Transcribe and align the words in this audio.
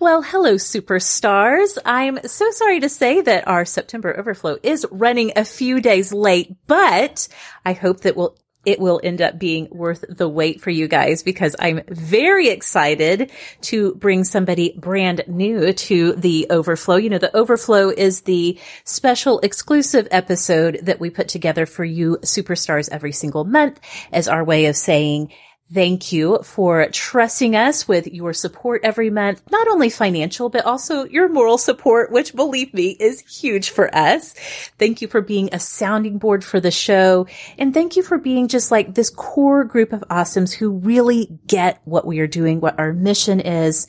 Well, 0.00 0.22
hello, 0.22 0.54
superstars. 0.54 1.76
I'm 1.84 2.20
so 2.24 2.52
sorry 2.52 2.78
to 2.78 2.88
say 2.88 3.20
that 3.20 3.48
our 3.48 3.64
September 3.64 4.16
overflow 4.16 4.56
is 4.62 4.86
running 4.92 5.32
a 5.34 5.44
few 5.44 5.80
days 5.80 6.12
late, 6.12 6.54
but 6.68 7.26
I 7.64 7.72
hope 7.72 8.02
that 8.02 8.14
will 8.14 8.38
it 8.64 8.78
will 8.78 9.00
end 9.02 9.20
up 9.20 9.40
being 9.40 9.66
worth 9.70 10.04
the 10.08 10.28
wait 10.28 10.60
for 10.60 10.70
you 10.70 10.86
guys 10.86 11.24
because 11.24 11.56
I'm 11.58 11.80
very 11.88 12.48
excited 12.48 13.32
to 13.62 13.94
bring 13.96 14.22
somebody 14.22 14.74
brand 14.78 15.24
new 15.26 15.72
to 15.72 16.12
the 16.12 16.46
overflow. 16.50 16.96
You 16.96 17.10
know, 17.10 17.18
the 17.18 17.36
overflow 17.36 17.88
is 17.88 18.20
the 18.20 18.56
special 18.84 19.40
exclusive 19.40 20.06
episode 20.12 20.80
that 20.82 21.00
we 21.00 21.10
put 21.10 21.26
together 21.26 21.66
for 21.66 21.84
you 21.84 22.18
superstars 22.22 22.88
every 22.92 23.12
single 23.12 23.44
month 23.44 23.80
as 24.12 24.28
our 24.28 24.44
way 24.44 24.66
of 24.66 24.76
saying, 24.76 25.32
Thank 25.72 26.12
you 26.12 26.38
for 26.44 26.88
trusting 26.90 27.54
us 27.54 27.86
with 27.86 28.06
your 28.06 28.32
support 28.32 28.80
every 28.84 29.10
month, 29.10 29.42
not 29.50 29.68
only 29.68 29.90
financial, 29.90 30.48
but 30.48 30.64
also 30.64 31.04
your 31.04 31.28
moral 31.28 31.58
support, 31.58 32.10
which 32.10 32.34
believe 32.34 32.72
me 32.72 32.96
is 32.98 33.20
huge 33.20 33.68
for 33.68 33.94
us. 33.94 34.32
Thank 34.78 35.02
you 35.02 35.08
for 35.08 35.20
being 35.20 35.50
a 35.52 35.60
sounding 35.60 36.16
board 36.16 36.42
for 36.42 36.58
the 36.58 36.70
show. 36.70 37.26
And 37.58 37.74
thank 37.74 37.96
you 37.96 38.02
for 38.02 38.16
being 38.16 38.48
just 38.48 38.70
like 38.70 38.94
this 38.94 39.10
core 39.10 39.64
group 39.64 39.92
of 39.92 40.00
awesomes 40.08 40.54
who 40.54 40.70
really 40.70 41.38
get 41.46 41.82
what 41.84 42.06
we 42.06 42.20
are 42.20 42.26
doing, 42.26 42.60
what 42.60 42.78
our 42.78 42.94
mission 42.94 43.38
is, 43.38 43.88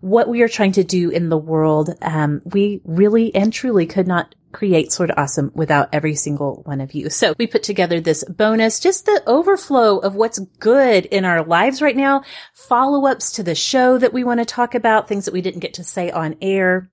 what 0.00 0.28
we 0.28 0.42
are 0.42 0.48
trying 0.48 0.72
to 0.72 0.84
do 0.84 1.10
in 1.10 1.28
the 1.28 1.38
world. 1.38 1.90
Um, 2.02 2.40
we 2.44 2.82
really 2.84 3.34
and 3.34 3.52
truly 3.52 3.86
could 3.86 4.06
not 4.06 4.36
create 4.56 4.90
Sorta 4.90 5.20
Awesome 5.20 5.50
without 5.54 5.90
every 5.92 6.14
single 6.14 6.62
one 6.64 6.80
of 6.80 6.94
you. 6.94 7.10
So 7.10 7.34
we 7.38 7.46
put 7.46 7.62
together 7.62 8.00
this 8.00 8.24
bonus, 8.24 8.80
just 8.80 9.04
the 9.04 9.22
overflow 9.26 9.98
of 9.98 10.14
what's 10.14 10.38
good 10.58 11.04
in 11.04 11.26
our 11.26 11.44
lives 11.44 11.82
right 11.82 11.96
now, 11.96 12.22
follow 12.54 13.06
ups 13.06 13.32
to 13.32 13.42
the 13.42 13.54
show 13.54 13.98
that 13.98 14.14
we 14.14 14.24
want 14.24 14.40
to 14.40 14.46
talk 14.46 14.74
about, 14.74 15.08
things 15.08 15.26
that 15.26 15.34
we 15.34 15.42
didn't 15.42 15.60
get 15.60 15.74
to 15.74 15.84
say 15.84 16.10
on 16.10 16.36
air 16.40 16.90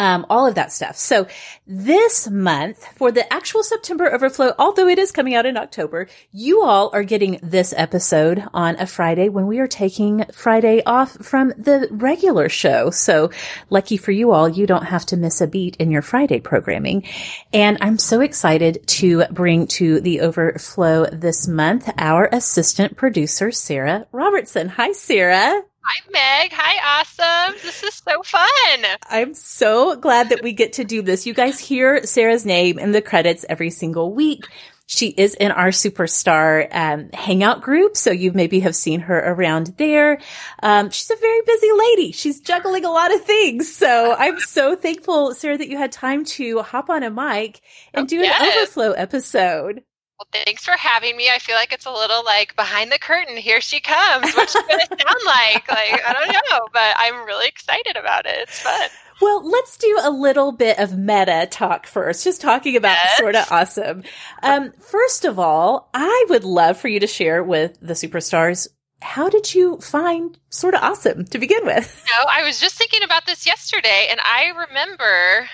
um, 0.00 0.24
all 0.30 0.46
of 0.46 0.54
that 0.54 0.72
stuff. 0.72 0.96
So 0.96 1.26
this 1.66 2.26
month 2.28 2.82
for 2.96 3.12
the 3.12 3.30
actual 3.30 3.62
September 3.62 4.10
overflow, 4.10 4.54
although 4.58 4.88
it 4.88 4.98
is 4.98 5.12
coming 5.12 5.34
out 5.34 5.44
in 5.44 5.58
October, 5.58 6.08
you 6.32 6.62
all 6.62 6.88
are 6.94 7.04
getting 7.04 7.38
this 7.42 7.74
episode 7.76 8.42
on 8.54 8.76
a 8.76 8.86
Friday 8.86 9.28
when 9.28 9.46
we 9.46 9.58
are 9.58 9.68
taking 9.68 10.24
Friday 10.32 10.82
off 10.86 11.12
from 11.22 11.50
the 11.50 11.86
regular 11.90 12.48
show. 12.48 12.88
So 12.88 13.30
lucky 13.68 13.98
for 13.98 14.10
you 14.10 14.32
all, 14.32 14.48
you 14.48 14.66
don't 14.66 14.86
have 14.86 15.04
to 15.06 15.18
miss 15.18 15.42
a 15.42 15.46
beat 15.46 15.76
in 15.76 15.90
your 15.90 16.02
Friday 16.02 16.40
programming. 16.40 17.04
And 17.52 17.76
I'm 17.82 17.98
so 17.98 18.22
excited 18.22 18.86
to 18.86 19.26
bring 19.30 19.66
to 19.78 20.00
the 20.00 20.22
overflow 20.22 21.10
this 21.12 21.46
month 21.46 21.90
our 21.98 22.26
assistant 22.32 22.96
producer, 22.96 23.50
Sara 23.50 24.06
Robertson. 24.12 24.70
Hi, 24.70 24.92
Sara. 24.92 25.69
Hi, 25.92 26.02
Meg. 26.12 26.52
Hi, 26.54 27.00
awesome. 27.00 27.56
This 27.64 27.82
is 27.82 27.94
so 27.94 28.22
fun. 28.22 28.84
I'm 29.08 29.34
so 29.34 29.96
glad 29.96 30.28
that 30.28 30.40
we 30.40 30.52
get 30.52 30.74
to 30.74 30.84
do 30.84 31.02
this. 31.02 31.26
You 31.26 31.34
guys 31.34 31.58
hear 31.58 32.06
Sara's 32.06 32.46
name 32.46 32.78
in 32.78 32.92
the 32.92 33.02
credits 33.02 33.44
every 33.48 33.70
single 33.70 34.14
week. 34.14 34.46
She 34.86 35.08
is 35.08 35.34
in 35.34 35.50
our 35.50 35.70
superstar 35.70 36.68
um, 36.72 37.10
hangout 37.12 37.62
group, 37.62 37.96
so 37.96 38.12
you 38.12 38.30
maybe 38.30 38.60
have 38.60 38.76
seen 38.76 39.00
her 39.00 39.18
around 39.18 39.74
there. 39.78 40.20
Um, 40.62 40.90
she's 40.90 41.10
a 41.10 41.16
very 41.16 41.40
busy 41.44 41.72
lady. 41.76 42.12
She's 42.12 42.40
juggling 42.40 42.84
a 42.84 42.90
lot 42.92 43.12
of 43.12 43.24
things. 43.24 43.74
So 43.74 44.14
I'm 44.16 44.38
so 44.38 44.76
thankful, 44.76 45.34
Sara, 45.34 45.58
that 45.58 45.68
you 45.68 45.76
had 45.76 45.90
time 45.90 46.24
to 46.36 46.62
hop 46.62 46.88
on 46.88 47.02
a 47.02 47.10
mic 47.10 47.62
and 47.92 48.06
do 48.06 48.18
an 48.18 48.26
yes. 48.26 48.56
overflow 48.58 48.92
episode. 48.92 49.82
Well, 50.20 50.44
thanks 50.44 50.66
for 50.66 50.72
having 50.72 51.16
me. 51.16 51.30
I 51.30 51.38
feel 51.38 51.54
like 51.54 51.72
it's 51.72 51.86
a 51.86 51.90
little 51.90 52.22
like 52.22 52.54
behind 52.54 52.92
the 52.92 52.98
curtain. 52.98 53.38
Here 53.38 53.62
she 53.62 53.80
comes. 53.80 54.34
What's 54.34 54.52
she 54.52 54.60
going 54.68 54.80
to 54.80 54.86
sound 54.86 55.18
like? 55.24 55.66
Like, 55.66 55.98
I 56.06 56.12
don't 56.12 56.28
know, 56.28 56.60
but 56.74 56.94
I'm 56.98 57.24
really 57.24 57.48
excited 57.48 57.96
about 57.96 58.26
it. 58.26 58.36
It's 58.40 58.60
fun. 58.60 58.90
Well, 59.22 59.48
let's 59.48 59.78
do 59.78 59.98
a 60.02 60.10
little 60.10 60.52
bit 60.52 60.78
of 60.78 60.98
meta 60.98 61.48
talk 61.50 61.86
first, 61.86 62.22
just 62.24 62.42
talking 62.42 62.76
about 62.76 62.98
yes. 63.02 63.16
Sorta 63.16 63.46
Awesome. 63.50 64.02
Um, 64.42 64.72
first 64.78 65.24
of 65.24 65.38
all, 65.38 65.88
I 65.94 66.26
would 66.28 66.44
love 66.44 66.76
for 66.76 66.88
you 66.88 67.00
to 67.00 67.06
share 67.06 67.42
with 67.42 67.78
the 67.80 67.94
superstars 67.94 68.68
how 69.02 69.30
did 69.30 69.54
you 69.54 69.78
find 69.78 70.38
Sorta 70.50 70.84
Awesome 70.84 71.24
to 71.24 71.38
begin 71.38 71.64
with? 71.64 72.04
No, 72.10 72.28
I 72.30 72.42
was 72.42 72.60
just 72.60 72.76
thinking 72.76 73.02
about 73.02 73.24
this 73.24 73.46
yesterday, 73.46 74.08
and 74.10 74.20
I 74.22 74.52
remember 74.68 75.48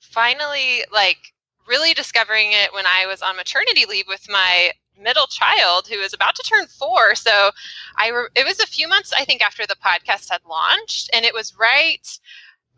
finally 0.00 0.84
like 0.92 1.31
really 1.72 1.94
discovering 1.94 2.52
it 2.52 2.70
when 2.74 2.84
I 2.84 3.06
was 3.06 3.22
on 3.22 3.34
maternity 3.34 3.86
leave 3.88 4.04
with 4.06 4.28
my 4.28 4.72
middle 5.00 5.26
child 5.26 5.88
who 5.88 5.98
was 5.98 6.12
about 6.12 6.34
to 6.36 6.42
turn 6.42 6.66
four. 6.66 7.14
So 7.14 7.50
I 7.96 8.10
re- 8.10 8.28
it 8.36 8.46
was 8.46 8.60
a 8.60 8.66
few 8.66 8.86
months 8.86 9.10
I 9.16 9.24
think 9.24 9.40
after 9.42 9.66
the 9.66 9.76
podcast 9.82 10.30
had 10.30 10.42
launched, 10.46 11.08
and 11.14 11.24
it 11.24 11.32
was 11.32 11.58
right. 11.58 12.06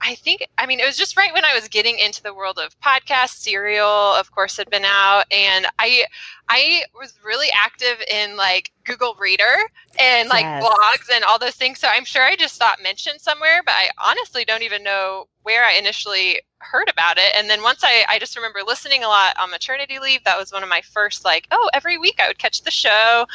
I 0.00 0.14
think 0.14 0.46
I 0.58 0.66
mean 0.66 0.78
it 0.78 0.86
was 0.86 0.96
just 0.96 1.16
right 1.16 1.32
when 1.32 1.44
I 1.44 1.54
was 1.54 1.66
getting 1.66 1.98
into 1.98 2.22
the 2.22 2.34
world 2.34 2.60
of 2.64 2.78
podcasts. 2.78 3.38
Serial, 3.38 4.14
of 4.14 4.30
course, 4.30 4.56
had 4.56 4.70
been 4.70 4.84
out, 4.84 5.24
and 5.32 5.66
I 5.80 6.04
I 6.48 6.84
was 6.96 7.18
really 7.24 7.48
active 7.52 8.00
in 8.08 8.36
like 8.36 8.70
Google 8.84 9.16
Reader 9.18 9.56
and 9.98 10.28
like 10.28 10.44
yes. 10.44 10.62
blogs 10.62 11.12
and 11.12 11.24
all 11.24 11.40
those 11.40 11.56
things. 11.56 11.80
So 11.80 11.88
I'm 11.88 12.04
sure 12.04 12.22
I 12.22 12.36
just 12.36 12.60
thought 12.60 12.78
mentioned 12.80 13.20
somewhere, 13.20 13.60
but 13.66 13.74
I 13.74 13.88
honestly 13.98 14.44
don't 14.44 14.62
even 14.62 14.84
know 14.84 15.26
where 15.42 15.64
I 15.64 15.72
initially 15.72 16.40
heard 16.64 16.88
about 16.88 17.18
it. 17.18 17.34
And 17.36 17.48
then 17.48 17.62
once 17.62 17.82
I, 17.82 18.04
I 18.08 18.18
just 18.18 18.36
remember 18.36 18.60
listening 18.66 19.04
a 19.04 19.08
lot 19.08 19.36
on 19.40 19.50
maternity 19.50 19.98
leave. 19.98 20.24
That 20.24 20.38
was 20.38 20.52
one 20.52 20.62
of 20.62 20.68
my 20.68 20.80
first 20.80 21.24
like, 21.24 21.46
oh, 21.50 21.70
every 21.72 21.98
week 21.98 22.18
I 22.18 22.28
would 22.28 22.38
catch 22.38 22.62
the 22.62 22.70
show. 22.70 23.26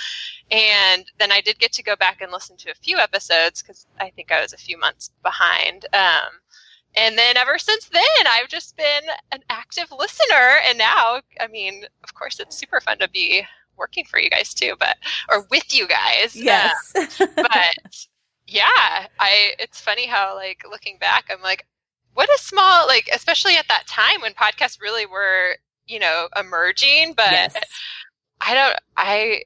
And 0.51 1.06
then 1.19 1.31
I 1.31 1.41
did 1.41 1.59
get 1.59 1.72
to 1.73 1.84
go 1.84 1.95
back 1.95 2.22
and 2.22 2.31
listen 2.31 2.57
to 2.57 2.72
a 2.72 2.75
few 2.75 2.97
episodes 2.97 3.62
because 3.62 3.85
I 4.00 4.09
think 4.09 4.31
I 4.31 4.41
was 4.41 4.53
a 4.53 4.57
few 4.57 4.78
months 4.78 5.12
behind. 5.23 5.85
Um, 5.94 6.31
and 6.95 7.17
then 7.17 7.38
ever 7.38 7.59
since 7.59 7.88
then, 7.90 8.28
I've 8.28 8.47
just 8.50 8.75
been 8.75 9.03
an 9.31 9.44
active 9.50 9.91
listener. 9.91 10.57
And 10.67 10.78
now, 10.78 11.22
I 11.40 11.47
mean, 11.47 11.85
of 12.03 12.13
course, 12.13 12.40
it's 12.40 12.57
super 12.57 12.81
fun 12.81 12.97
to 13.00 13.09
be 13.09 13.46
working 13.78 14.06
for 14.06 14.19
you 14.19 14.29
guys 14.29 14.53
too, 14.53 14.75
but 14.79 14.97
or 15.31 15.47
with 15.50 15.73
you 15.73 15.88
guys. 15.88 16.35
Yes. 16.35 16.94
Uh, 16.96 17.25
but 17.35 18.06
yeah, 18.47 19.07
I. 19.19 19.51
It's 19.59 19.79
funny 19.79 20.07
how 20.07 20.35
like 20.35 20.63
looking 20.69 20.97
back, 21.00 21.29
I'm 21.31 21.41
like, 21.41 21.66
what 22.14 22.30
a 22.30 22.38
small 22.40 22.88
like, 22.88 23.09
especially 23.14 23.56
at 23.56 23.68
that 23.70 23.88
time 23.88 24.22
when 24.22 24.34
podcasts 24.34 24.81
really 24.81 25.06
were, 25.06 25.56
you 25.86 26.00
know, 26.00 26.28
emerging. 26.36 27.14
But 27.16 27.31
yes. 27.31 27.56
I 28.42 28.53
don't. 28.53 28.75
I 28.96 29.44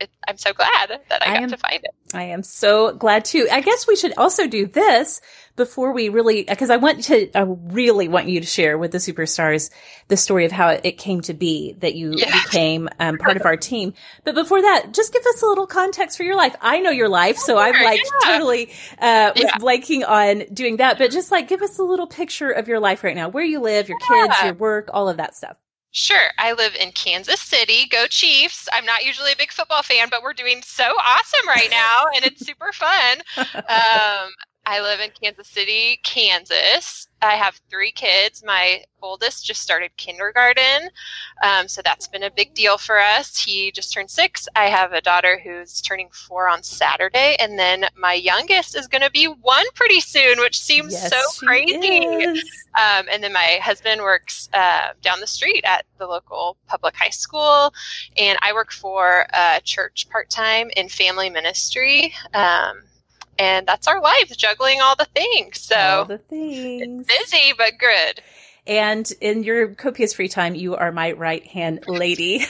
it, 0.00 0.10
I'm 0.26 0.36
so 0.36 0.52
glad 0.52 1.00
that 1.08 1.22
I, 1.26 1.30
I 1.30 1.34
got 1.34 1.42
am, 1.42 1.50
to 1.50 1.56
find 1.56 1.80
it. 1.82 1.90
I 2.14 2.24
am 2.24 2.42
so 2.42 2.92
glad 2.92 3.24
too. 3.24 3.48
I 3.50 3.60
guess 3.60 3.86
we 3.86 3.96
should 3.96 4.14
also 4.16 4.46
do 4.46 4.66
this 4.66 5.20
before 5.56 5.92
we 5.92 6.08
really, 6.08 6.44
because 6.44 6.70
I 6.70 6.76
want 6.76 7.04
to, 7.04 7.30
I 7.36 7.42
really 7.42 8.06
want 8.06 8.28
you 8.28 8.40
to 8.40 8.46
share 8.46 8.78
with 8.78 8.92
the 8.92 8.98
superstars 8.98 9.70
the 10.06 10.16
story 10.16 10.44
of 10.44 10.52
how 10.52 10.68
it 10.68 10.98
came 10.98 11.20
to 11.22 11.34
be 11.34 11.74
that 11.80 11.96
you 11.96 12.14
yeah. 12.16 12.42
became 12.44 12.88
um, 13.00 13.18
part 13.18 13.36
of 13.36 13.44
our 13.44 13.56
team. 13.56 13.94
But 14.24 14.36
before 14.36 14.62
that, 14.62 14.94
just 14.94 15.12
give 15.12 15.26
us 15.26 15.42
a 15.42 15.46
little 15.46 15.66
context 15.66 16.16
for 16.16 16.22
your 16.22 16.36
life. 16.36 16.54
I 16.60 16.78
know 16.78 16.90
your 16.90 17.08
life, 17.08 17.36
so 17.36 17.58
I'm 17.58 17.74
like 17.82 18.00
yeah. 18.00 18.32
totally 18.32 18.70
uh, 19.00 19.32
was 19.34 19.44
yeah. 19.44 19.58
blanking 19.58 20.08
on 20.08 20.44
doing 20.54 20.76
that. 20.76 20.98
But 20.98 21.10
just 21.10 21.32
like 21.32 21.48
give 21.48 21.62
us 21.62 21.78
a 21.78 21.84
little 21.84 22.06
picture 22.06 22.50
of 22.50 22.68
your 22.68 22.78
life 22.78 23.02
right 23.02 23.16
now, 23.16 23.28
where 23.28 23.44
you 23.44 23.58
live, 23.58 23.88
your 23.88 23.98
kids, 23.98 24.34
your 24.44 24.54
work, 24.54 24.90
all 24.92 25.08
of 25.08 25.16
that 25.16 25.34
stuff. 25.34 25.56
Sure. 25.98 26.30
I 26.38 26.52
live 26.52 26.76
in 26.76 26.92
Kansas 26.92 27.40
City. 27.40 27.86
Go 27.90 28.06
Chiefs. 28.06 28.68
I'm 28.72 28.86
not 28.86 29.04
usually 29.04 29.32
a 29.32 29.36
big 29.36 29.50
football 29.50 29.82
fan, 29.82 30.06
but 30.08 30.22
we're 30.22 30.32
doing 30.32 30.62
so 30.64 30.84
awesome 30.84 31.48
right 31.48 31.68
now, 31.72 32.04
and 32.14 32.24
it's 32.24 32.46
super 32.46 32.72
fun. 32.72 33.18
Um, 33.68 34.30
I 34.68 34.82
live 34.82 35.00
in 35.00 35.10
Kansas 35.18 35.48
City, 35.48 35.98
Kansas. 36.02 37.08
I 37.22 37.36
have 37.36 37.58
three 37.70 37.90
kids. 37.90 38.44
My 38.44 38.84
oldest 39.00 39.46
just 39.46 39.62
started 39.62 39.96
kindergarten, 39.96 40.90
um, 41.42 41.68
so 41.68 41.80
that's 41.82 42.06
been 42.06 42.24
a 42.24 42.30
big 42.30 42.52
deal 42.52 42.76
for 42.76 43.00
us. 43.00 43.42
He 43.42 43.72
just 43.72 43.94
turned 43.94 44.10
six. 44.10 44.46
I 44.54 44.66
have 44.66 44.92
a 44.92 45.00
daughter 45.00 45.40
who's 45.42 45.80
turning 45.80 46.10
four 46.12 46.50
on 46.50 46.62
Saturday, 46.62 47.36
and 47.40 47.58
then 47.58 47.86
my 47.96 48.12
youngest 48.12 48.76
is 48.76 48.86
going 48.86 49.00
to 49.00 49.10
be 49.10 49.24
one 49.24 49.64
pretty 49.74 50.00
soon, 50.00 50.38
which 50.38 50.60
seems 50.60 50.92
yes, 50.92 51.14
so 51.14 51.46
crazy. 51.46 52.26
Um, 52.78 53.06
and 53.10 53.24
then 53.24 53.32
my 53.32 53.58
husband 53.62 54.02
works 54.02 54.50
uh, 54.52 54.88
down 55.00 55.20
the 55.20 55.26
street 55.26 55.64
at 55.64 55.86
the 55.96 56.06
local 56.06 56.58
public 56.66 56.94
high 56.94 57.08
school, 57.08 57.72
and 58.18 58.38
I 58.42 58.52
work 58.52 58.70
for 58.70 59.26
a 59.32 59.62
church 59.64 60.10
part 60.10 60.28
time 60.28 60.68
in 60.76 60.90
family 60.90 61.30
ministry. 61.30 62.12
Um, 62.34 62.82
and 63.38 63.66
that's 63.66 63.86
our 63.86 64.00
life, 64.00 64.36
juggling 64.36 64.80
all 64.80 64.96
the 64.96 65.08
things. 65.14 65.60
So 65.60 65.76
all 65.76 66.04
the 66.04 66.18
things. 66.18 67.06
busy 67.06 67.52
but 67.56 67.72
good. 67.78 68.22
And 68.66 69.10
in 69.22 69.44
your 69.44 69.68
copious 69.68 70.12
free 70.12 70.28
time, 70.28 70.54
you 70.54 70.76
are 70.76 70.92
my 70.92 71.12
right 71.12 71.46
hand 71.46 71.84
lady, 71.86 72.44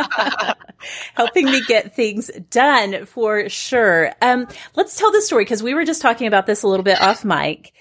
helping 1.14 1.44
me 1.46 1.62
get 1.68 1.94
things 1.94 2.32
done 2.50 3.06
for 3.06 3.48
sure. 3.48 4.12
Um, 4.20 4.48
let's 4.74 4.98
tell 4.98 5.12
the 5.12 5.22
story 5.22 5.44
because 5.44 5.62
we 5.62 5.74
were 5.74 5.84
just 5.84 6.02
talking 6.02 6.26
about 6.26 6.46
this 6.46 6.64
a 6.64 6.68
little 6.68 6.82
bit 6.82 7.00
off 7.00 7.24
mic. 7.24 7.72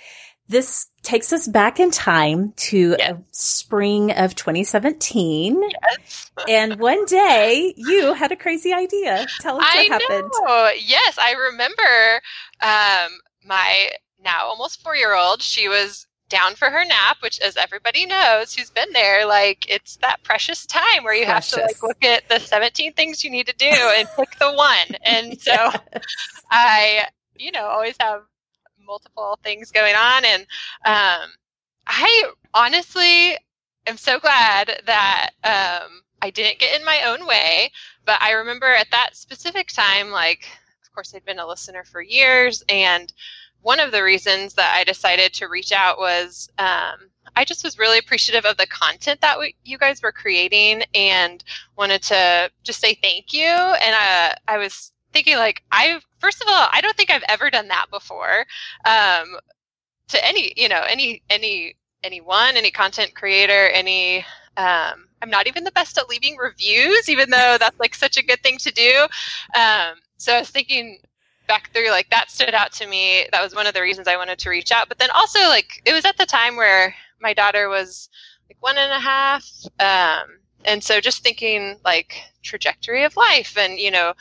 This 0.48 0.89
takes 1.04 1.32
us 1.34 1.48
back 1.48 1.80
in 1.80 1.92
time 1.92 2.54
to 2.58 2.96
yes. 2.98 3.16
spring 3.32 4.12
of 4.12 4.36
2017. 4.36 5.62
Yes. 5.62 6.32
and 6.48 6.80
one 6.80 7.06
day 7.06 7.74
you 7.78 8.14
had 8.14 8.32
a 8.32 8.36
crazy 8.36 8.74
idea. 8.74 9.26
Tell 9.40 9.58
us 9.58 9.64
what 9.64 9.78
I 9.78 9.84
happened. 9.84 10.32
Know. 10.42 10.72
Yes, 10.80 11.18
I 11.18 11.34
remember 11.34 12.22
um, 12.62 13.20
my 13.46 13.90
now 14.24 14.46
almost 14.46 14.82
four 14.82 14.96
year 14.96 15.16
old, 15.16 15.42
she 15.42 15.68
was 15.68 16.08
down 16.30 16.56
for 16.56 16.70
her 16.70 16.86
nap, 16.86 17.18
which, 17.22 17.40
as 17.40 17.58
everybody 17.58 18.06
knows 18.06 18.54
who's 18.54 18.70
been 18.70 18.92
there, 18.94 19.26
like 19.26 19.70
it's 19.70 19.98
that 19.98 20.24
precious 20.24 20.66
time 20.66 21.04
where 21.04 21.14
you 21.14 21.26
precious. 21.26 21.56
have 21.56 21.62
to 21.62 21.66
like 21.68 21.84
look 21.84 22.04
at 22.04 22.30
the 22.30 22.40
17 22.40 22.94
things 22.94 23.24
you 23.24 23.32
need 23.32 23.48
to 23.48 23.56
do 23.58 23.66
and 23.68 24.08
pick 24.16 24.38
the 24.40 24.54
one. 24.54 24.98
And 25.04 25.40
so 25.42 25.52
yes. 25.52 26.04
I, 26.50 27.08
you 27.36 27.52
know, 27.52 27.66
always 27.66 27.96
have 28.00 28.22
multiple 28.90 29.40
things 29.44 29.72
going 29.72 29.96
on. 29.96 30.26
And 30.26 30.42
um, 30.84 31.30
I 31.88 32.32
honestly 32.54 33.38
am 33.88 33.96
so 33.96 34.20
glad 34.20 34.82
that 34.86 35.30
um, 35.44 36.02
I 36.22 36.32
didn't 36.32 36.60
get 36.60 36.78
in 36.78 36.84
my 36.84 37.04
own 37.06 37.26
way. 37.26 37.72
But 38.06 38.22
I 38.22 38.32
remember 38.32 38.66
at 38.66 38.92
that 38.92 39.16
specific 39.16 39.68
time, 39.68 40.10
like, 40.10 40.48
of 40.84 40.92
course, 40.94 41.14
I'd 41.16 41.24
been 41.24 41.40
a 41.40 41.48
listener 41.48 41.84
for 41.86 42.02
years 42.02 42.64
and 42.68 43.14
one 43.62 43.80
of 43.80 43.92
the 43.92 44.04
reasons 44.04 44.54
that 44.54 44.74
I 44.74 44.84
decided 44.84 45.34
to 45.34 45.48
reach 45.48 45.72
out 45.72 46.00
was 46.00 46.50
um, 46.58 47.10
I 47.36 47.46
just 47.46 47.64
was 47.64 47.78
really 47.78 48.00
appreciative 48.00 48.46
of 48.46 48.58
the 48.58 48.68
content 48.68 49.22
that 49.22 49.38
we, 49.38 49.56
you 49.66 49.78
guys 49.78 50.02
were 50.02 50.12
creating 50.12 50.84
and 50.96 51.44
wanted 51.78 52.02
to 52.04 52.50
just 52.64 52.80
say 52.80 52.98
thank 53.02 53.34
you. 53.34 53.48
And 53.48 53.96
uh, 53.96 54.36
I 54.48 54.58
was 54.58 54.92
thinking, 55.14 55.38
like, 55.38 55.64
I 55.72 56.00
first 56.20 56.42
of 56.42 56.48
all, 56.50 56.68
I 56.72 56.82
don't 56.82 56.96
think 56.96 57.12
I've 57.12 57.24
ever 57.28 57.50
done 57.50 57.68
that 57.70 57.88
before 57.92 58.46
um, 58.86 59.38
to 60.10 60.26
any, 60.26 60.54
you 60.56 60.70
know, 60.70 60.84
any 60.88 61.22
any 61.30 61.76
anyone, 62.04 62.56
any 62.56 62.72
content 62.72 63.14
creator, 63.16 63.70
any. 63.70 64.26
Um, 64.58 65.08
I'm 65.22 65.30
not 65.30 65.48
even 65.48 65.64
the 65.64 65.72
best 65.72 65.98
at 65.98 66.10
leaving 66.10 66.36
reviews, 66.38 67.10
even 67.10 67.30
though 67.30 67.58
that's 67.60 67.80
like 67.80 67.96
such 67.96 68.18
a 68.18 68.24
good 68.24 68.42
thing 68.42 68.58
to 68.60 68.72
do. 68.72 69.08
Um, 69.56 69.96
so 70.18 70.34
I 70.34 70.40
was 70.40 70.50
thinking, 70.50 71.00
back 71.50 71.74
through 71.74 71.90
like 71.90 72.10
that 72.12 72.30
stood 72.30 72.54
out 72.54 72.72
to 72.72 72.86
me 72.86 73.26
that 73.32 73.42
was 73.42 73.56
one 73.56 73.66
of 73.66 73.74
the 73.74 73.82
reasons 73.82 74.08
i 74.08 74.16
wanted 74.16 74.38
to 74.38 74.52
reach 74.52 74.72
out 74.72 74.88
but 74.88 75.00
then 75.00 75.10
also 75.10 75.40
like 75.50 75.82
it 75.84 75.94
was 75.94 76.06
at 76.06 76.16
the 76.18 76.26
time 76.26 76.56
where 76.56 76.94
my 77.20 77.34
daughter 77.34 77.68
was 77.68 78.08
like 78.48 78.58
one 78.62 78.78
and 78.78 78.92
a 78.92 79.00
half 79.00 79.50
um, 79.80 80.38
and 80.64 80.84
so 80.84 81.02
just 81.02 81.24
thinking 81.24 81.76
like 81.84 82.22
trajectory 82.44 83.04
of 83.04 83.18
life 83.18 83.58
and 83.58 83.80
you 83.80 83.90
know 83.90 84.14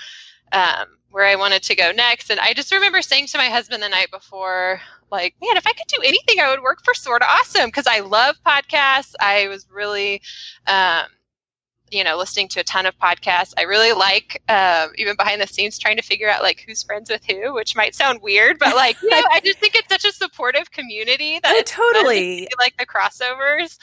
um, 0.53 0.87
where 1.11 1.27
i 1.27 1.37
wanted 1.37 1.63
to 1.63 1.75
go 1.75 1.93
next. 1.93 2.31
And 2.31 2.41
i 2.41 2.53
just 2.53 2.73
remember 2.73 3.03
saying 3.03 3.27
to 3.29 3.39
my 3.39 3.47
husband 3.47 3.83
the 3.83 3.89
night 3.89 4.11
before 4.11 4.81
like 5.11 5.35
man 5.41 5.57
if 5.57 5.67
i 5.67 5.73
could 5.73 5.87
do 5.89 6.03
anything 6.05 6.39
i 6.41 6.51
would 6.51 6.63
work 6.63 6.85
for 6.85 6.95
sorta 6.95 7.27
awesome. 7.29 7.67
Because 7.67 7.87
i 7.87 8.01
love 8.01 8.37
podcasts. 8.47 9.15
I 9.21 9.49
was 9.49 9.67
really 9.71 10.23
um, 10.67 11.07
you 11.91 12.05
know 12.05 12.17
listening 12.17 12.49
to 12.49 12.61
a 12.61 12.65
ton 12.65 12.87
of 12.87 12.99
podcasts. 12.99 13.55
I 13.57 13.63
really 13.63 13.93
like 13.93 14.43
um, 14.49 14.91
even 14.97 15.17
behind 15.17 15.41
the 15.41 15.47
scenes 15.47 15.79
trying 15.79 15.97
to 15.97 16.03
figure 16.03 16.29
out 16.29 16.43
like 16.43 16.65
who's 16.67 16.83
friends 16.83 17.11
with 17.11 17.25
who 17.25 17.55
which 17.55 17.75
might 17.77 17.95
sound 17.95 18.21
weird 18.23 18.59
but 18.59 18.75
like 18.77 19.01
you 19.03 19.11
know, 19.11 19.23
i 19.33 19.41
just 19.41 19.59
think 19.59 19.75
it's 19.75 19.89
such 19.89 20.05
a 20.05 20.13
supportive 20.13 20.71
community 20.71 21.41
that 21.43 21.55
oh, 21.79 21.93
totally. 21.93 22.49
like 22.59 22.77
the 22.77 22.87
crossovers. 22.87 23.79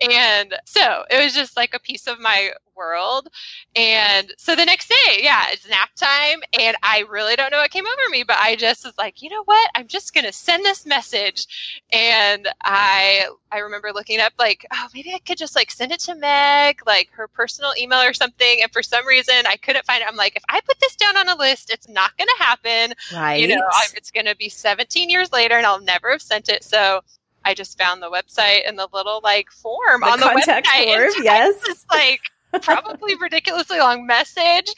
And 0.00 0.54
so 0.64 1.04
it 1.10 1.22
was 1.22 1.34
just 1.34 1.56
like 1.56 1.74
a 1.74 1.80
piece 1.80 2.06
of 2.06 2.20
my 2.20 2.50
world. 2.78 3.28
And 3.76 4.32
so 4.38 4.54
the 4.56 4.64
next 4.64 4.88
day, 4.88 5.20
yeah, 5.20 5.46
it's 5.50 5.68
nap 5.68 5.90
time. 5.96 6.40
And 6.58 6.76
I 6.82 7.04
really 7.10 7.36
don't 7.36 7.50
know 7.50 7.58
what 7.58 7.70
came 7.70 7.86
over 7.86 8.10
me, 8.10 8.22
but 8.22 8.36
I 8.40 8.56
just 8.56 8.84
was 8.84 8.96
like, 8.96 9.20
you 9.20 9.28
know 9.28 9.44
what? 9.44 9.70
I'm 9.74 9.88
just 9.88 10.14
going 10.14 10.24
to 10.24 10.32
send 10.32 10.64
this 10.64 10.86
message. 10.86 11.82
And 11.92 12.48
I, 12.62 13.28
I 13.52 13.58
remember 13.58 13.92
looking 13.92 14.20
up 14.20 14.32
like, 14.38 14.64
oh, 14.72 14.86
maybe 14.94 15.12
I 15.12 15.18
could 15.18 15.38
just 15.38 15.56
like 15.56 15.70
send 15.70 15.92
it 15.92 16.00
to 16.00 16.14
Meg, 16.14 16.80
like 16.86 17.10
her 17.12 17.28
personal 17.28 17.72
email 17.78 18.00
or 18.00 18.14
something. 18.14 18.62
And 18.62 18.72
for 18.72 18.82
some 18.82 19.06
reason 19.06 19.34
I 19.46 19.56
couldn't 19.56 19.84
find 19.84 20.00
it. 20.00 20.08
I'm 20.08 20.16
like, 20.16 20.36
if 20.36 20.44
I 20.48 20.60
put 20.60 20.80
this 20.80 20.96
down 20.96 21.16
on 21.16 21.28
a 21.28 21.36
list, 21.36 21.70
it's 21.70 21.88
not 21.88 22.16
going 22.16 22.28
to 22.28 22.42
happen. 22.42 22.94
Right. 23.12 23.40
You 23.40 23.48
know, 23.48 23.62
it's 23.94 24.10
going 24.10 24.26
to 24.26 24.36
be 24.36 24.48
17 24.48 25.10
years 25.10 25.32
later 25.32 25.56
and 25.56 25.66
I'll 25.66 25.80
never 25.80 26.12
have 26.12 26.22
sent 26.22 26.48
it. 26.48 26.62
So 26.64 27.02
I 27.44 27.54
just 27.54 27.78
found 27.78 28.02
the 28.02 28.10
website 28.10 28.68
and 28.68 28.78
the 28.78 28.88
little 28.92 29.20
like 29.22 29.50
form 29.50 30.00
the 30.02 30.06
on 30.06 30.20
the 30.20 30.26
website. 30.26 30.66
Form, 31.14 31.24
yes. 31.24 31.54
Just 31.66 31.90
like 31.90 32.20
probably 32.62 33.14
ridiculously 33.16 33.78
long 33.78 34.06
message. 34.06 34.72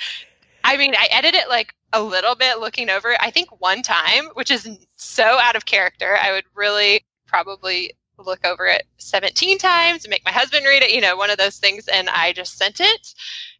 I 0.64 0.76
mean, 0.76 0.94
I 0.94 1.08
edit 1.10 1.34
it 1.34 1.48
like 1.48 1.74
a 1.92 2.02
little 2.02 2.34
bit 2.34 2.58
looking 2.58 2.90
over 2.90 3.10
it. 3.10 3.18
I 3.20 3.30
think 3.30 3.60
one 3.60 3.82
time, 3.82 4.26
which 4.34 4.50
is 4.50 4.68
so 4.96 5.24
out 5.24 5.56
of 5.56 5.66
character, 5.66 6.16
I 6.20 6.32
would 6.32 6.44
really 6.54 7.04
probably 7.26 7.94
look 8.18 8.44
over 8.44 8.66
it 8.66 8.86
17 8.98 9.58
times 9.58 10.04
and 10.04 10.10
make 10.10 10.24
my 10.24 10.30
husband 10.30 10.66
read 10.66 10.82
it, 10.82 10.92
you 10.92 11.00
know, 11.00 11.16
one 11.16 11.30
of 11.30 11.38
those 11.38 11.58
things. 11.58 11.88
And 11.88 12.08
I 12.08 12.32
just 12.32 12.58
sent 12.58 12.80
it. 12.80 13.14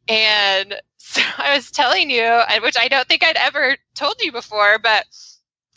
And 0.08 0.74
so 0.98 1.22
I 1.38 1.56
was 1.56 1.70
telling 1.70 2.10
you, 2.10 2.40
which 2.62 2.76
I 2.78 2.88
don't 2.88 3.08
think 3.08 3.24
I'd 3.24 3.36
ever 3.36 3.76
told 3.94 4.16
you 4.20 4.32
before, 4.32 4.78
but 4.78 5.06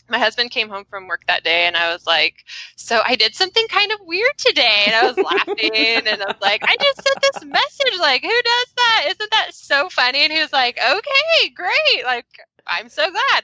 my 0.09 0.19
husband 0.19 0.51
came 0.51 0.69
home 0.69 0.85
from 0.85 1.07
work 1.07 1.23
that 1.27 1.44
day 1.44 1.65
and 1.65 1.75
I 1.77 1.91
was 1.94 2.05
like, 2.05 2.45
So 2.75 3.01
I 3.05 3.15
did 3.15 3.35
something 3.35 3.65
kind 3.69 3.91
of 3.91 4.00
weird 4.01 4.38
today. 4.38 4.83
And 4.85 4.95
I 4.95 5.07
was 5.07 5.17
laughing 5.17 6.07
and 6.07 6.21
I 6.21 6.25
was 6.27 6.41
like, 6.41 6.61
I 6.63 6.75
just 6.81 7.03
sent 7.03 7.21
this 7.21 7.44
message. 7.45 8.00
Like, 8.00 8.21
who 8.21 8.29
does 8.29 8.73
that? 8.77 9.05
Isn't 9.09 9.31
that 9.31 9.53
so 9.53 9.89
funny? 9.89 10.19
And 10.23 10.33
he 10.33 10.41
was 10.41 10.53
like, 10.53 10.77
Okay, 10.77 11.50
great. 11.55 12.05
Like, 12.05 12.25
I'm 12.67 12.89
so 12.89 13.09
glad. 13.09 13.44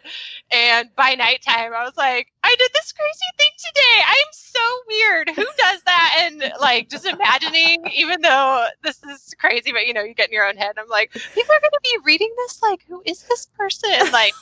And 0.51 0.89
by 0.95 1.15
nighttime, 1.15 1.73
I 1.73 1.83
was 1.83 1.97
like, 1.97 2.31
I 2.49 2.55
did 2.57 2.71
this 2.73 2.91
crazy 2.93 3.29
thing 3.37 3.51
today. 3.59 4.01
I'm 4.07 4.31
so 4.31 4.59
weird. 4.87 5.29
Who 5.29 5.45
does 5.57 5.81
that? 5.85 6.15
And 6.21 6.51
like, 6.59 6.89
just 6.89 7.05
imagining, 7.05 7.85
even 7.93 8.21
though 8.21 8.65
this 8.83 9.03
is 9.03 9.35
crazy, 9.39 9.71
but 9.71 9.85
you 9.85 9.93
know, 9.93 10.01
you 10.01 10.15
get 10.15 10.29
in 10.29 10.33
your 10.33 10.47
own 10.47 10.57
head. 10.57 10.73
I'm 10.79 10.87
like, 10.87 11.11
people 11.11 11.53
are 11.53 11.61
going 11.61 11.71
to 11.71 11.79
be 11.83 11.97
reading 12.03 12.33
this. 12.37 12.59
Like, 12.63 12.83
who 12.87 13.03
is 13.05 13.21
this 13.21 13.45
person? 13.55 14.11
Like, 14.11 14.33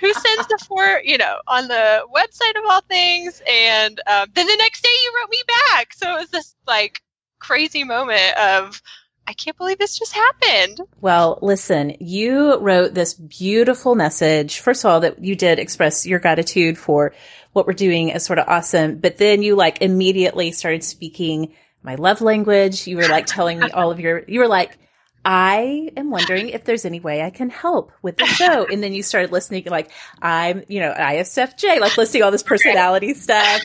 who 0.00 0.12
sends 0.12 0.48
the 0.48 0.58
four, 0.66 1.00
you 1.04 1.18
know, 1.18 1.36
on 1.46 1.68
the 1.68 2.02
website 2.12 2.58
of 2.58 2.68
all 2.68 2.80
things? 2.80 3.40
And 3.48 4.00
um, 4.08 4.28
then 4.34 4.48
the 4.48 4.56
next 4.56 4.82
day, 4.82 4.90
you 4.90 5.12
wrote 5.20 5.30
me 5.30 5.42
back. 5.70 5.92
So 5.94 6.16
it 6.16 6.18
was 6.18 6.30
this 6.30 6.56
like 6.66 7.00
crazy 7.38 7.84
moment 7.84 8.36
of, 8.36 8.82
I 9.24 9.34
can't 9.34 9.56
believe 9.56 9.78
this 9.78 9.96
just 9.96 10.12
happened. 10.12 10.80
Well, 11.00 11.38
listen, 11.42 11.94
you 12.00 12.58
wrote 12.58 12.94
this 12.94 13.14
beautiful 13.14 13.94
message. 13.94 14.58
First 14.58 14.84
of 14.84 14.90
all, 14.90 14.98
that 14.98 15.22
you 15.22 15.36
did 15.36 15.60
express 15.60 16.04
your 16.04 16.18
gratitude 16.18 16.76
for 16.76 17.14
what 17.52 17.66
we're 17.66 17.72
doing 17.72 18.08
is 18.08 18.24
Sorta 18.24 18.46
Awesome, 18.46 18.96
but 18.96 19.18
then 19.18 19.42
you 19.42 19.56
like 19.56 19.82
immediately 19.82 20.52
started 20.52 20.84
speaking 20.84 21.54
my 21.82 21.96
love 21.96 22.20
language. 22.20 22.86
You 22.86 22.96
were 22.96 23.08
like 23.08 23.26
telling 23.26 23.58
me 23.58 23.70
all 23.70 23.90
of 23.90 24.00
your, 24.00 24.22
you 24.26 24.40
were 24.40 24.48
like, 24.48 24.78
I 25.24 25.90
am 25.96 26.10
wondering 26.10 26.48
if 26.48 26.64
there's 26.64 26.84
any 26.84 26.98
way 26.98 27.22
I 27.22 27.30
can 27.30 27.48
help 27.48 27.92
with 28.02 28.16
the 28.16 28.26
show. 28.26 28.66
And 28.66 28.82
then 28.82 28.92
you 28.92 29.02
started 29.02 29.30
listening 29.30 29.64
like 29.66 29.90
I'm, 30.20 30.64
you 30.68 30.80
know, 30.80 30.92
ISFJ, 30.92 31.78
like 31.78 31.96
listing 31.96 32.22
all 32.22 32.30
this 32.30 32.42
personality 32.42 33.14
stuff. 33.14 33.62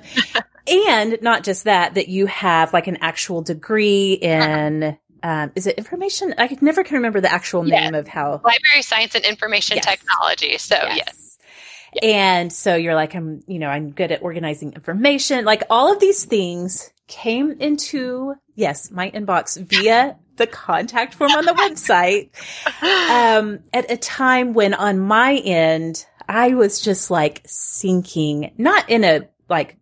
And 0.67 1.17
not 1.21 1.43
just 1.43 1.63
that, 1.63 1.95
that 1.95 2.09
you 2.09 2.25
have 2.25 2.73
like 2.73 2.87
an 2.87 2.97
actual 2.97 3.41
degree 3.41 4.13
in 4.13 4.97
um, 5.23 5.51
is 5.55 5.65
it 5.65 5.77
information? 5.77 6.35
I 6.37 6.55
never 6.61 6.83
can 6.83 6.97
remember 6.97 7.21
the 7.21 7.31
actual 7.31 7.63
name 7.63 7.95
of 7.95 8.07
how 8.07 8.33
library 8.43 8.81
science 8.81 9.15
and 9.15 9.25
information 9.25 9.77
yes. 9.77 9.85
technology. 9.85 10.57
So 10.57 10.75
yes. 10.75 10.97
yes. 10.97 11.26
And 12.01 12.51
so 12.51 12.75
you're 12.75 12.95
like, 12.95 13.15
I'm, 13.15 13.43
you 13.47 13.59
know, 13.59 13.69
I'm 13.69 13.91
good 13.91 14.11
at 14.11 14.21
organizing 14.21 14.73
information. 14.73 15.45
Like 15.45 15.63
all 15.69 15.91
of 15.91 15.99
these 15.99 16.25
things 16.25 16.91
came 17.07 17.51
into, 17.59 18.35
yes, 18.55 18.91
my 18.91 19.09
inbox 19.11 19.59
via 19.59 20.17
the 20.35 20.47
contact 20.47 21.15
form 21.15 21.31
on 21.31 21.45
the 21.45 21.53
website. 21.53 22.29
Um, 23.09 23.59
at 23.73 23.89
a 23.89 23.97
time 23.97 24.53
when 24.53 24.73
on 24.73 24.99
my 24.99 25.35
end, 25.35 26.05
I 26.27 26.53
was 26.53 26.81
just 26.81 27.09
like 27.09 27.41
sinking, 27.45 28.53
not 28.57 28.89
in 28.89 29.03
a 29.03 29.27
like 29.49 29.76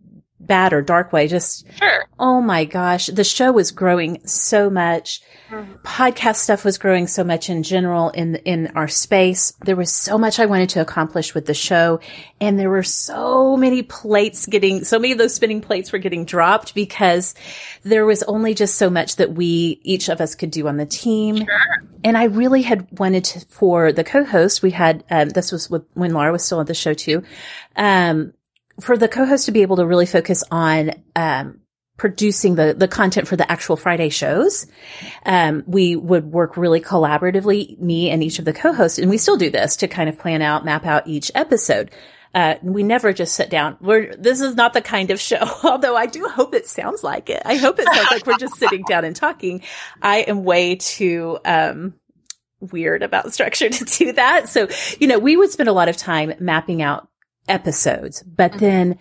bad 0.45 0.73
or 0.73 0.81
dark 0.81 1.11
way. 1.13 1.27
Just, 1.27 1.65
sure. 1.77 2.05
oh 2.19 2.41
my 2.41 2.65
gosh, 2.65 3.07
the 3.07 3.23
show 3.23 3.51
was 3.51 3.71
growing 3.71 4.25
so 4.27 4.69
much. 4.69 5.21
Mm-hmm. 5.49 5.73
Podcast 5.83 6.37
stuff 6.37 6.65
was 6.65 6.77
growing 6.77 7.07
so 7.07 7.23
much 7.23 7.49
in 7.49 7.63
general 7.63 8.09
in, 8.09 8.35
in 8.37 8.67
our 8.75 8.87
space. 8.87 9.53
There 9.63 9.75
was 9.75 9.91
so 9.91 10.17
much 10.17 10.39
I 10.39 10.45
wanted 10.45 10.69
to 10.69 10.81
accomplish 10.81 11.35
with 11.35 11.45
the 11.45 11.53
show. 11.53 11.99
And 12.41 12.59
there 12.59 12.69
were 12.69 12.83
so 12.83 13.55
many 13.55 13.83
plates 13.83 14.45
getting, 14.47 14.83
so 14.83 14.99
many 14.99 15.11
of 15.11 15.17
those 15.17 15.35
spinning 15.35 15.61
plates 15.61 15.91
were 15.91 15.99
getting 15.99 16.25
dropped 16.25 16.73
because 16.73 17.35
there 17.83 18.05
was 18.05 18.23
only 18.23 18.53
just 18.53 18.75
so 18.75 18.89
much 18.89 19.17
that 19.17 19.33
we, 19.33 19.79
each 19.83 20.09
of 20.09 20.19
us 20.19 20.35
could 20.35 20.51
do 20.51 20.67
on 20.67 20.77
the 20.77 20.85
team. 20.85 21.37
Sure. 21.37 21.45
And 22.03 22.17
I 22.17 22.25
really 22.25 22.61
had 22.61 22.87
wanted 22.99 23.23
to, 23.25 23.39
for 23.47 23.91
the 23.91 24.03
co-host, 24.03 24.61
we 24.61 24.71
had, 24.71 25.03
um, 25.09 25.29
this 25.29 25.51
was 25.51 25.69
with, 25.69 25.85
when 25.93 26.13
Laura 26.13 26.31
was 26.31 26.43
still 26.43 26.59
on 26.59 26.65
the 26.65 26.73
show 26.73 26.93
too. 26.93 27.23
Um, 27.75 28.33
for 28.79 28.97
the 28.97 29.07
co-host 29.07 29.45
to 29.45 29.51
be 29.51 29.61
able 29.61 29.77
to 29.77 29.85
really 29.85 30.05
focus 30.05 30.43
on 30.51 30.91
um, 31.15 31.61
producing 31.97 32.55
the 32.55 32.73
the 32.73 32.87
content 32.87 33.27
for 33.27 33.35
the 33.35 33.49
actual 33.49 33.77
Friday 33.77 34.09
shows, 34.09 34.67
um, 35.25 35.63
we 35.65 35.95
would 35.95 36.25
work 36.25 36.57
really 36.57 36.81
collaboratively, 36.81 37.79
me 37.79 38.09
and 38.09 38.23
each 38.23 38.39
of 38.39 38.45
the 38.45 38.53
co-hosts, 38.53 38.99
and 38.99 39.09
we 39.09 39.17
still 39.17 39.37
do 39.37 39.49
this 39.49 39.77
to 39.77 39.87
kind 39.87 40.09
of 40.09 40.19
plan 40.19 40.41
out, 40.41 40.65
map 40.65 40.85
out 40.85 41.07
each 41.07 41.31
episode. 41.35 41.91
Uh, 42.33 42.55
we 42.61 42.83
never 42.83 43.13
just 43.13 43.33
sit 43.33 43.49
down. 43.49 43.77
We're, 43.79 44.13
this 44.17 44.41
is 44.41 44.55
not 44.55 44.73
the 44.73 44.81
kind 44.81 45.09
of 45.09 45.21
show, 45.21 45.41
although 45.63 45.95
I 45.95 46.05
do 46.05 46.27
hope 46.27 46.53
it 46.53 46.67
sounds 46.67 47.01
like 47.01 47.29
it. 47.29 47.41
I 47.45 47.55
hope 47.55 47.79
it 47.79 47.85
sounds 47.85 48.11
like 48.11 48.27
we're 48.27 48.37
just 48.37 48.55
sitting 48.55 48.83
down 48.83 49.05
and 49.05 49.15
talking. 49.15 49.61
I 50.01 50.17
am 50.17 50.43
way 50.43 50.75
too, 50.75 51.39
um, 51.45 51.93
weird 52.59 53.03
about 53.03 53.31
structure 53.33 53.69
to 53.69 53.85
do 53.85 54.11
that. 54.13 54.49
So, 54.49 54.67
you 54.99 55.07
know, 55.07 55.17
we 55.17 55.37
would 55.37 55.51
spend 55.51 55.69
a 55.69 55.73
lot 55.73 55.87
of 55.87 55.95
time 55.95 56.33
mapping 56.39 56.81
out 56.81 57.07
episodes. 57.47 58.23
But 58.23 58.51
mm-hmm. 58.51 58.59
then 58.59 58.99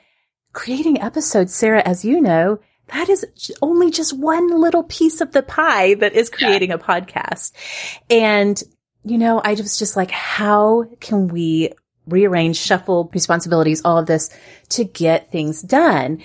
creating 0.53 1.01
episodes, 1.01 1.55
Sara, 1.55 1.83
as 1.83 2.05
you 2.05 2.21
know, 2.21 2.61
that 2.89 3.09
is 3.09 3.27
only 3.63 3.91
just 3.91 4.13
one 4.17 4.61
little 4.61 4.85
piece 4.85 5.21
of 5.21 5.33
the 5.33 5.43
pie 5.43 5.95
that 5.95 6.13
is 6.13 6.29
creating 6.29 6.71
yeah. 6.71 6.77
a 6.77 6.79
podcast. 6.79 7.53
And, 8.11 8.63
you 9.05 9.19
know, 9.19 9.41
I 9.43 9.55
was 9.55 9.79
just 9.79 9.97
like, 9.97 10.11
how 10.11 10.85
can 11.01 11.29
we 11.29 11.73
rearrange, 12.07 12.57
shuffle 12.57 13.11
responsibilities, 13.15 13.83
all 13.85 13.99
of 13.99 14.07
this 14.07 14.31
to 14.71 14.85
get 14.85 15.33
things 15.33 15.63
done. 15.63 16.23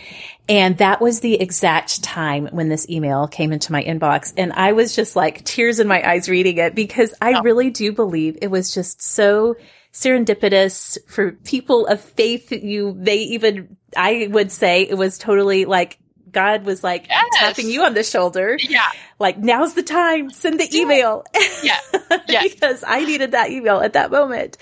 And 0.47 0.77
that 0.79 0.99
was 0.99 1.19
the 1.19 1.39
exact 1.39 2.03
time 2.03 2.47
when 2.51 2.69
this 2.69 2.89
email 2.89 3.27
came 3.27 3.51
into 3.51 3.71
my 3.71 3.83
inbox. 3.83 4.33
And 4.35 4.51
I 4.53 4.73
was 4.73 4.95
just 4.95 5.15
like 5.15 5.45
tears 5.45 5.79
in 5.79 5.87
my 5.87 6.07
eyes 6.07 6.27
reading 6.27 6.57
it 6.57 6.75
because 6.75 7.13
I 7.21 7.33
oh. 7.33 7.41
really 7.43 7.69
do 7.69 7.93
believe 7.93 8.37
it 8.41 8.51
was 8.51 8.73
just 8.73 9.01
so 9.01 9.55
serendipitous 9.93 10.97
for 11.07 11.31
people 11.31 11.87
of 11.87 12.01
faith. 12.01 12.51
You, 12.51 12.95
they 12.97 13.17
even, 13.17 13.77
I 13.95 14.27
would 14.29 14.51
say 14.51 14.83
it 14.83 14.97
was 14.97 15.17
totally 15.17 15.65
like 15.65 15.99
God 16.31 16.63
was 16.63 16.83
like 16.83 17.07
yes. 17.07 17.25
tapping 17.35 17.69
you 17.69 17.83
on 17.83 17.93
the 17.93 18.03
shoulder. 18.03 18.57
Yeah. 18.59 18.85
Like, 19.17 19.37
now's 19.37 19.73
the 19.73 19.83
time. 19.83 20.29
Send 20.29 20.59
the 20.59 20.69
email. 20.75 21.23
Yeah. 21.63 21.77
yeah. 22.27 22.43
because 22.43 22.83
I 22.87 23.03
needed 23.03 23.31
that 23.31 23.49
email 23.51 23.79
at 23.79 23.93
that 23.93 24.11
moment. 24.11 24.57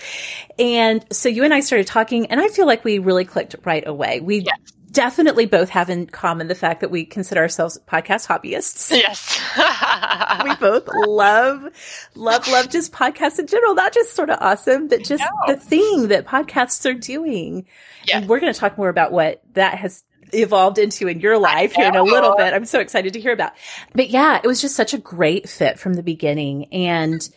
And 0.58 1.04
so 1.12 1.28
you 1.28 1.44
and 1.44 1.52
I 1.52 1.60
started 1.60 1.86
talking 1.86 2.26
and 2.26 2.40
I 2.40 2.48
feel 2.48 2.66
like 2.66 2.84
we 2.84 2.98
really 2.98 3.24
clicked 3.24 3.54
right 3.64 3.86
away. 3.86 4.20
We 4.20 4.38
yes. 4.40 4.56
Definitely 4.90 5.46
both 5.46 5.68
have 5.70 5.90
in 5.90 6.06
common 6.06 6.48
the 6.48 6.54
fact 6.54 6.80
that 6.80 6.90
we 6.90 7.04
consider 7.04 7.40
ourselves 7.40 7.78
podcast 7.86 8.26
hobbyists. 8.26 8.90
Yes. 8.98 9.40
we 10.44 10.54
both 10.56 10.88
love, 10.88 11.68
love, 12.14 12.48
love 12.48 12.68
just 12.68 12.92
podcasts 12.92 13.38
in 13.38 13.46
general, 13.46 13.74
not 13.74 13.92
just 13.92 14.14
Sorta 14.14 14.38
Awesome, 14.40 14.88
but 14.88 15.04
just 15.04 15.22
no. 15.22 15.54
the 15.54 15.60
thing 15.60 16.08
that 16.08 16.26
podcasts 16.26 16.88
are 16.88 16.94
doing. 16.94 17.66
Yeah. 18.06 18.18
And 18.18 18.28
we're 18.28 18.40
going 18.40 18.52
to 18.52 18.58
talk 18.58 18.76
more 18.78 18.88
about 18.88 19.12
what 19.12 19.42
that 19.54 19.74
has 19.74 20.04
evolved 20.32 20.78
into 20.78 21.08
in 21.08 21.20
your 21.20 21.38
life 21.38 21.72
here 21.72 21.88
in 21.88 21.96
a 21.96 22.02
little 22.02 22.36
bit. 22.36 22.52
I'm 22.52 22.64
so 22.64 22.80
excited 22.80 23.12
to 23.14 23.20
hear 23.20 23.32
about. 23.32 23.52
But 23.94 24.10
yeah, 24.10 24.40
it 24.42 24.46
was 24.46 24.60
just 24.60 24.76
such 24.76 24.94
a 24.94 24.98
great 24.98 25.48
fit 25.48 25.78
from 25.78 25.94
the 25.94 26.02
beginning 26.02 26.72
and 26.72 27.28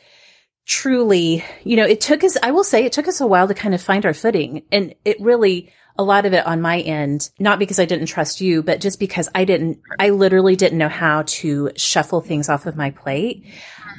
truly, 0.65 1.43
you 1.63 1.75
know, 1.75 1.85
it 1.85 2.01
took 2.01 2.23
us, 2.23 2.37
I 2.41 2.51
will 2.51 2.63
say 2.63 2.85
it 2.85 2.93
took 2.93 3.07
us 3.07 3.21
a 3.21 3.27
while 3.27 3.47
to 3.47 3.53
kind 3.53 3.73
of 3.73 3.81
find 3.81 4.05
our 4.05 4.13
footing 4.13 4.63
and 4.71 4.95
it 5.05 5.19
really, 5.19 5.71
a 5.97 6.03
lot 6.03 6.25
of 6.25 6.33
it 6.33 6.45
on 6.45 6.61
my 6.61 6.79
end, 6.79 7.29
not 7.39 7.59
because 7.59 7.79
I 7.79 7.85
didn't 7.85 8.07
trust 8.07 8.41
you, 8.41 8.63
but 8.63 8.81
just 8.81 8.99
because 8.99 9.29
I 9.35 9.45
didn't, 9.45 9.79
I 9.99 10.09
literally 10.09 10.55
didn't 10.55 10.77
know 10.77 10.89
how 10.89 11.23
to 11.25 11.71
shuffle 11.75 12.21
things 12.21 12.49
off 12.49 12.65
of 12.65 12.75
my 12.75 12.91
plate. 12.91 13.45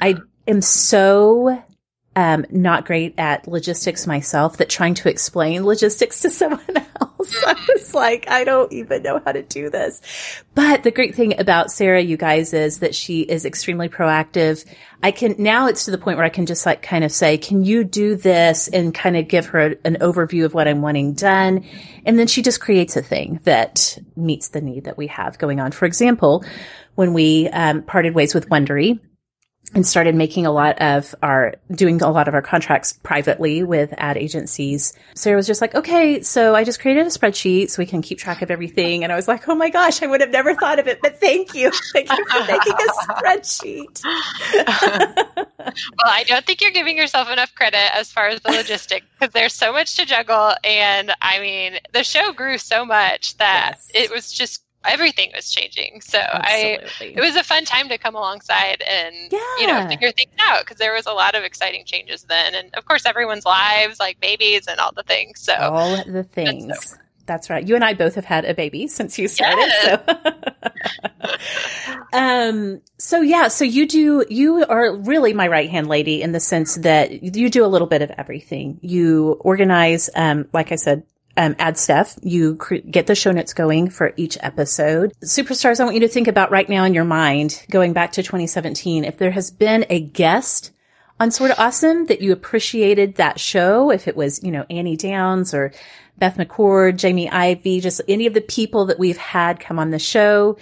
I 0.01 0.17
am 0.47 0.63
so 0.63 1.63
um, 2.15 2.45
not 2.51 2.85
great 2.85 3.15
at 3.19 3.49
logistics 3.49 4.07
myself 4.07 4.59
that 4.59 4.69
trying 4.69 4.95
to 4.95 5.09
explain 5.09 5.65
logistics 5.67 6.21
to 6.23 6.31
someone 6.31 6.77
else. 6.77 7.45
I 7.47 7.55
was 7.73 7.95
like, 7.95 8.29
I 8.29 8.45
don't 8.45 8.73
even 8.73 9.03
know 9.03 9.21
how 9.25 9.33
to 9.33 9.43
do 9.43 9.71
this. 9.71 10.01
But 10.55 10.83
the 10.83 10.91
great 10.91 11.15
thing 11.15 11.39
about 11.41 11.71
Sara, 11.71 12.01
you 12.01 12.17
guys, 12.17 12.53
is 12.53 12.81
that 12.81 12.95
she 12.95 13.21
is 13.21 13.45
extremely 13.45 13.89
proactive. 13.89 14.67
I 15.03 15.11
can, 15.11 15.37
now 15.39 15.67
it's 15.67 15.87
to 15.87 15.91
the 15.91 15.99
point 15.99 16.17
where 16.17 16.27
I 16.27 16.31
can 16.31 16.47
just 16.47 16.67
like 16.67 16.83
kind 16.83 17.05
of 17.05 17.13
say, 17.13 17.39
can 17.39 17.65
you 17.65 17.85
do 17.85 18.15
this 18.15 18.69
and 18.69 18.95
kind 18.95 19.17
of 19.17 19.29
give 19.29 19.47
her 19.47 19.75
an 19.85 19.97
overview 20.01 20.45
of 20.45 20.55
what 20.55 20.69
I'm 20.69 20.83
wanting 20.83 21.15
done? 21.15 21.65
And 22.05 22.19
then 22.19 22.27
she 22.27 22.43
just 22.43 22.61
creates 22.61 22.97
a 22.97 23.03
thing 23.03 23.41
that 23.45 23.99
meets 24.17 24.49
the 24.49 24.61
need 24.61 24.85
that 24.85 24.99
we 24.99 25.07
have 25.09 25.39
going 25.39 25.61
on. 25.61 25.73
For 25.73 25.87
example, 25.87 26.45
when 26.95 27.15
we 27.15 27.49
um, 27.49 27.83
parted 27.83 28.15
ways 28.15 28.35
with 28.35 28.49
Wondery, 28.49 29.01
and 29.75 29.87
started 29.87 30.15
making 30.15 30.47
a 30.47 30.53
lot 30.53 30.81
of 30.81 31.15
our 31.23 31.55
doing 31.71 32.01
a 32.03 32.11
lot 32.11 32.29
of 32.29 32.35
our 32.35 32.43
contracts 32.43 32.93
privately 32.93 33.63
with 33.63 33.95
ad 33.97 34.17
agencies. 34.17 34.93
Sara 35.15 35.37
was 35.37 35.47
just 35.47 35.61
like, 35.61 35.75
okay, 35.75 36.23
so 36.23 36.55
I 36.55 36.65
just 36.65 36.81
created 36.81 37.07
a 37.07 37.11
spreadsheet 37.11 37.71
so 37.71 37.81
we 37.81 37.87
can 37.87 38.03
keep 38.03 38.19
track 38.19 38.43
of 38.43 38.51
everything. 38.51 39.03
And 39.03 39.13
I 39.13 39.17
was 39.17 39.29
like, 39.29 39.49
oh 39.49 39.55
my 39.55 39.71
gosh, 39.71 40.03
I 40.03 40.07
would 40.07 40.21
have 40.21 40.31
never 40.31 40.55
thought 40.55 40.79
of 40.79 40.87
it, 40.89 41.01
but 41.01 41.19
thank 41.21 41.55
you. 41.55 41.71
Thank 41.93 42.11
you 42.11 42.25
for 42.27 42.41
making 42.41 42.73
a 42.73 42.93
spreadsheet. 43.13 44.03
well, 44.05 45.47
I 46.05 46.25
don't 46.27 46.45
think 46.45 46.61
you're 46.61 46.71
giving 46.71 46.97
yourself 46.97 47.31
enough 47.31 47.55
credit 47.55 47.95
as 47.95 48.13
far 48.13 48.29
as 48.29 48.41
the 48.41 48.51
logistics 48.51 49.07
because 49.19 49.33
there's 49.33 49.55
so 49.55 49.73
much 49.73 49.97
to 49.97 50.07
juggle. 50.07 50.53
And 50.65 51.13
I 51.21 51.41
mean, 51.41 51.79
the 51.93 52.05
show 52.05 52.33
grew 52.33 52.59
so 52.59 52.85
much 52.85 53.37
that 53.39 53.77
yes. 53.77 53.91
it 53.95 54.11
was 54.11 54.33
just 54.33 54.63
everything 54.85 55.31
was 55.35 55.51
changing. 55.51 56.01
So 56.01 56.19
Absolutely. 56.19 57.15
I, 57.15 57.19
it 57.19 57.21
was 57.21 57.37
a 57.37 57.45
fun 57.45 57.65
time 57.65 57.89
to 57.89 57.99
come 57.99 58.15
alongside 58.15 58.83
and 58.83 59.15
yeah. 59.31 59.39
you 59.59 59.67
know 59.67 59.87
figure 59.89 60.13
things 60.13 60.33
out 60.41 60.65
because 60.65 60.79
there 60.79 60.95
was 60.95 61.07
a 61.07 61.13
lot 61.13 61.35
of 61.35 61.45
exciting 61.45 61.85
changes 61.85 62.25
then, 62.25 62.55
and 62.55 62.75
of 62.75 62.85
course 62.85 63.07
everyone's 63.07 63.45
lives, 63.45 63.99
like 64.01 64.21
babies 64.21 64.67
and 64.69 64.79
all 64.81 64.93
the 64.93 65.03
things. 65.03 65.41
So 65.41 65.55
all 65.55 66.05
the 66.05 66.25
things. 66.25 66.97
That's 67.27 67.51
right. 67.51 67.67
You 67.67 67.75
and 67.77 67.85
I 67.85 67.95
both 67.95 68.17
have 68.17 68.25
had 68.25 68.45
a 68.45 68.55
baby 68.55 68.89
since 68.89 69.19
you 69.19 69.29
started. 69.29 69.59
Yes. 69.61 70.01
So, 71.23 71.37
um, 72.13 72.81
so 72.99 73.21
yeah, 73.21 73.49
so 73.49 73.65
you 73.65 73.87
do, 73.87 74.25
you 74.29 74.65
are 74.65 74.97
really 74.97 75.33
my 75.33 75.47
right 75.49 75.71
hand 75.71 75.87
lady 75.87 76.21
in 76.23 76.33
the 76.33 76.41
sense 76.41 76.77
that 76.77 77.23
you 77.23 77.49
do 77.49 77.65
a 77.65 77.69
little 77.69 77.87
bit 77.87 78.03
of 78.03 78.11
everything. 78.19 78.81
You 78.83 79.39
organize, 79.41 80.11
um, 80.15 80.49
like 80.53 80.73
I 80.73 80.77
said, 80.77 81.05
um, 81.37 81.57
ad 81.59 81.79
stuff. 81.79 82.17
You 82.23 82.57
cr- 82.57 82.77
get 82.77 83.07
the 83.07 83.15
show 83.15 83.33
notes 83.33 83.55
going 83.55 83.91
for 83.91 84.13
each 84.17 84.37
episode. 84.41 85.13
Superstars, 85.23 85.81
I 85.81 85.85
want 85.85 85.95
you 85.95 86.01
to 86.01 86.09
think 86.09 86.29
about 86.29 86.51
right 86.51 86.69
now 86.69 86.85
in 86.85 86.95
your 86.95 87.05
mind, 87.05 87.65
going 87.71 87.93
back 87.93 88.13
to 88.13 88.23
2017, 88.23 89.05
if 89.05 89.19
there 89.19 89.31
has 89.31 89.51
been 89.51 89.87
a 89.89 90.01
guest 90.01 90.73
on 91.19 91.31
Sorta 91.31 91.61
Awesome 91.61 92.07
that 92.07 92.21
you 92.21 92.33
appreciated 92.33 93.17
that 93.17 93.39
show, 93.39 93.91
if 93.91 94.09
it 94.09 94.17
was, 94.17 94.43
you 94.43 94.51
know, 94.51 94.67
Annie 94.69 94.97
Downs 94.97 95.55
or 95.55 95.73
Beth 96.19 96.37
McCord, 96.37 96.97
Jamie 96.97 97.31
Ivey, 97.31 97.81
just 97.81 98.01
any 98.09 98.27
of 98.27 98.35
the 98.35 98.41
people 98.41 98.87
that 98.87 98.99
we've 98.99 99.17
had 99.17 99.61
come 99.61 99.79
on 99.79 99.91
the 99.91 99.99
show. 99.99 100.59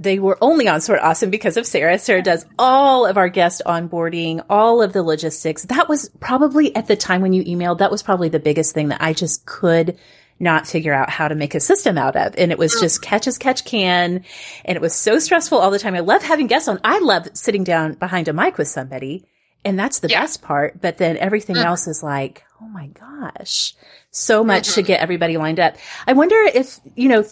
They 0.00 0.18
were 0.18 0.38
only 0.40 0.66
on 0.66 0.80
Sorta 0.80 1.04
Awesome 1.04 1.28
because 1.28 1.58
of 1.58 1.66
Sara. 1.66 1.98
Sara 1.98 2.22
does 2.22 2.46
all 2.58 3.04
of 3.04 3.18
our 3.18 3.28
guest 3.28 3.60
onboarding, 3.66 4.42
all 4.48 4.80
of 4.80 4.94
the 4.94 5.02
logistics. 5.02 5.64
That 5.64 5.90
was 5.90 6.08
probably 6.20 6.74
at 6.74 6.86
the 6.86 6.96
time 6.96 7.20
when 7.20 7.34
you 7.34 7.44
emailed, 7.44 7.78
that 7.78 7.90
was 7.90 8.02
probably 8.02 8.30
the 8.30 8.38
biggest 8.38 8.72
thing 8.72 8.88
that 8.88 9.02
I 9.02 9.12
just 9.12 9.44
could 9.44 9.98
not 10.38 10.66
figure 10.66 10.94
out 10.94 11.10
how 11.10 11.28
to 11.28 11.34
make 11.34 11.54
a 11.54 11.60
system 11.60 11.98
out 11.98 12.16
of. 12.16 12.34
And 12.38 12.50
it 12.50 12.56
was 12.56 12.80
just 12.80 13.02
catch 13.02 13.26
as 13.26 13.36
catch 13.36 13.66
can. 13.66 14.24
And 14.64 14.76
it 14.76 14.80
was 14.80 14.94
so 14.94 15.18
stressful 15.18 15.58
all 15.58 15.70
the 15.70 15.78
time. 15.78 15.94
I 15.94 16.00
love 16.00 16.22
having 16.22 16.46
guests 16.46 16.66
on. 16.66 16.80
I 16.82 17.00
love 17.00 17.28
sitting 17.34 17.62
down 17.62 17.92
behind 17.92 18.26
a 18.28 18.32
mic 18.32 18.56
with 18.56 18.68
somebody. 18.68 19.26
And 19.64 19.78
that's 19.78 20.00
the 20.00 20.08
yeah. 20.08 20.22
best 20.22 20.42
part. 20.42 20.80
But 20.80 20.98
then 20.98 21.16
everything 21.18 21.56
mm. 21.56 21.64
else 21.64 21.86
is 21.86 22.02
like, 22.02 22.44
oh 22.62 22.68
my 22.68 22.88
gosh, 22.88 23.74
so 24.10 24.42
much 24.42 24.68
mm-hmm. 24.68 24.80
to 24.80 24.82
get 24.82 25.00
everybody 25.00 25.36
lined 25.36 25.60
up. 25.60 25.76
I 26.06 26.12
wonder 26.14 26.36
if, 26.54 26.80
you 26.94 27.08
know, 27.08 27.24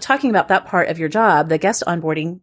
talking 0.00 0.30
about 0.30 0.48
that 0.48 0.66
part 0.66 0.88
of 0.88 0.98
your 0.98 1.08
job, 1.08 1.48
the 1.48 1.58
guest 1.58 1.82
onboarding, 1.86 2.40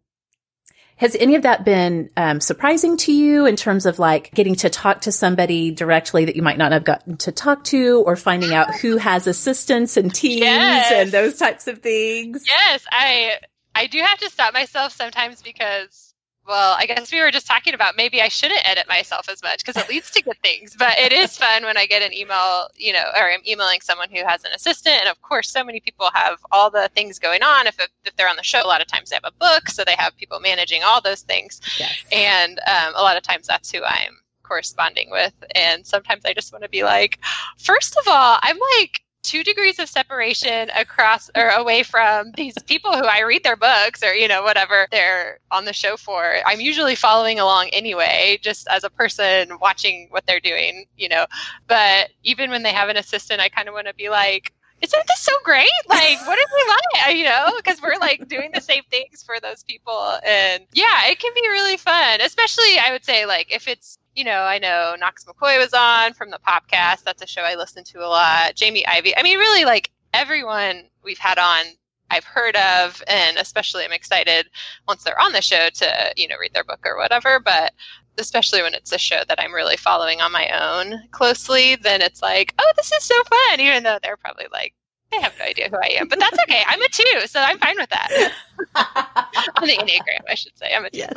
has 0.97 1.15
any 1.15 1.35
of 1.35 1.41
that 1.41 1.65
been 1.65 2.09
um, 2.15 2.39
surprising 2.39 2.97
to 2.97 3.11
you 3.11 3.45
in 3.45 3.55
terms 3.55 3.85
of 3.85 3.99
like 3.99 4.31
getting 4.33 4.55
to 4.55 4.69
talk 4.69 5.01
to 5.01 5.11
somebody 5.11 5.71
directly 5.71 6.25
that 6.25 6.35
you 6.35 6.41
might 6.41 6.57
not 6.57 6.71
have 6.71 6.83
gotten 6.83 7.17
to 7.17 7.31
talk 7.31 7.63
to 7.65 8.03
or 8.05 8.15
finding 8.15 8.53
out 8.53 8.75
who 8.75 8.97
has 9.09 9.27
assistants 9.27 9.97
and 9.97 10.13
teams 10.13 10.41
yes. 10.41 10.91
and 10.91 11.11
those 11.11 11.37
types 11.37 11.67
of 11.67 11.79
things? 11.79 12.45
Yes, 12.47 12.85
I 12.91 13.39
I 13.75 13.87
do 13.87 13.99
have 13.99 14.19
to 14.19 14.29
stop 14.29 14.53
myself 14.53 14.93
sometimes 14.93 15.41
because 15.41 16.12
well, 16.47 16.75
I 16.77 16.85
guess 16.85 17.11
we 17.11 17.21
were 17.21 17.31
just 17.31 17.47
talking 17.47 17.73
about 17.73 17.95
maybe 17.95 18.21
I 18.21 18.27
shouldn't 18.27 18.67
edit 18.67 18.87
myself 18.87 19.29
as 19.29 19.41
much 19.41 19.63
because 19.63 19.81
it 19.81 19.87
leads 19.89 20.11
to 20.11 20.21
good 20.21 20.37
things. 20.43 20.75
But 20.77 20.97
it 20.97 21.13
is 21.13 21.37
fun 21.37 21.63
when 21.63 21.77
I 21.77 21.85
get 21.85 22.01
an 22.01 22.13
email, 22.13 22.67
you 22.75 22.91
know, 22.91 23.03
or 23.15 23.31
I'm 23.31 23.39
emailing 23.47 23.79
someone 23.81 24.09
who 24.09 24.23
has 24.25 24.43
an 24.43 24.51
assistant. 24.53 24.97
And 24.99 25.09
of 25.09 25.21
course, 25.21 25.49
so 25.49 25.63
many 25.63 25.79
people 25.79 26.09
have 26.13 26.39
all 26.51 26.69
the 26.69 26.89
things 26.93 27.17
going 27.17 27.43
on. 27.43 27.67
If, 27.67 27.79
if 28.05 28.15
they're 28.17 28.29
on 28.29 28.35
the 28.35 28.43
show, 28.43 28.61
a 28.63 28.67
lot 28.67 28.81
of 28.81 28.87
times 28.87 29.09
they 29.09 29.15
have 29.15 29.23
a 29.25 29.31
book, 29.39 29.69
so 29.69 29.83
they 29.85 29.95
have 29.97 30.17
people 30.17 30.39
managing 30.41 30.83
all 30.83 31.01
those 31.01 31.21
things. 31.21 31.61
Yes. 31.79 31.93
And 32.11 32.59
um, 32.67 32.93
a 32.95 33.01
lot 33.01 33.15
of 33.15 33.23
times 33.23 33.47
that's 33.47 33.71
who 33.71 33.83
I'm 33.83 34.19
corresponding 34.43 35.09
with. 35.11 35.33
And 35.55 35.85
sometimes 35.85 36.25
I 36.25 36.33
just 36.33 36.51
want 36.51 36.63
to 36.63 36.69
be 36.69 36.83
like, 36.83 37.19
first 37.57 37.97
of 37.97 38.07
all, 38.07 38.37
I'm 38.41 38.59
like, 38.79 39.01
two 39.23 39.43
degrees 39.43 39.79
of 39.79 39.89
separation 39.89 40.69
across 40.75 41.29
or 41.35 41.49
away 41.49 41.83
from 41.83 42.31
these 42.35 42.55
people 42.65 42.91
who 42.93 43.05
I 43.05 43.21
read 43.21 43.43
their 43.43 43.55
books 43.55 44.03
or, 44.03 44.13
you 44.13 44.27
know, 44.27 44.43
whatever 44.43 44.87
they're 44.91 45.39
on 45.49 45.65
the 45.65 45.73
show 45.73 45.97
for. 45.97 46.35
I'm 46.45 46.59
usually 46.59 46.95
following 46.95 47.39
along 47.39 47.69
anyway, 47.69 48.37
just 48.41 48.67
as 48.67 48.83
a 48.83 48.89
person 48.89 49.57
watching 49.61 50.07
what 50.09 50.25
they're 50.25 50.39
doing, 50.39 50.85
you 50.97 51.09
know. 51.09 51.25
But 51.67 52.11
even 52.23 52.49
when 52.49 52.63
they 52.63 52.73
have 52.73 52.89
an 52.89 52.97
assistant, 52.97 53.41
I 53.41 53.49
kind 53.49 53.67
of 53.67 53.73
want 53.73 53.87
to 53.87 53.93
be 53.93 54.09
like, 54.09 54.53
isn't 54.81 55.07
this 55.07 55.19
so 55.19 55.31
great? 55.43 55.69
Like, 55.87 56.19
what 56.27 56.35
did 56.35 56.47
we 56.53 56.73
like? 57.05 57.15
You 57.15 57.23
know, 57.23 57.53
because 57.57 57.81
we're 57.81 57.97
like 57.99 58.27
doing 58.27 58.51
the 58.53 58.61
same 58.61 58.83
things 58.91 59.23
for 59.23 59.39
those 59.39 59.63
people. 59.63 60.17
And 60.25 60.65
yeah, 60.73 61.07
it 61.07 61.19
can 61.19 61.31
be 61.33 61.47
really 61.47 61.77
fun, 61.77 62.19
especially 62.21 62.77
I 62.79 62.91
would 62.91 63.05
say, 63.05 63.25
like, 63.25 63.53
if 63.53 63.67
it's 63.67 63.97
you 64.15 64.23
know, 64.23 64.41
I 64.41 64.59
know 64.59 64.95
Knox 64.99 65.25
McCoy 65.25 65.59
was 65.59 65.73
on 65.73 66.13
from 66.13 66.29
the 66.29 66.39
Popcast. 66.45 67.03
That's 67.03 67.21
a 67.21 67.27
show 67.27 67.41
I 67.41 67.55
listen 67.55 67.83
to 67.85 67.99
a 67.99 68.07
lot. 68.07 68.55
Jamie 68.55 68.85
Ivey. 68.85 69.15
I 69.17 69.23
mean, 69.23 69.39
really, 69.39 69.65
like 69.65 69.91
everyone 70.13 70.83
we've 71.03 71.17
had 71.17 71.39
on 71.39 71.65
I've 72.11 72.23
heard 72.23 72.55
of, 72.55 73.01
and 73.07 73.37
especially 73.37 73.83
I'm 73.83 73.91
excited 73.91 74.47
once 74.87 75.03
they're 75.03 75.19
on 75.19 75.31
the 75.31 75.41
show 75.41 75.69
to 75.69 76.13
you 76.15 76.27
know 76.27 76.35
read 76.39 76.53
their 76.53 76.63
book 76.63 76.81
or 76.85 76.97
whatever. 76.97 77.39
But 77.39 77.73
especially 78.17 78.61
when 78.61 78.73
it's 78.73 78.91
a 78.91 78.97
show 78.97 79.21
that 79.27 79.39
I'm 79.39 79.53
really 79.53 79.77
following 79.77 80.21
on 80.21 80.31
my 80.31 80.49
own 80.49 81.07
closely, 81.11 81.75
then 81.75 82.01
it's 82.01 82.21
like, 82.21 82.53
oh, 82.59 82.71
this 82.75 82.91
is 82.91 83.03
so 83.03 83.15
fun, 83.23 83.59
even 83.59 83.83
though 83.83 83.97
they're 84.03 84.17
probably 84.17 84.45
like, 84.51 84.73
they 85.13 85.21
have 85.21 85.33
no 85.39 85.45
idea 85.45 85.69
who 85.69 85.77
I 85.77 85.99
am, 85.99 86.07
but 86.07 86.19
that's 86.19 86.37
okay. 86.43 86.61
I'm 86.67 86.81
a 86.81 86.87
two, 86.89 87.27
so 87.27 87.39
I'm 87.39 87.57
fine 87.59 87.75
with 87.77 87.89
that. 87.89 88.31
on 88.75 89.67
the 89.67 89.73
Enneagram, 89.73 90.23
I 90.29 90.35
should 90.35 90.57
say. 90.57 90.73
I'm 90.73 90.85
a 90.85 90.89
two. 90.89 90.99
Yes. 90.99 91.11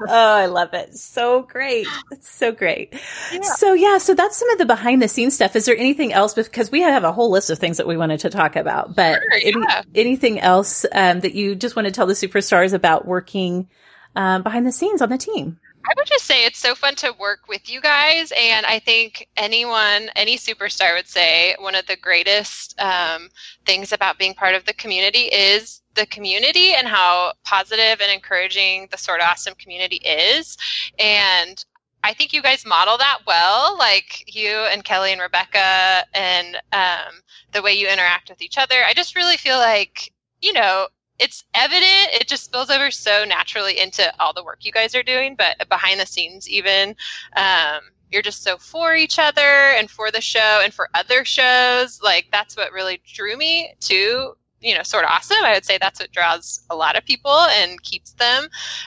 oh, 0.00 0.06
I 0.08 0.46
love 0.46 0.74
it. 0.74 0.94
So 0.96 1.42
great. 1.42 1.86
It's 2.10 2.28
so 2.28 2.52
great. 2.52 2.94
Yeah. 3.32 3.40
So 3.42 3.72
yeah, 3.72 3.98
so 3.98 4.14
that's 4.14 4.36
some 4.36 4.50
of 4.50 4.58
the 4.58 4.66
behind 4.66 5.02
the 5.02 5.08
scenes 5.08 5.34
stuff. 5.34 5.56
Is 5.56 5.66
there 5.66 5.76
anything 5.76 6.12
else? 6.12 6.34
Because 6.34 6.70
we 6.70 6.82
have 6.82 7.04
a 7.04 7.12
whole 7.12 7.30
list 7.30 7.50
of 7.50 7.58
things 7.58 7.76
that 7.78 7.86
we 7.86 7.96
wanted 7.96 8.20
to 8.20 8.30
talk 8.30 8.56
about, 8.56 8.94
but 8.94 9.14
sure, 9.14 9.40
any, 9.42 9.60
yeah. 9.68 9.82
anything 9.94 10.40
else 10.40 10.84
um, 10.92 11.20
that 11.20 11.34
you 11.34 11.54
just 11.54 11.76
want 11.76 11.86
to 11.86 11.92
tell 11.92 12.06
the 12.06 12.14
superstars 12.14 12.72
about 12.72 13.06
working 13.06 13.68
um, 14.14 14.42
behind 14.42 14.66
the 14.66 14.72
scenes 14.72 15.02
on 15.02 15.08
the 15.08 15.18
team? 15.18 15.58
I 15.88 15.92
would 15.96 16.06
just 16.06 16.24
say 16.24 16.44
it's 16.44 16.58
so 16.58 16.74
fun 16.74 16.96
to 16.96 17.14
work 17.18 17.46
with 17.48 17.70
you 17.70 17.80
guys. 17.80 18.32
And 18.36 18.66
I 18.66 18.80
think 18.80 19.28
anyone, 19.36 20.10
any 20.16 20.36
superstar 20.36 20.96
would 20.96 21.06
say 21.06 21.54
one 21.60 21.76
of 21.76 21.86
the 21.86 21.96
greatest 21.96 22.74
um, 22.80 23.28
things 23.64 23.92
about 23.92 24.18
being 24.18 24.34
part 24.34 24.56
of 24.56 24.64
the 24.64 24.72
community 24.74 25.28
is 25.32 25.82
the 25.94 26.06
community 26.06 26.74
and 26.74 26.88
how 26.88 27.32
positive 27.44 28.00
and 28.00 28.12
encouraging 28.12 28.88
the 28.90 28.98
Sorta 28.98 29.24
Awesome 29.24 29.54
community 29.54 29.96
is. 29.96 30.56
And 30.98 31.64
I 32.02 32.14
think 32.14 32.32
you 32.32 32.42
guys 32.42 32.66
model 32.66 32.98
that 32.98 33.20
well, 33.26 33.76
like 33.78 34.24
you 34.34 34.50
and 34.50 34.84
Kelly 34.84 35.12
and 35.12 35.20
Rebecca, 35.20 36.04
and 36.14 36.56
um, 36.72 37.20
the 37.52 37.62
way 37.62 37.72
you 37.72 37.88
interact 37.88 38.28
with 38.28 38.42
each 38.42 38.58
other. 38.58 38.76
I 38.84 38.94
just 38.94 39.16
really 39.16 39.36
feel 39.36 39.58
like, 39.58 40.12
you 40.40 40.52
know, 40.52 40.88
it's 41.18 41.44
evident 41.54 42.08
it 42.12 42.28
just 42.28 42.44
spills 42.44 42.70
over 42.70 42.90
so 42.90 43.24
naturally 43.24 43.78
into 43.78 44.12
all 44.20 44.32
the 44.32 44.44
work 44.44 44.64
you 44.64 44.72
guys 44.72 44.94
are 44.94 45.02
doing 45.02 45.34
but 45.36 45.56
behind 45.68 45.98
the 45.98 46.06
scenes 46.06 46.48
even 46.48 46.94
um, 47.36 47.80
you're 48.10 48.22
just 48.22 48.42
so 48.42 48.56
for 48.56 48.94
each 48.94 49.18
other 49.18 49.40
and 49.40 49.90
for 49.90 50.10
the 50.10 50.20
show 50.20 50.60
and 50.62 50.72
for 50.72 50.88
other 50.94 51.24
shows. 51.24 52.00
Like 52.02 52.28
that's 52.30 52.56
what 52.56 52.72
really 52.72 53.00
drew 53.04 53.36
me 53.36 53.74
to 53.80 54.34
you 54.60 54.74
know 54.74 54.82
Sorta 54.82 55.08
Awesome. 55.08 55.44
I 55.44 55.54
would 55.54 55.64
say 55.64 55.78
that's 55.78 56.00
what 56.00 56.12
draws 56.12 56.64
a 56.70 56.76
lot 56.76 56.96
of 56.96 57.04
people 57.04 57.30
and 57.30 57.82
keeps 57.82 58.12
them. 58.12 58.44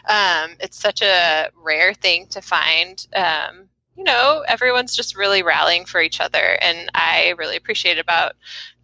Um, 0.07 0.51
it's 0.59 0.79
such 0.79 1.01
a 1.01 1.49
rare 1.55 1.93
thing 1.93 2.27
to 2.27 2.41
find 2.41 3.05
um, 3.15 3.69
you 3.95 4.03
know 4.03 4.43
everyone's 4.47 4.95
just 4.95 5.17
really 5.17 5.43
rallying 5.43 5.83
for 5.83 6.01
each 6.01 6.21
other 6.21 6.57
and 6.61 6.89
i 6.95 7.33
really 7.37 7.57
appreciate 7.57 7.99
about 7.99 8.33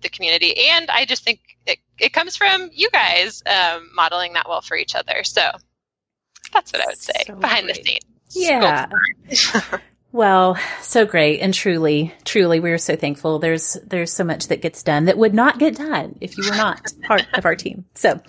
the 0.02 0.10
community. 0.10 0.54
And 0.70 0.90
i 0.90 1.06
just 1.06 1.24
think 1.24 1.40
it, 1.66 1.80
it 2.00 2.14
comes 2.14 2.36
from 2.36 2.70
you 2.74 2.90
guys 2.92 3.44
um, 3.46 3.90
modeling 3.94 4.34
that 4.34 4.48
well 4.48 4.62
for 4.62 4.78
each 4.78 4.96
other. 4.96 5.24
So 5.24 5.42
that's 6.54 6.72
what 6.72 6.82
I 6.82 6.86
would 6.88 6.98
say 6.98 7.14
so 7.26 7.36
behind 7.36 7.66
great. 7.66 7.78
the 7.78 7.84
scenes. 7.84 8.02
Yeah. 8.32 8.88
Well, 10.16 10.58
so 10.82 11.06
great 11.06 11.42
and 11.42 11.54
truly, 11.54 12.14
truly, 12.24 12.62
we're 12.62 12.78
so 12.78 12.96
thankful. 12.96 13.40
There's 13.40 13.74
there's 13.86 14.14
so 14.14 14.24
much 14.24 14.48
that 14.48 14.62
gets 14.62 14.82
done 14.82 15.06
that 15.06 15.18
would 15.18 15.34
not 15.34 15.60
get 15.60 15.76
done 15.76 16.16
if 16.22 16.38
you 16.38 16.46
were 16.50 16.56
not 16.56 16.90
part 17.04 17.28
of 17.34 17.46
our 17.46 17.58
team. 17.58 17.84
So, 17.96 18.22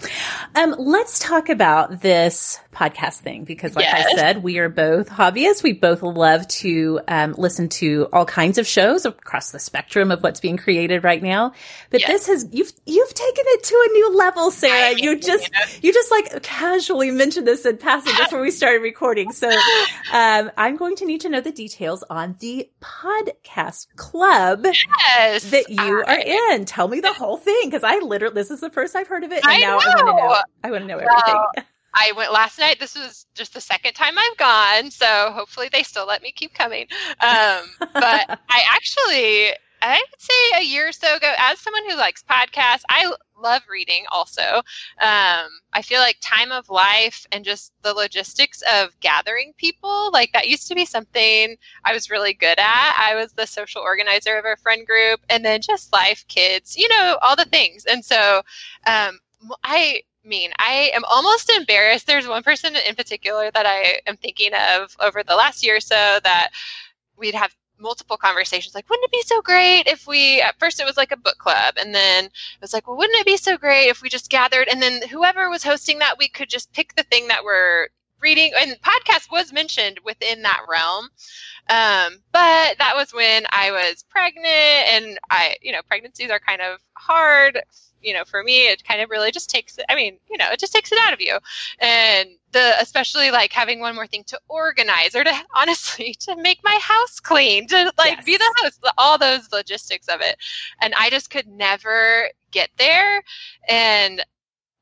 um, 0.55 0.75
let's 0.79 1.19
talk 1.19 1.49
about 1.49 2.01
this 2.01 2.59
podcast 2.73 3.21
thing 3.21 3.45
because, 3.45 3.75
like 3.75 3.85
yes. 3.85 4.07
I 4.13 4.17
said, 4.17 4.43
we 4.43 4.59
are 4.59 4.69
both 4.69 5.09
hobbyists. 5.09 5.63
We 5.63 5.73
both 5.73 6.03
love 6.03 6.47
to 6.49 7.01
um, 7.09 7.35
listen 7.37 7.69
to 7.71 8.09
all 8.13 8.27
kinds 8.27 8.59
of 8.59 8.67
shows 8.67 9.07
across 9.07 9.51
the 9.51 9.59
spectrum 9.59 10.11
of 10.11 10.23
what's 10.23 10.41
being 10.41 10.57
created 10.57 11.05
right 11.05 11.23
now. 11.23 11.53
But 11.91 12.01
yes. 12.01 12.09
this 12.09 12.27
has 12.27 12.49
you've 12.53 12.73
you've 12.85 13.15
taken 13.15 13.45
it 13.47 13.63
to 13.65 13.89
a 13.89 13.93
new 13.93 14.17
level, 14.17 14.51
Sara. 14.51 14.95
You 14.97 15.19
just 15.19 15.51
you 15.83 15.93
just 15.93 16.11
like 16.11 16.43
casually 16.43 17.11
mentioned 17.11 17.47
this 17.47 17.65
in 17.65 17.79
passing 17.79 18.15
before 18.17 18.41
we 18.41 18.51
started 18.51 18.83
recording. 18.83 19.33
So, 19.33 19.51
um, 20.13 20.51
I'm 20.57 20.77
going 20.77 20.97
to 20.97 21.07
need 21.07 21.23
to 21.23 21.29
know 21.29 21.41
the 21.41 21.53
details 21.53 21.67
details 21.67 22.05
on 22.09 22.37
the 22.41 22.71
podcast 22.81 23.87
club 23.97 24.65
yes, 24.65 25.51
that 25.51 25.69
you 25.69 26.05
I, 26.07 26.15
are 26.15 26.55
in. 26.55 26.65
Tell 26.65 26.89
me 26.89 27.01
the 27.01 27.13
whole 27.13 27.37
thing 27.37 27.63
because 27.65 27.85
I 27.85 27.99
literally 27.99 28.35
this 28.35 28.51
is 28.51 28.61
the 28.61 28.71
first 28.71 28.97
I've 28.97 29.09
heard 29.09 29.25
of 29.25 29.33
it, 29.33 29.45
and 29.45 29.53
I 29.53 29.59
now 29.59 29.79
know. 29.79 29.85
I 29.85 29.87
want 29.87 29.99
to 29.99 30.05
know. 30.05 30.36
I 30.65 30.71
want 30.71 30.83
to 30.83 30.89
know 30.89 30.97
well, 30.97 31.09
everything. 31.09 31.67
I 31.95 32.13
went 32.13 32.33
last 32.33 32.59
night. 32.59 32.79
This 32.79 32.95
was 32.95 33.27
just 33.35 33.55
the 33.55 33.61
second 33.61 33.95
time 33.95 34.19
I've 34.19 34.37
gone, 34.37 34.91
so 34.91 35.31
hopefully 35.33 35.71
they 35.73 35.83
still 35.83 36.07
let 36.07 36.23
me 36.23 36.31
keep 36.31 36.53
coming. 36.53 36.87
Um, 37.21 37.65
but 37.81 38.41
I 38.51 38.63
actually 38.71 39.55
I 39.83 39.99
would 39.99 40.21
say 40.21 40.61
a 40.61 40.65
year 40.65 40.89
or 40.89 40.93
so 40.93 41.17
ago, 41.17 41.33
as 41.39 41.61
someone 41.61 41.89
who 41.89 41.97
likes 41.97 42.23
podcasts, 42.23 42.83
I 42.89 43.13
love 43.39 43.63
reading 43.71 44.05
also. 44.11 44.43
Um, 45.01 45.51
I 45.73 45.83
feel 45.83 46.01
like 46.01 46.17
time 46.21 46.51
of 46.51 46.71
life 46.71 47.27
and 47.31 47.45
just 47.45 47.73
the 47.83 47.93
logistics 47.93 48.63
of 48.73 48.99
gathering 49.01 49.53
people, 49.57 50.11
like 50.13 50.33
that 50.33 50.49
used 50.49 50.69
to 50.69 50.75
be 50.75 50.87
something 50.87 51.57
I 51.85 51.93
was 51.93 52.11
really 52.11 52.33
good 52.33 52.59
at. 52.59 52.97
I 52.99 53.15
was 53.15 53.33
the 53.33 53.47
social 53.47 53.83
organizer 53.83 54.37
of 54.37 54.45
our 54.45 54.57
friend 54.57 54.87
group 54.87 55.21
and 55.29 55.45
then 55.45 55.61
just 55.61 55.93
life, 55.93 56.25
kids, 56.29 56.77
you 56.77 56.89
know, 56.89 57.19
all 57.23 57.37
the 57.37 57.45
things. 57.45 57.85
And 57.85 58.05
so 58.05 58.43
um, 58.87 59.21
I 59.63 60.03
mean, 60.27 60.53
I 60.59 60.91
am 60.95 61.05
almost 61.05 61.51
embarrassed. 61.51 62.07
There's 62.07 62.29
one 62.29 62.43
person 62.43 62.75
in 62.77 62.95
particular 62.95 63.51
that 63.53 63.67
I 63.67 64.01
am 64.07 64.17
thinking 64.17 64.53
of 64.55 64.97
over 65.01 65.23
the 65.23 65.37
last 65.37 65.65
year 65.65 65.77
or 65.77 65.81
so 65.81 66.19
that 66.23 66.51
we'd 67.17 67.35
have 67.35 67.55
multiple 67.79 68.17
conversations 68.17 68.75
like 68.75 68.89
wouldn't 68.89 69.05
it 69.05 69.13
be 69.13 69.23
so 69.23 69.43
great 69.43 69.87
if 69.87 70.07
we 70.07 70.41
at 70.41 70.59
first 70.59 70.81
it 70.81 70.87
was 70.87 70.97
like 70.97 71.13
a 71.13 71.17
book 71.17 71.37
club 71.37 71.75
and 71.79 71.95
then 71.95 72.25
it 72.25 72.33
was 72.61 72.73
like 72.73 72.87
well 72.89 72.97
wouldn't 72.97 73.19
it 73.19 73.27
be 73.27 73.37
so 73.37 73.59
great 73.59 73.89
if 73.89 74.01
we 74.01 74.09
just 74.09 74.31
gathered 74.31 74.67
and 74.69 74.81
then 74.81 75.07
whoever 75.09 75.51
was 75.51 75.63
hosting 75.63 75.99
that 75.99 76.17
we 76.19 76.27
could 76.27 76.49
just 76.49 76.73
pick 76.73 76.95
the 76.95 77.03
thing 77.05 77.29
that 77.29 77.45
we're 77.45 77.89
reading 78.21 78.51
and 78.59 78.81
podcast 78.81 79.31
was 79.31 79.53
mentioned 79.53 80.01
within 80.05 80.43
that 80.43 80.61
realm 80.69 81.09
um, 81.69 82.19
but 82.33 82.77
that 82.79 82.93
was 82.95 83.13
when 83.13 83.45
i 83.51 83.71
was 83.71 84.05
pregnant 84.09 84.47
and 84.47 85.19
i 85.31 85.57
you 85.61 85.73
know 85.73 85.81
pregnancies 85.89 86.31
are 86.31 86.41
kind 86.41 86.61
of 86.63 86.79
hard 86.95 87.61
you 88.07 88.15
know, 88.15 88.25
for 88.25 88.43
me, 88.45 88.69
it 88.69 88.85
kind 88.85 89.01
of 89.01 89.11
really 89.11 89.33
just 89.33 89.51
takes, 89.51 89.79
I 89.89 89.97
mean, 89.97 90.19
you 90.31 90.39
know, 90.39 90.49
it 90.53 90.61
just 90.61 90.73
takes 90.73 90.93
it 90.93 90.99
out 90.99 91.13
of 91.13 91.21
you. 91.21 91.39
And 91.81 92.31
the, 92.53 92.75
especially 92.81 93.33
like 93.33 93.53
having 93.53 93.81
one 93.81 93.97
more 93.97 94.07
thing 94.07 94.23
to 94.29 94.39
organize 94.49 95.15
or 95.15 95.25
to 95.25 95.35
honestly, 95.57 96.15
to 96.21 96.37
make 96.37 96.61
my 96.63 96.79
house 96.81 97.19
clean, 97.19 97.67
to 97.67 97.93
like 97.99 98.17
yes. 98.19 98.25
be 98.25 98.37
the 98.37 98.55
host, 98.59 98.81
all 98.97 99.19
those 99.19 99.51
logistics 99.53 100.09
of 100.09 100.21
it. 100.21 100.37
And 100.81 100.95
I 100.97 101.11
just 101.11 101.31
could 101.31 101.49
never 101.49 102.31
get 102.53 102.71
there. 102.79 103.23
And 103.69 104.25